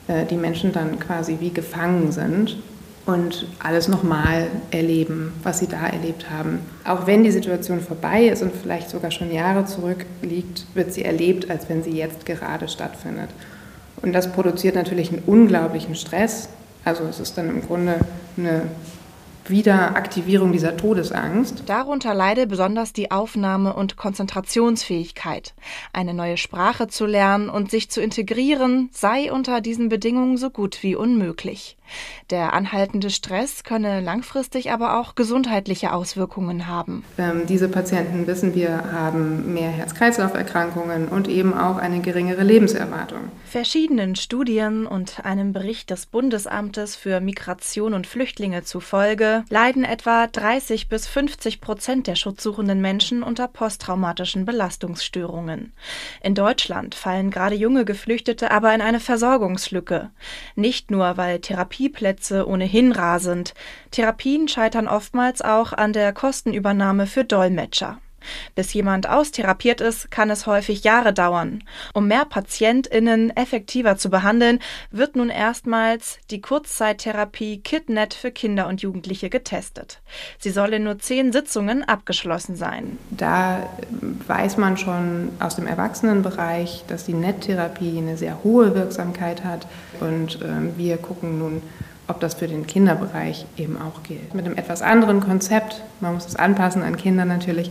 äh, 0.09 0.25
die 0.25 0.37
Menschen 0.37 0.73
dann 0.73 0.99
quasi 0.99 1.37
wie 1.41 1.51
gefangen 1.51 2.13
sind 2.13 2.57
und 3.05 3.47
alles 3.59 3.89
nochmal 3.89 4.47
erleben, 4.71 5.33
was 5.43 5.59
sie 5.59 5.67
da 5.67 5.87
erlebt 5.87 6.31
haben. 6.31 6.61
Auch 6.85 7.07
wenn 7.07 7.25
die 7.25 7.31
Situation 7.31 7.81
vorbei 7.81 8.25
ist 8.25 8.43
und 8.43 8.53
vielleicht 8.55 8.89
sogar 8.89 9.11
schon 9.11 9.33
Jahre 9.33 9.67
zurückliegt, 9.67 10.67
wird 10.75 10.93
sie 10.93 11.05
erlebt, 11.05 11.51
als 11.51 11.69
wenn 11.69 11.83
sie 11.83 11.93
jetzt 11.93 12.25
gerade 12.25 12.69
stattfindet. 12.69 13.29
Und 14.03 14.13
das 14.13 14.33
produziert 14.33 14.75
natürlich 14.75 15.13
einen 15.13 15.23
unglaublichen 15.27 15.95
Stress. 15.95 16.49
Also 16.85 17.05
es 17.05 17.21
ist 17.21 17.37
dann 17.37 17.51
im 17.51 17.63
Grunde 17.67 17.97
eine 18.37 18.63
Wiederaktivierung 19.47 20.53
dieser 20.53 20.77
Todesangst. 20.77 21.65
Darunter 21.67 22.15
leide 22.15 22.47
besonders 22.47 22.93
die 22.93 23.11
Aufnahme- 23.11 23.75
und 23.75 23.97
Konzentrationsfähigkeit. 23.97 25.55
Eine 25.93 26.15
neue 26.15 26.37
Sprache 26.37 26.89
zu 26.89 27.05
lernen 27.05 27.51
und 27.51 27.71
sich 27.71 27.91
zu 27.91 28.01
integrieren 28.01 28.89
sei 28.93 29.33
unter 29.33 29.61
diesen 29.61 29.89
Bedingungen 29.89 30.37
so 30.37 30.51
gut 30.51 30.83
wie 30.83 30.95
unmöglich. 30.95 31.77
Der 32.31 32.53
anhaltende 32.53 33.11
Stress 33.11 33.65
könne 33.65 34.01
langfristig 34.01 34.71
aber 34.73 35.01
auch 35.01 35.15
gesundheitliche 35.15 35.93
Auswirkungen 35.93 36.67
haben. 36.67 37.05
Ähm, 37.19 37.47
diese 37.47 37.69
Patienten, 37.69 38.27
wissen 38.27 38.55
wir, 38.55 38.93
haben 38.93 39.53
mehr 39.53 39.71
Herz-Kreislauf-Erkrankungen 39.71 41.09
und 41.09 41.29
eben 41.29 41.55
auch 41.55 41.77
eine 41.79 42.01
geringere 42.01 42.43
Lebenserwartung. 42.43 43.21
Verschiedenen 43.45 44.17
Studien 44.17 44.87
und 44.87 45.25
einem 45.25 45.53
Bericht 45.53 45.91
des 45.91 46.07
Bundesamtes 46.07 46.97
für 46.97 47.21
Migration 47.21 47.95
und 47.95 48.07
Flüchtlinge 48.07 48.63
zufolge 48.63 49.45
leiden 49.49 49.85
etwa 49.85 50.27
30 50.27 50.89
bis 50.89 51.07
50 51.07 51.61
Prozent 51.61 52.07
der 52.07 52.15
schutzsuchenden 52.15 52.81
Menschen 52.81 53.23
unter 53.23 53.49
posttraumatischen 53.49 54.45
Belastungsstörungen. 54.45 55.73
In 56.23 56.35
Deutschland 56.35 56.95
fallen 56.95 57.31
gerade 57.31 57.55
junge 57.55 57.85
Geflüchtete 57.85 58.51
aber 58.51 58.75
in 58.75 58.81
eine 58.81 59.01
Versorgungslücke. 59.01 60.11
Nicht 60.55 60.91
nur, 60.91 61.17
weil 61.17 61.41
Therapie 61.41 61.80
Therapieplätze 61.81 62.47
ohnehin 62.47 62.93
rar 62.93 63.21
sind. 63.21 63.55
Therapien 63.91 64.49
scheitern 64.49 64.87
oftmals 64.87 65.41
auch 65.41 65.73
an 65.73 65.93
der 65.95 66.13
Kostenübernahme 66.13 67.07
für 67.07 67.25
Dolmetscher. 67.25 67.99
Bis 68.55 68.73
jemand 68.73 69.09
austherapiert 69.09 69.81
ist, 69.81 70.11
kann 70.11 70.31
es 70.31 70.47
häufig 70.47 70.85
Jahre 70.85 71.13
dauern. 71.13 71.63
Um 71.95 72.09
mehr 72.09 72.25
PatientInnen 72.25 73.35
effektiver 73.37 73.97
zu 73.97 74.11
behandeln, 74.11 74.59
wird 74.91 75.17
nun 75.17 75.31
erstmals 75.31 76.19
die 76.31 76.41
Kurzzeittherapie 76.41 77.61
KidNet 77.61 78.15
für 78.15 78.31
Kinder 78.31 78.67
und 78.69 78.83
Jugendliche 78.83 79.31
getestet. 79.31 80.01
Sie 80.39 80.51
soll 80.51 80.75
in 80.75 80.85
nur 80.85 80.99
zehn 80.99 81.33
Sitzungen 81.33 81.85
abgeschlossen 81.85 82.57
sein. 82.57 82.99
Da 83.11 83.69
weiß 84.27 84.57
man 84.57 84.77
schon 84.77 85.31
aus 85.39 85.57
dem 85.57 85.67
Erwachsenenbereich, 85.67 86.85
dass 86.89 87.05
die 87.05 87.15
NET-Therapie 87.15 87.99
eine 87.99 88.17
sehr 88.17 88.43
hohe 88.45 88.75
Wirksamkeit 88.75 89.45
hat. 89.45 89.67
Und 90.01 90.41
äh, 90.43 90.77
wir 90.77 90.97
gucken 90.97 91.39
nun, 91.39 91.63
ob 92.11 92.21
das 92.21 92.35
für 92.35 92.49
den 92.49 92.67
Kinderbereich 92.67 93.47
eben 93.57 93.81
auch 93.81 94.03
gilt. 94.03 94.35
Mit 94.35 94.45
einem 94.45 94.57
etwas 94.57 94.83
anderen 94.83 95.21
Konzept, 95.21 95.83
man 96.01 96.15
muss 96.15 96.27
es 96.27 96.37
anpassen 96.37 96.83
an 96.83 96.97
Kinder 96.97 97.25
natürlich, 97.25 97.71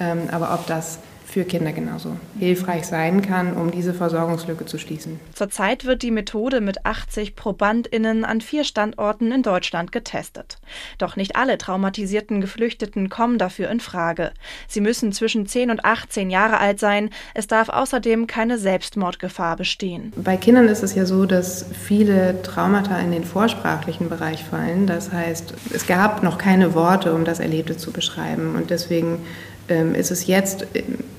aber 0.00 0.54
ob 0.54 0.66
das 0.66 0.98
für 1.30 1.44
Kinder 1.44 1.72
genauso 1.72 2.16
hilfreich 2.38 2.86
sein 2.86 3.22
kann, 3.22 3.56
um 3.56 3.70
diese 3.70 3.94
Versorgungslücke 3.94 4.66
zu 4.66 4.78
schließen. 4.78 5.20
Zurzeit 5.32 5.84
wird 5.84 6.02
die 6.02 6.10
Methode 6.10 6.60
mit 6.60 6.84
80 6.84 7.36
ProbandInnen 7.36 8.24
an 8.24 8.40
vier 8.40 8.64
Standorten 8.64 9.30
in 9.30 9.42
Deutschland 9.42 9.92
getestet. 9.92 10.58
Doch 10.98 11.16
nicht 11.16 11.36
alle 11.36 11.56
traumatisierten 11.56 12.40
Geflüchteten 12.40 13.08
kommen 13.08 13.38
dafür 13.38 13.70
in 13.70 13.80
Frage. 13.80 14.32
Sie 14.66 14.80
müssen 14.80 15.12
zwischen 15.12 15.46
10 15.46 15.70
und 15.70 15.84
18 15.84 16.30
Jahre 16.30 16.58
alt 16.58 16.80
sein. 16.80 17.10
Es 17.34 17.46
darf 17.46 17.68
außerdem 17.68 18.26
keine 18.26 18.58
Selbstmordgefahr 18.58 19.56
bestehen. 19.56 20.12
Bei 20.16 20.36
Kindern 20.36 20.68
ist 20.68 20.82
es 20.82 20.94
ja 20.94 21.06
so, 21.06 21.26
dass 21.26 21.64
viele 21.72 22.42
Traumata 22.42 22.98
in 22.98 23.12
den 23.12 23.24
vorsprachlichen 23.24 24.08
Bereich 24.08 24.44
fallen. 24.44 24.86
Das 24.86 25.12
heißt, 25.12 25.54
es 25.72 25.86
gab 25.86 26.22
noch 26.22 26.38
keine 26.38 26.74
Worte, 26.74 27.14
um 27.14 27.24
das 27.24 27.38
Erlebte 27.38 27.76
zu 27.76 27.92
beschreiben. 27.92 28.56
Und 28.56 28.70
deswegen 28.70 29.12
ähm, 29.12 29.18
ist 29.70 30.10
es 30.10 30.26
jetzt 30.26 30.66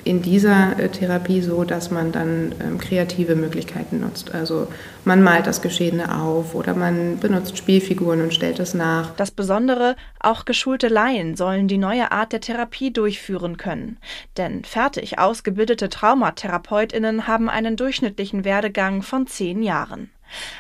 in 0.04 0.22
dieser 0.22 0.80
äh, 0.80 0.90
Therapie 0.90 1.42
so, 1.42 1.64
dass 1.64 1.92
man 1.92 2.12
dann 2.12 2.56
ähm, 2.60 2.78
kreative 2.78 3.36
Möglichkeiten 3.36 4.00
nutzt. 4.00 4.34
Also 4.34 4.68
man 5.06 5.22
malt 5.22 5.48
das 5.48 5.62
Geschehene 5.62 6.20
auf 6.20 6.56
oder 6.56 6.74
man 6.74 7.20
benutzt 7.20 7.58
Spielfiguren 7.58 8.22
und 8.22 8.34
stellt 8.34 8.60
es 8.60 8.74
nach. 8.74 9.16
Das 9.16 9.32
Besondere, 9.32 9.96
auch 10.20 10.46
geschulte 10.46 10.88
Laien 10.88 11.36
sollen 11.36 11.68
die 11.68 11.78
neue 11.78 12.12
Art 12.12 12.34
der 12.34 12.42
Therapie 12.42 12.92
durchführen 12.92 13.58
können. 13.58 13.98
Denn 14.38 14.64
fertig 14.64 15.20
ausgebildete 15.20 15.90
Traumatherapeutinnen 15.90 17.28
haben 17.28 17.50
einen 17.50 17.76
durchschnittlichen 17.76 18.44
Werdegang 18.44 19.04
von 19.04 19.28
zehn 19.28 19.62
Jahren. 19.62 20.10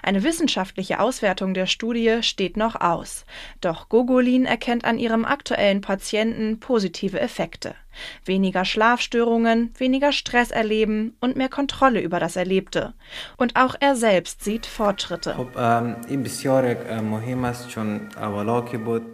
Eine 0.03 0.23
wissenschaftliche 0.23 0.99
Auswertung 0.99 1.53
der 1.53 1.65
Studie 1.65 2.19
steht 2.21 2.57
noch 2.57 2.79
aus. 2.79 3.25
Doch 3.61 3.89
Gogolin 3.89 4.45
erkennt 4.45 4.85
an 4.85 4.97
ihrem 4.97 5.25
aktuellen 5.25 5.81
Patienten 5.81 6.59
positive 6.59 7.19
Effekte. 7.19 7.75
Weniger 8.25 8.63
Schlafstörungen, 8.63 9.71
weniger 9.77 10.11
Stress 10.11 10.51
erleben 10.51 11.15
und 11.19 11.35
mehr 11.35 11.49
Kontrolle 11.49 11.99
über 11.99 12.19
das 12.19 12.35
Erlebte. 12.35 12.93
Und 13.37 13.55
auch 13.57 13.75
er 13.79 13.95
selbst 13.95 14.43
sieht 14.43 14.65
Fortschritte. 14.65 15.35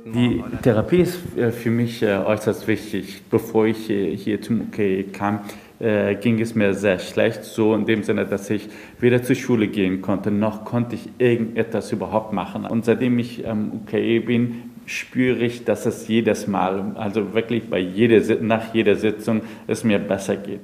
Die 0.05 0.43
Therapie 0.61 1.01
ist 1.01 1.37
äh, 1.37 1.51
für 1.51 1.71
mich 1.71 2.03
äh, 2.03 2.17
äußerst 2.17 2.67
wichtig. 2.67 3.23
Bevor 3.29 3.65
ich 3.65 3.87
hier 3.87 4.41
zum 4.41 4.61
UK 4.61 5.11
kam, 5.11 5.41
äh, 5.79 6.15
ging 6.15 6.39
es 6.39 6.55
mir 6.55 6.73
sehr 6.73 6.99
schlecht, 6.99 7.43
so 7.43 7.75
in 7.75 7.85
dem 7.85 8.03
Sinne, 8.03 8.25
dass 8.25 8.49
ich 8.49 8.69
weder 8.99 9.23
zur 9.23 9.35
Schule 9.35 9.67
gehen 9.67 10.01
konnte, 10.01 10.31
noch 10.31 10.65
konnte 10.65 10.95
ich 10.95 11.09
irgendetwas 11.17 11.91
überhaupt 11.91 12.33
machen. 12.33 12.65
Und 12.65 12.85
seitdem 12.85 13.19
ich 13.19 13.47
am 13.47 13.71
ähm, 13.71 13.81
UKE 13.81 14.21
bin, 14.21 14.71
spüre 14.85 15.39
ich, 15.39 15.65
dass 15.65 15.85
es 15.85 16.07
jedes 16.07 16.47
Mal, 16.47 16.93
also 16.95 17.33
wirklich 17.33 17.69
bei 17.69 17.79
jeder, 17.79 18.41
nach 18.41 18.73
jeder 18.73 18.95
Sitzung, 18.95 19.41
es 19.67 19.83
mir 19.83 19.99
besser 19.99 20.37
geht. 20.37 20.61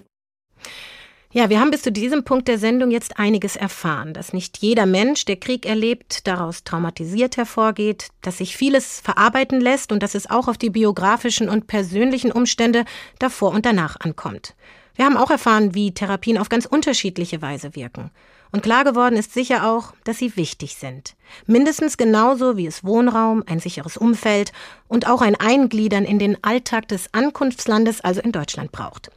Ja, 1.35 1.49
wir 1.49 1.59
haben 1.59 1.71
bis 1.71 1.81
zu 1.81 1.91
diesem 1.91 2.23
Punkt 2.23 2.47
der 2.47 2.59
Sendung 2.59 2.91
jetzt 2.91 3.17
einiges 3.17 3.55
erfahren, 3.55 4.13
dass 4.13 4.33
nicht 4.33 4.59
jeder 4.59 4.85
Mensch, 4.85 5.25
der 5.25 5.37
Krieg 5.37 5.65
erlebt, 5.65 6.27
daraus 6.27 6.63
traumatisiert 6.63 7.37
hervorgeht, 7.37 8.09
dass 8.21 8.37
sich 8.37 8.55
vieles 8.55 9.01
verarbeiten 9.01 9.59
lässt 9.59 9.91
und 9.91 10.03
dass 10.03 10.13
es 10.13 10.29
auch 10.29 10.47
auf 10.47 10.59
die 10.59 10.69
biografischen 10.69 11.49
und 11.49 11.65
persönlichen 11.65 12.31
Umstände 12.31 12.85
davor 13.17 13.51
und 13.51 13.65
danach 13.65 13.99
ankommt. 13.99 14.53
Wir 14.95 15.05
haben 15.05 15.17
auch 15.17 15.31
erfahren, 15.31 15.73
wie 15.73 15.93
Therapien 15.93 16.37
auf 16.37 16.49
ganz 16.49 16.65
unterschiedliche 16.65 17.41
Weise 17.41 17.75
wirken. 17.75 18.11
Und 18.51 18.61
klar 18.61 18.83
geworden 18.83 19.15
ist 19.15 19.33
sicher 19.33 19.67
auch, 19.67 19.93
dass 20.03 20.19
sie 20.19 20.37
wichtig 20.37 20.75
sind. 20.75 21.15
Mindestens 21.47 21.97
genauso 21.97 22.55
wie 22.55 22.67
es 22.67 22.83
Wohnraum, 22.83 23.43
ein 23.47 23.59
sicheres 23.59 23.97
Umfeld 23.97 24.53
und 24.87 25.07
auch 25.07 25.21
ein 25.21 25.35
Eingliedern 25.35 26.05
in 26.05 26.19
den 26.19 26.37
Alltag 26.43 26.87
des 26.87 27.11
Ankunftslandes, 27.13 28.01
also 28.01 28.21
in 28.21 28.31
Deutschland, 28.31 28.71
braucht. 28.71 29.09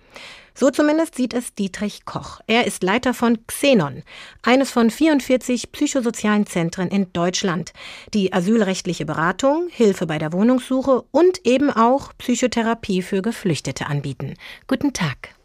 So 0.54 0.70
zumindest 0.70 1.16
sieht 1.16 1.34
es 1.34 1.54
Dietrich 1.54 2.06
Koch. 2.06 2.40
Er 2.46 2.66
ist 2.66 2.82
Leiter 2.82 3.12
von 3.12 3.46
Xenon, 3.46 4.02
eines 4.42 4.70
von 4.70 4.88
44 4.88 5.70
psychosozialen 5.70 6.46
Zentren 6.46 6.88
in 6.88 7.12
Deutschland, 7.12 7.74
die 8.14 8.32
asylrechtliche 8.32 9.04
Beratung, 9.04 9.68
Hilfe 9.70 10.06
bei 10.06 10.16
der 10.16 10.32
Wohnungssuche 10.32 11.04
und 11.10 11.44
eben 11.44 11.68
auch 11.68 12.14
Psychotherapie 12.16 13.02
für 13.02 13.20
Geflüchtete 13.20 13.84
anbieten. 13.84 14.32
Guten 14.66 14.94
Tag. 14.94 15.35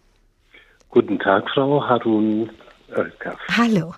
Guten 0.91 1.19
Tag, 1.19 1.49
Frau 1.49 1.81
Harun. 1.87 2.49
Hallo. 3.57 3.93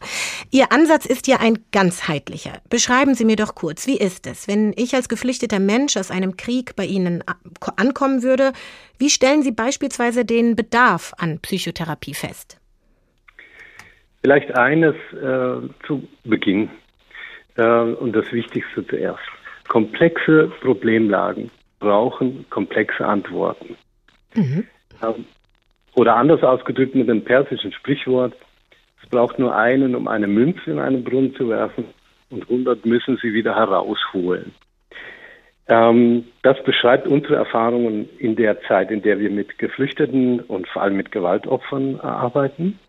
Ihr 0.51 0.71
Ansatz 0.71 1.07
ist 1.07 1.27
ja 1.27 1.37
ein 1.39 1.57
ganzheitlicher. 1.71 2.61
Beschreiben 2.69 3.15
Sie 3.15 3.25
mir 3.25 3.35
doch 3.35 3.55
kurz, 3.55 3.87
wie 3.87 3.97
ist 3.97 4.27
es, 4.27 4.47
wenn 4.47 4.71
ich 4.75 4.93
als 4.93 5.09
geflüchteter 5.09 5.59
Mensch 5.59 5.97
aus 5.97 6.11
einem 6.11 6.37
Krieg 6.37 6.75
bei 6.75 6.85
Ihnen 6.85 7.23
ankommen 7.75 8.21
würde? 8.21 8.53
Wie 8.99 9.09
stellen 9.09 9.41
Sie 9.41 9.51
beispielsweise 9.51 10.25
den 10.25 10.55
Bedarf 10.55 11.13
an 11.17 11.39
Psychotherapie 11.39 12.13
fest? 12.13 12.59
Vielleicht 14.21 14.55
eines 14.55 14.95
äh, 15.13 15.67
zu 15.87 16.07
Beginn 16.23 16.69
äh, 17.55 17.63
und 17.63 18.15
das 18.15 18.31
Wichtigste 18.31 18.85
zuerst. 18.85 19.23
Komplexe 19.67 20.51
Problemlagen 20.61 21.49
brauchen 21.79 22.45
komplexe 22.51 23.05
Antworten. 23.05 23.75
Mhm. 24.35 24.67
Oder 25.95 26.15
anders 26.15 26.43
ausgedrückt 26.43 26.95
mit 26.95 27.07
dem 27.07 27.23
persischen 27.23 27.71
Sprichwort, 27.71 28.33
es 29.01 29.09
braucht 29.09 29.37
nur 29.37 29.55
einen, 29.55 29.95
um 29.95 30.07
eine 30.07 30.27
Münze 30.27 30.71
in 30.71 30.79
einen 30.79 31.03
Brunnen 31.03 31.35
zu 31.35 31.49
werfen 31.49 31.85
und 32.29 32.43
100 32.43 32.85
müssen 32.85 33.17
sie 33.21 33.33
wieder 33.33 33.55
herausholen. 33.55 34.53
Ähm, 35.67 36.25
das 36.41 36.61
beschreibt 36.63 37.07
unsere 37.07 37.35
Erfahrungen 37.35 38.09
in 38.17 38.35
der 38.35 38.61
Zeit, 38.63 38.91
in 38.91 39.01
der 39.01 39.19
wir 39.19 39.29
mit 39.29 39.57
Geflüchteten 39.59 40.39
und 40.41 40.67
vor 40.67 40.81
allem 40.81 40.97
mit 40.97 41.11
Gewaltopfern 41.11 41.99
arbeiten. 41.99 42.79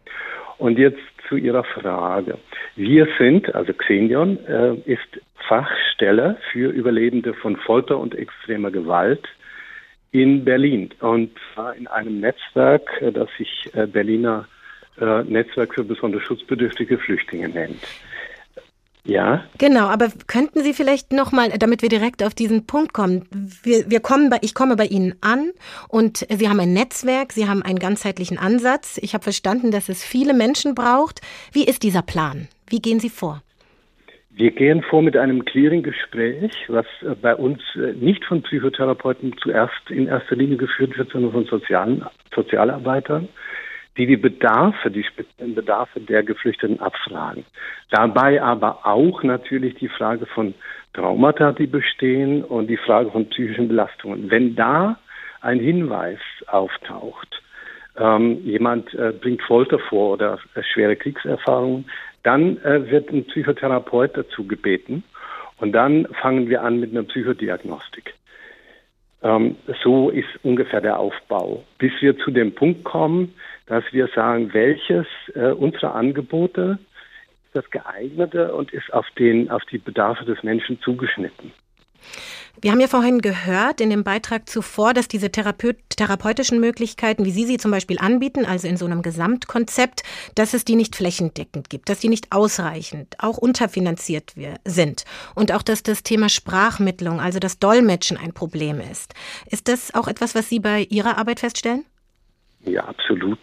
Und 0.59 0.79
jetzt 0.79 1.01
zu 1.29 1.37
Ihrer 1.37 1.65
Frage. 1.65 2.39
Wir 2.77 3.09
sind, 3.19 3.55
also 3.55 3.73
Xenion, 3.73 4.39
äh, 4.47 4.75
ist 4.85 5.21
Fachstelle 5.49 6.37
für 6.53 6.71
Überlebende 6.71 7.35
von 7.35 7.57
Folter 7.57 7.99
und 7.99 8.15
extremer 8.15 8.71
Gewalt 8.71 9.27
in 10.15 10.45
Berlin. 10.45 10.91
Und 11.01 11.31
zwar 11.53 11.75
in 11.75 11.89
einem 11.89 12.21
Netzwerk, 12.21 13.03
äh, 13.03 13.11
das 13.11 13.29
sich 13.37 13.69
äh, 13.75 13.87
Berliner 13.87 14.47
äh, 15.01 15.25
Netzwerk 15.25 15.75
für 15.75 15.83
besonders 15.83 16.23
schutzbedürftige 16.23 16.99
Flüchtlinge 16.99 17.49
nennt. 17.49 17.83
Ja. 19.07 19.45
Genau, 19.59 19.87
aber 19.87 20.09
könnten 20.29 20.63
Sie 20.63 20.73
vielleicht 20.73 21.13
nochmal, 21.13 21.51
damit 21.59 21.83
wir 21.83 21.91
direkt 21.91 22.23
auf 22.23 22.33
diesen 22.33 22.65
Punkt 22.65 22.95
kommen, 22.95 23.27
wir, 23.63 23.91
wir 23.91 24.01
kommen 24.01 24.31
bei, 24.31 24.39
ich 24.41 24.55
komme 24.55 24.77
bei 24.77 24.87
Ihnen 24.87 25.17
an 25.21 25.51
und 25.89 26.25
Sie 26.31 26.49
haben 26.49 26.61
ein 26.61 26.73
Netzwerk, 26.73 27.33
Sie 27.33 27.47
haben 27.47 27.63
einen 27.63 27.81
ganzheitlichen 27.81 28.39
Ansatz. 28.39 28.99
Ich 29.03 29.13
habe 29.13 29.25
verstanden, 29.25 29.73
dass 29.73 29.91
es 29.91 30.03
viele 30.03 30.33
Menschen 30.33 30.75
braucht. 30.75 31.21
Wie 31.53 31.67
ist 31.67 31.83
dieser 31.83 32.03
Plan? 32.03 32.49
Wie 32.69 32.81
gehen 32.81 33.01
Sie 33.01 33.11
vor? 33.11 33.43
Wir 34.37 34.51
gehen 34.51 34.83
vor 34.83 35.01
mit 35.03 35.17
einem 35.17 35.45
Clearing-Gespräch, 35.45 36.53
was 36.69 36.87
äh, 37.03 37.15
bei 37.21 37.35
uns 37.35 37.61
äh, 37.77 37.93
nicht 37.93 38.25
von 38.25 38.43
Psychotherapeuten 38.43 39.37
zuerst 39.39 39.91
in 39.91 40.09
erster 40.09 40.37
Linie 40.37 40.57
geführt 40.57 40.99
wird, 40.99 41.11
sondern 41.11 41.33
von 41.33 41.45
sozialen 41.45 42.05
Sozialarbeitern 42.35 43.29
die 43.97 44.07
die 44.07 44.17
Bedarfe, 44.17 44.91
die 44.91 45.05
speziellen 45.05 45.55
Bedarfe 45.55 46.01
der 46.01 46.23
Geflüchteten 46.23 46.81
abfragen. 46.81 47.45
Dabei 47.91 48.43
aber 48.43 48.85
auch 48.85 49.23
natürlich 49.23 49.77
die 49.77 49.89
Frage 49.89 50.27
von 50.27 50.55
Traumata, 50.95 51.53
die 51.53 51.67
bestehen 51.67 52.43
und 52.43 52.67
die 52.69 52.77
Frage 52.77 53.11
von 53.11 53.29
psychischen 53.29 53.69
Belastungen. 53.69 54.31
Wenn 54.31 54.57
da 54.57 54.99
ein 55.41 55.61
Hinweis 55.61 56.19
auftaucht, 56.47 57.41
ähm, 57.97 58.41
jemand 58.45 58.93
äh, 58.95 59.13
bringt 59.13 59.43
Folter 59.43 59.79
vor 59.79 60.15
oder 60.15 60.39
äh, 60.55 60.63
schwere 60.63 60.97
Kriegserfahrungen, 60.97 61.85
dann 62.25 62.59
äh, 62.65 62.91
wird 62.91 63.11
ein 63.11 63.25
Psychotherapeut 63.27 64.17
dazu 64.17 64.47
gebeten 64.47 65.05
und 65.59 65.73
dann 65.73 66.07
fangen 66.21 66.49
wir 66.49 66.63
an 66.63 66.81
mit 66.81 66.91
einer 66.91 67.05
Psychodiagnostik. 67.05 68.15
Ähm, 69.23 69.57
so 69.83 70.11
ist 70.11 70.29
ungefähr 70.43 70.81
der 70.81 70.99
Aufbau, 70.99 71.65
bis 71.79 71.93
wir 72.01 72.19
zu 72.19 72.31
dem 72.31 72.55
Punkt 72.55 72.85
kommen, 72.85 73.35
dass 73.67 73.85
wir 73.93 74.09
sagen, 74.09 74.53
welches 74.53 75.07
äh, 75.35 75.53
unserer 75.53 75.95
Angebote 75.95 76.79
ist 77.47 77.55
das 77.55 77.71
geeignete 77.71 78.55
und 78.55 78.73
ist 78.73 78.93
auf, 78.93 79.07
den, 79.19 79.51
auf 79.51 79.65
die 79.67 79.79
Bedarfe 79.79 80.25
des 80.25 80.43
Menschen 80.43 80.81
zugeschnitten. 80.81 81.53
Wir 82.61 82.71
haben 82.71 82.81
ja 82.81 82.87
vorhin 82.87 83.21
gehört 83.21 83.81
in 83.81 83.91
dem 83.91 84.05
Beitrag 84.05 84.49
zuvor, 84.49 84.95
dass 84.95 85.09
diese 85.09 85.31
Therapeut 85.31 85.77
therapeutischen 85.97 86.61
Möglichkeiten, 86.61 87.25
wie 87.25 87.31
Sie 87.31 87.45
sie 87.45 87.57
zum 87.57 87.71
Beispiel 87.71 87.99
anbieten, 87.99 88.45
also 88.45 88.67
in 88.69 88.77
so 88.77 88.87
einem 88.87 89.03
Gesamtkonzept, 89.03 90.03
dass 90.35 90.55
es 90.55 90.65
die 90.65 90.75
nicht 90.77 90.97
flächendeckend 90.97 91.71
gibt, 91.71 91.89
dass 91.89 92.01
die 92.01 92.09
nicht 92.09 92.33
ausreichend, 92.33 93.15
auch 93.19 93.39
unterfinanziert 93.39 94.35
sind 94.65 95.05
und 95.35 95.53
auch, 95.53 95.63
dass 95.63 95.83
das 95.83 96.03
Thema 96.03 96.29
Sprachmittlung, 96.29 97.21
also 97.21 97.39
das 97.39 97.59
Dolmetschen 97.59 98.17
ein 98.17 98.33
Problem 98.33 98.81
ist. 98.81 99.15
Ist 99.51 99.69
das 99.69 99.95
auch 99.95 100.09
etwas, 100.09 100.35
was 100.35 100.49
Sie 100.49 100.61
bei 100.61 100.87
Ihrer 100.91 101.19
Arbeit 101.19 101.41
feststellen? 101.41 101.85
Ja, 102.65 102.85
absolut. 102.85 103.39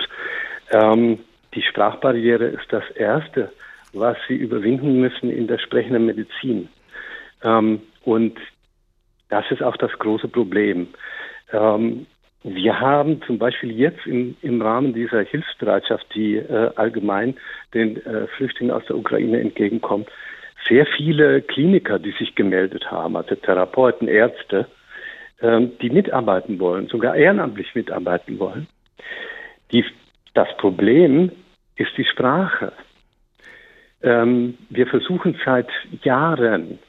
Ähm, 0.72 1.20
die 1.54 1.62
Sprachbarriere 1.62 2.46
ist 2.46 2.68
das 2.70 2.90
Erste, 2.96 3.52
was 3.94 4.18
Sie 4.28 4.36
überwinden 4.36 5.00
müssen 5.00 5.30
in 5.30 5.48
der 5.48 5.60
sprechenden 5.60 6.06
Medizin. 6.06 6.70
Ähm, 7.44 7.82
und 8.04 8.38
das 9.32 9.50
ist 9.50 9.64
auch 9.64 9.78
das 9.78 9.92
große 9.98 10.28
Problem. 10.28 10.90
Ähm, 11.52 12.06
wir 12.44 12.80
haben 12.80 13.22
zum 13.24 13.38
Beispiel 13.38 13.72
jetzt 13.72 14.06
im, 14.06 14.36
im 14.42 14.62
Rahmen 14.62 14.94
dieser 14.94 15.22
Hilfsbereitschaft, 15.24 16.06
die 16.14 16.36
äh, 16.36 16.72
allgemein 16.76 17.36
den 17.74 17.98
äh, 18.06 18.28
Flüchtlingen 18.36 18.76
aus 18.76 18.86
der 18.88 18.98
Ukraine 18.98 19.40
entgegenkommt, 19.40 20.10
sehr 20.68 20.86
viele 20.86 21.42
Kliniker, 21.42 21.98
die 21.98 22.12
sich 22.12 22.36
gemeldet 22.36 22.92
haben, 22.92 23.16
also 23.16 23.36
Therapeuten, 23.36 24.08
Ärzte, 24.08 24.68
ähm, 25.42 25.72
die 25.82 25.90
mitarbeiten 25.90 26.60
wollen, 26.60 26.88
sogar 26.88 27.16
ehrenamtlich 27.16 27.74
mitarbeiten 27.74 28.38
wollen. 28.38 28.68
Die, 29.72 29.86
das 30.34 30.50
Problem 30.58 31.32
ist 31.76 31.92
die 31.98 32.06
Sprache. 32.06 32.74
Ähm, 34.04 34.58
wir 34.70 34.88
versuchen 34.88 35.40
seit 35.46 35.70
Jahren, 36.04 36.80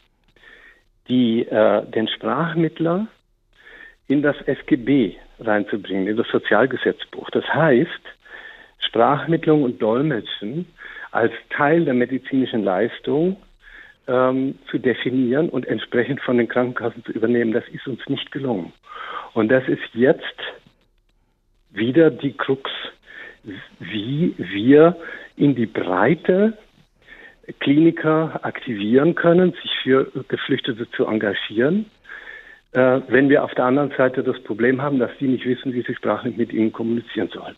die, 1.09 1.43
äh, 1.47 1.85
den 1.87 2.09
Sprachmittler 2.09 3.07
in 4.09 4.23
das 4.23 4.37
SGB 4.47 5.17
reinzubringen, 5.41 6.07
in 6.07 6.17
das 6.17 6.29
Sozialgesetzbuch. 6.29 7.31
Das 7.31 7.45
heißt, 7.53 7.91
Sprachmittlung 8.79 9.63
und 9.63 9.81
Dolmetschen 9.81 10.67
als 11.11 11.33
Teil 11.51 11.85
der 11.85 11.95
medizinischen 11.95 12.65
Leistung 12.65 13.37
ähm, 14.09 14.59
zu 14.71 14.79
definieren 14.79 15.49
und 15.49 15.67
entsprechend 15.67 16.21
von 16.21 16.39
den 16.39 16.49
Krankenkassen 16.49 17.05
zu 17.05 17.13
übernehmen. 17.13 17.53
Das 17.53 17.69
ist 17.69 17.87
uns 17.87 18.01
nicht 18.09 18.33
gelungen. 18.33 18.73
Und 19.35 19.51
das 19.51 19.67
ist 19.69 19.83
jetzt 19.95 20.25
wieder 21.71 22.11
die 22.11 22.33
Krux, 22.33 22.71
wie 23.79 24.35
wir 24.37 24.97
in 25.37 25.55
die 25.55 25.67
Breite 25.67 26.57
Kliniker 27.61 28.41
aktivieren 28.43 29.15
können, 29.15 29.53
sich 29.63 29.73
für 29.83 30.11
Geflüchtete 30.29 30.89
zu 30.91 31.07
engagieren 31.07 31.87
wenn 32.75 33.29
wir 33.29 33.45
auf 33.45 33.53
der 33.55 33.67
anderen 33.67 33.93
Seite 33.99 34.23
das 34.23 34.43
Problem 34.45 34.81
haben, 34.81 34.99
dass 34.99 35.11
die 35.21 35.29
nicht 35.29 35.45
wissen, 35.45 35.75
wie 35.75 35.83
sie 35.87 35.95
sprachlich 35.95 36.39
mit 36.39 36.53
ihnen 36.55 36.73
kommunizieren 36.73 37.29
sollen. 37.29 37.55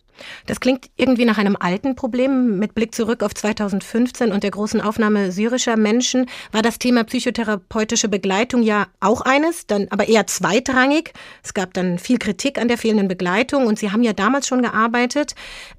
Das 0.48 0.58
klingt 0.58 0.90
irgendwie 0.96 1.24
nach 1.24 1.38
einem 1.38 1.56
alten 1.58 1.94
Problem. 1.94 2.58
Mit 2.58 2.74
Blick 2.74 2.94
zurück 2.94 3.22
auf 3.22 3.32
2015 3.32 4.32
und 4.32 4.42
der 4.42 4.50
großen 4.50 4.80
Aufnahme 4.80 5.30
syrischer 5.30 5.76
Menschen 5.76 6.26
war 6.50 6.62
das 6.62 6.80
Thema 6.80 7.04
psychotherapeutische 7.04 8.08
Begleitung 8.08 8.62
ja 8.62 8.86
auch 8.98 9.20
eines, 9.20 9.68
dann 9.68 9.86
aber 9.90 10.08
eher 10.08 10.26
zweitrangig. 10.26 11.12
Es 11.44 11.54
gab 11.54 11.74
dann 11.74 11.98
viel 11.98 12.18
Kritik 12.18 12.60
an 12.60 12.66
der 12.66 12.78
fehlenden 12.78 13.06
Begleitung 13.06 13.68
und 13.68 13.78
Sie 13.78 13.92
haben 13.92 14.02
ja 14.02 14.14
damals 14.14 14.48
schon 14.48 14.62
gearbeitet. 14.62 15.34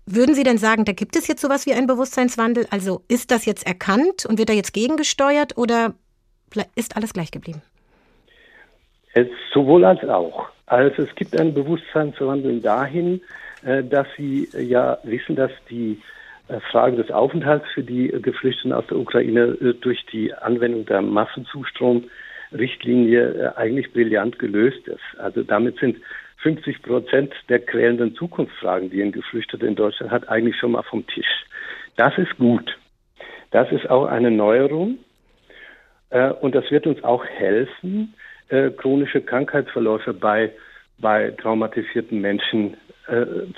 Würden 0.06 0.34
Sie 0.34 0.44
denn 0.44 0.58
sagen, 0.58 0.86
da 0.86 0.94
gibt 0.94 1.18
es 1.18 1.28
jetzt 1.28 1.42
sowas 1.42 1.66
wie 1.66 1.74
einen 1.74 1.88
Bewusstseinswandel? 1.88 2.68
Also 2.70 3.04
ist 3.10 3.32
das 3.32 3.46
jetzt 3.46 3.68
erkannt 3.68 4.26
und 4.26 4.38
wird 4.38 4.48
da 4.48 4.54
jetzt 4.54 4.74
gegengesteuert 4.74 5.58
oder 5.58 5.94
ist 6.76 6.96
alles 6.96 7.12
gleich 7.12 7.32
geblieben? 7.32 7.62
Es, 9.16 9.28
sowohl 9.53 9.86
als 9.86 10.03
auch. 10.03 10.49
Also 10.66 11.03
es 11.03 11.16
gibt 11.16 11.39
ein 11.39 11.53
Bewusstseinswandel 11.53 12.59
dahin, 12.59 13.22
äh, 13.63 13.82
dass 13.82 14.07
Sie 14.18 14.49
ja 14.53 14.97
wissen, 15.03 15.38
dass 15.38 15.51
die 15.70 16.01
äh, 16.49 16.59
Frage 16.72 16.97
des 16.97 17.11
Aufenthalts 17.11 17.66
für 17.74 17.84
die 17.84 18.09
Geflüchteten 18.09 18.74
aus 18.74 18.86
der 18.88 18.97
Ukraine 18.97 19.57
äh, 19.61 19.74
durch 19.74 20.05
die 20.07 20.34
Anwendung 20.34 20.86
der 20.86 21.01
Massenzustromrichtlinie 21.01 23.53
eigentlich 23.55 23.93
brillant 23.93 24.38
gelöst 24.38 24.86
ist. 24.89 25.18
Also 25.18 25.43
damit 25.43 25.80
sind 25.80 25.95
50 26.39 26.82
Prozent 26.82 27.34
der 27.47 27.59
quälenden 27.59 28.16
Zukunftsfragen, 28.16 28.89
die 28.89 29.01
ein 29.01 29.13
Geflüchteter 29.13 29.66
in 29.66 29.76
Deutschland 29.76 30.11
hat, 30.11 30.28
eigentlich 30.28 30.57
schon 30.57 30.74
mal 30.74 30.84
vom 30.84 31.07
Tisch. 31.07 31.45
Das 31.95 32.18
ist 32.18 32.38
gut. 32.38 32.78
Das 33.51 33.72
ist 33.72 33.89
auch 33.89 34.07
eine 34.07 34.30
Neuerung. 34.30 34.97
Und 36.41 36.53
das 36.53 36.70
wird 36.70 36.86
uns 36.86 37.01
auch 37.03 37.26
helfen, 37.26 38.13
chronische 38.78 39.22
Krankheitsverläufe 39.22 40.14
bei, 40.14 40.52
bei 41.00 41.32
traumatisierten 41.32 42.22
Menschen 42.22 42.78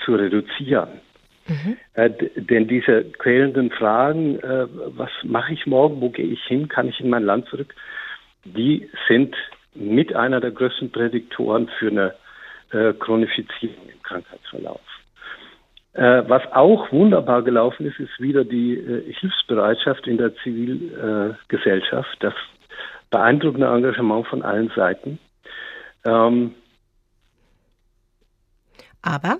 zu 0.03 0.15
reduzieren. 0.15 1.01
Mhm. 1.47 1.77
Äh, 1.93 2.09
denn 2.35 2.67
diese 2.67 3.03
quälenden 3.03 3.71
Fragen, 3.71 4.39
äh, 4.39 4.67
was 4.97 5.09
mache 5.23 5.53
ich 5.53 5.65
morgen, 5.65 6.01
wo 6.01 6.09
gehe 6.09 6.25
ich 6.25 6.43
hin, 6.43 6.67
kann 6.67 6.89
ich 6.89 6.99
in 6.99 7.09
mein 7.09 7.23
Land 7.23 7.47
zurück, 7.47 7.73
die 8.43 8.89
sind 9.07 9.35
mit 9.73 10.15
einer 10.15 10.41
der 10.41 10.51
größten 10.51 10.91
Prädiktoren 10.91 11.69
für 11.79 11.87
eine 11.87 12.13
äh, 12.71 12.93
Chronifizierung 12.93 13.89
im 13.93 14.01
Krankheitsverlauf. 14.03 14.81
Äh, 15.93 16.23
was 16.27 16.43
auch 16.51 16.91
wunderbar 16.91 17.43
gelaufen 17.43 17.85
ist, 17.85 17.99
ist 17.99 18.19
wieder 18.19 18.43
die 18.43 18.73
äh, 18.75 19.13
Hilfsbereitschaft 19.13 20.05
in 20.07 20.17
der 20.17 20.35
Zivilgesellschaft, 20.37 22.17
das 22.19 22.33
beeindruckende 23.09 23.67
Engagement 23.67 24.27
von 24.27 24.41
allen 24.41 24.71
Seiten. 24.75 25.19
Ähm, 26.05 26.55
Aber 29.01 29.39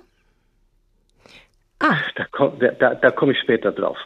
Ah. 1.80 1.96
Da, 2.16 2.70
da, 2.70 2.94
da 2.94 3.10
komme 3.10 3.32
ich 3.32 3.38
später 3.38 3.72
drauf. 3.72 3.98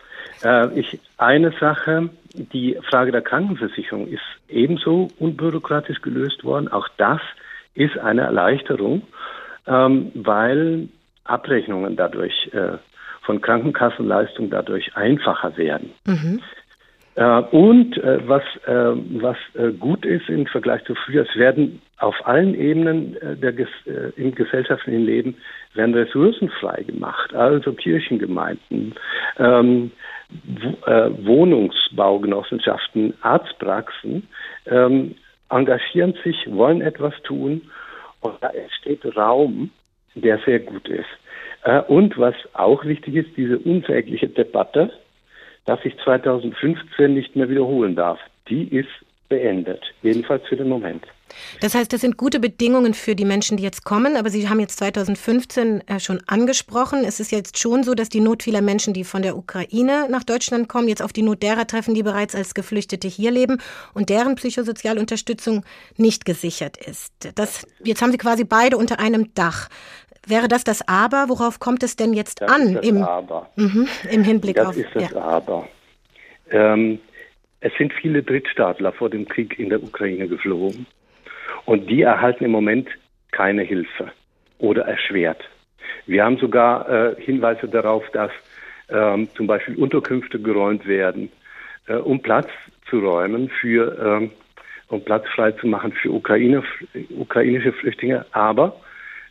Äh, 0.44 0.78
ich, 0.78 1.00
eine 1.16 1.52
Sache, 1.58 2.10
die 2.34 2.78
Frage 2.88 3.12
der 3.12 3.22
Krankenversicherung 3.22 4.08
ist 4.08 4.22
ebenso 4.48 5.08
unbürokratisch 5.18 6.02
gelöst 6.02 6.44
worden. 6.44 6.68
Auch 6.68 6.88
das 6.98 7.20
ist 7.74 7.96
eine 7.98 8.22
Erleichterung, 8.22 9.02
ähm, 9.66 10.12
weil 10.14 10.88
Abrechnungen 11.24 11.96
dadurch 11.96 12.50
äh, 12.52 12.76
von 13.22 13.40
Krankenkassenleistungen 13.40 14.50
dadurch 14.50 14.94
einfacher 14.96 15.56
werden. 15.56 15.92
Mhm. 16.04 16.42
Äh, 17.14 17.40
und 17.50 17.98
äh, 17.98 18.26
was, 18.26 18.42
äh, 18.66 18.94
was 19.20 19.36
gut 19.78 20.04
ist 20.06 20.28
im 20.28 20.46
Vergleich 20.46 20.82
zu 20.84 20.94
früher, 20.94 21.26
es 21.28 21.36
werden 21.36 21.82
auf 21.98 22.14
allen 22.26 22.54
Ebenen 22.54 23.16
der, 23.40 23.54
im 24.16 24.34
gesellschaftlichen 24.34 25.04
Leben 25.04 25.36
werden 25.74 25.94
Ressourcen 25.94 26.48
frei 26.48 26.82
gemacht, 26.82 27.32
also 27.32 27.72
Kirchengemeinden, 27.72 28.94
ähm, 29.38 29.92
äh, 30.86 31.10
Wohnungsbaugenossenschaften, 31.24 33.14
Arztpraxen 33.20 34.26
ähm, 34.66 35.14
engagieren 35.48 36.14
sich, 36.24 36.36
wollen 36.50 36.80
etwas 36.80 37.14
tun 37.22 37.70
und 38.20 38.34
da 38.40 38.48
entsteht 38.48 39.04
Raum, 39.16 39.70
der 40.16 40.40
sehr 40.44 40.58
gut 40.58 40.88
ist. 40.88 41.06
Und 41.86 42.18
was 42.18 42.34
auch 42.54 42.84
wichtig 42.84 43.14
ist, 43.14 43.36
diese 43.36 43.56
unsägliche 43.58 44.26
Debatte, 44.28 44.90
dass 45.64 45.80
sich 45.82 45.96
2015 46.04 47.14
nicht 47.14 47.36
mehr 47.36 47.48
wiederholen 47.48 47.94
darf, 47.94 48.18
die 48.48 48.68
ist 48.68 48.88
beendet, 49.28 49.82
jedenfalls 50.02 50.46
für 50.46 50.56
den 50.56 50.68
Moment. 50.68 51.04
Das 51.60 51.74
heißt, 51.74 51.90
das 51.90 52.02
sind 52.02 52.18
gute 52.18 52.40
Bedingungen 52.40 52.92
für 52.92 53.14
die 53.14 53.24
Menschen, 53.24 53.56
die 53.56 53.62
jetzt 53.62 53.84
kommen. 53.84 54.16
Aber 54.16 54.28
Sie 54.28 54.48
haben 54.48 54.60
jetzt 54.60 54.78
2015 54.78 55.88
äh, 55.88 56.00
schon 56.00 56.20
angesprochen. 56.26 57.04
Es 57.06 57.20
ist 57.20 57.32
jetzt 57.32 57.58
schon 57.58 57.82
so, 57.84 57.94
dass 57.94 58.10
die 58.10 58.20
Not 58.20 58.42
vieler 58.42 58.60
Menschen, 58.60 58.92
die 58.92 59.04
von 59.04 59.22
der 59.22 59.36
Ukraine 59.36 60.06
nach 60.10 60.24
Deutschland 60.24 60.68
kommen, 60.68 60.88
jetzt 60.88 61.02
auf 61.02 61.14
die 61.14 61.22
Not 61.22 61.42
derer 61.42 61.66
treffen, 61.66 61.94
die 61.94 62.02
bereits 62.02 62.34
als 62.34 62.52
Geflüchtete 62.52 63.08
hier 63.08 63.30
leben 63.30 63.58
und 63.94 64.10
deren 64.10 64.34
Psychosozialunterstützung 64.34 65.64
nicht 65.96 66.26
gesichert 66.26 66.76
ist. 66.76 67.12
Das, 67.34 67.66
jetzt 67.82 68.02
haben 68.02 68.12
Sie 68.12 68.18
quasi 68.18 68.44
beide 68.44 68.76
unter 68.76 69.00
einem 69.00 69.32
Dach. 69.34 69.68
Wäre 70.26 70.48
das 70.48 70.64
das 70.64 70.86
Aber? 70.86 71.26
Worauf 71.28 71.58
kommt 71.58 71.82
es 71.82 71.96
denn 71.96 72.12
jetzt 72.12 72.40
das 72.40 72.50
an 72.50 72.76
im, 72.76 73.02
Aber. 73.02 73.50
Mhm, 73.56 73.88
im 74.10 74.22
Hinblick 74.22 74.56
das 74.56 74.68
auf? 74.68 74.76
Das 74.76 74.84
ist 74.84 74.94
das 74.94 75.10
ja. 75.10 75.20
Aber. 75.20 75.68
Ähm, 76.50 77.00
es 77.60 77.72
sind 77.78 77.92
viele 77.92 78.22
Drittstaatler 78.22 78.92
vor 78.92 79.10
dem 79.10 79.26
Krieg 79.26 79.58
in 79.58 79.68
der 79.68 79.82
Ukraine 79.82 80.28
geflohen. 80.28 80.86
Und 81.64 81.88
die 81.88 82.02
erhalten 82.02 82.44
im 82.44 82.50
Moment 82.50 82.88
keine 83.30 83.62
Hilfe 83.62 84.12
oder 84.58 84.82
erschwert. 84.82 85.42
Wir 86.06 86.24
haben 86.24 86.38
sogar 86.38 86.88
äh, 86.88 87.14
Hinweise 87.20 87.68
darauf, 87.68 88.04
dass 88.12 88.30
ähm, 88.88 89.28
zum 89.34 89.46
Beispiel 89.46 89.76
Unterkünfte 89.76 90.40
geräumt 90.40 90.86
werden, 90.86 91.30
äh, 91.86 91.94
um 91.94 92.20
Platz 92.20 92.48
zu 92.90 92.98
räumen 92.98 93.48
für, 93.48 93.96
ähm, 93.98 94.30
um 94.88 95.02
Platz 95.02 95.26
frei 95.34 95.52
zu 95.52 95.66
machen 95.66 95.92
für 95.92 96.10
Ukraine, 96.10 96.62
ukrainische 97.10 97.72
Flüchtlinge, 97.72 98.26
aber 98.32 98.76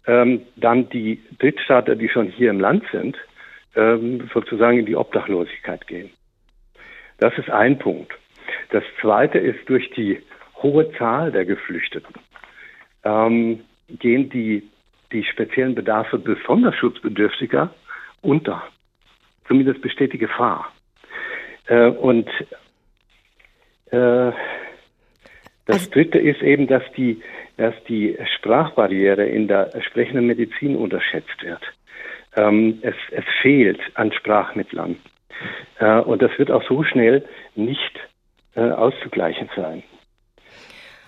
ähm, 0.08 0.42
dann 0.56 0.90
die 0.90 1.22
Drittstaater, 1.40 1.96
die 1.96 2.10
schon 2.10 2.28
hier 2.28 2.50
im 2.50 2.60
Land 2.60 2.84
sind, 2.92 3.18
ähm, 3.76 4.30
sozusagen 4.34 4.80
in 4.80 4.86
die 4.86 4.96
Obdachlosigkeit 4.96 5.88
gehen. 5.88 6.10
Das 7.20 7.38
ist 7.38 7.50
ein 7.50 7.78
Punkt. 7.80 8.14
Das 8.72 8.84
zweite 9.00 9.38
ist 9.38 9.70
durch 9.70 9.90
die 9.92 10.22
hohe 10.62 10.92
Zahl 10.94 11.32
der 11.32 11.46
Geflüchteten 11.46 12.14
ähm, 13.04 13.62
gehen 13.90 14.30
die, 14.30 14.70
die 15.12 15.24
speziellen 15.24 15.76
Bedarfe 15.76 16.18
besonders 16.18 16.76
schutzbedürftiger 16.76 17.74
unter. 18.22 18.64
Zumindest 19.48 19.82
besteht 19.82 20.14
die 20.14 20.18
Gefahr. 20.18 20.72
Äh, 21.68 21.88
und 21.88 22.30
äh, 23.92 24.32
das 25.66 25.90
Dritte 25.90 26.18
ist 26.18 26.42
eben, 26.42 26.68
dass 26.68 26.84
die, 26.98 27.22
dass 27.58 27.74
die 27.88 28.18
Sprachbarriere 28.38 29.26
in 29.26 29.48
der 29.48 29.70
sprechenden 29.82 30.28
Medizin 30.28 30.76
unterschätzt 30.76 31.44
wird. 31.44 31.62
Ähm, 32.36 32.80
es, 32.82 32.96
es 33.12 33.26
fehlt 33.42 33.80
an 33.96 34.12
Sprachmittlern. 34.12 34.98
Äh, 35.80 36.00
und 36.00 36.22
das 36.22 36.32
wird 36.38 36.52
auch 36.52 36.64
so 36.68 36.84
schnell 36.84 37.26
nicht 37.56 38.00
äh, 38.56 38.62
auszugleichen 38.62 39.50
sein. 39.56 39.84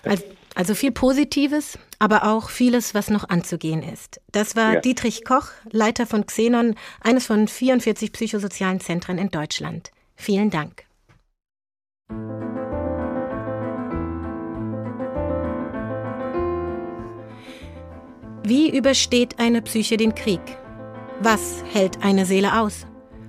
Also, 0.04 0.24
also, 0.54 0.74
viel 0.74 0.92
Positives, 0.92 1.78
aber 1.98 2.24
auch 2.24 2.50
vieles, 2.50 2.94
was 2.94 3.10
noch 3.10 3.28
anzugehen 3.28 3.82
ist. 3.82 4.20
Das 4.30 4.54
war 4.54 4.74
ja. 4.74 4.80
Dietrich 4.80 5.24
Koch, 5.24 5.48
Leiter 5.72 6.06
von 6.06 6.26
Xenon, 6.26 6.74
eines 7.00 7.26
von 7.26 7.48
44 7.48 8.12
psychosozialen 8.12 8.80
Zentren 8.80 9.18
in 9.18 9.30
Deutschland. 9.30 9.90
Vielen 10.14 10.50
Dank. 10.50 10.84
Wie 18.46 18.76
übersteht 18.76 19.38
eine 19.38 19.62
Psyche 19.62 19.96
den 19.96 20.14
Krieg? 20.14 20.42
Was 21.18 21.64
hält 21.72 22.04
eine 22.04 22.26
Seele 22.26 22.60
aus? 22.60 22.86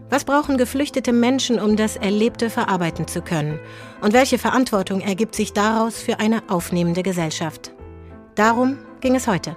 Was 0.10 0.26
brauchen 0.26 0.58
geflüchtete 0.58 1.14
Menschen, 1.14 1.58
um 1.58 1.78
das 1.78 1.96
Erlebte 1.96 2.50
verarbeiten 2.50 3.08
zu 3.08 3.22
können? 3.22 3.58
Und 4.02 4.12
welche 4.12 4.38
Verantwortung 4.38 5.00
ergibt 5.00 5.34
sich 5.34 5.54
daraus 5.54 6.02
für 6.02 6.20
eine 6.20 6.44
aufnehmende 6.50 7.02
Gesellschaft? 7.02 7.72
Darum 8.36 8.78
ging 9.00 9.16
es 9.16 9.26
heute. 9.26 9.56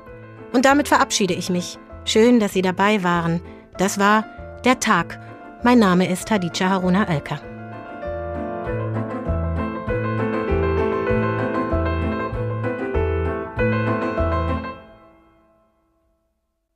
Und 0.52 0.64
damit 0.64 0.86
verabschiede 0.86 1.34
ich 1.34 1.50
mich. 1.50 1.76
Schön, 2.04 2.38
dass 2.38 2.52
Sie 2.52 2.62
dabei 2.62 3.02
waren. 3.02 3.40
Das 3.78 3.98
war 3.98 4.26
der 4.64 4.78
Tag. 4.78 5.18
Mein 5.64 5.80
Name 5.80 6.08
ist 6.08 6.30
Hadija 6.30 6.70
Haruna 6.70 7.08
Oelker. 7.08 7.40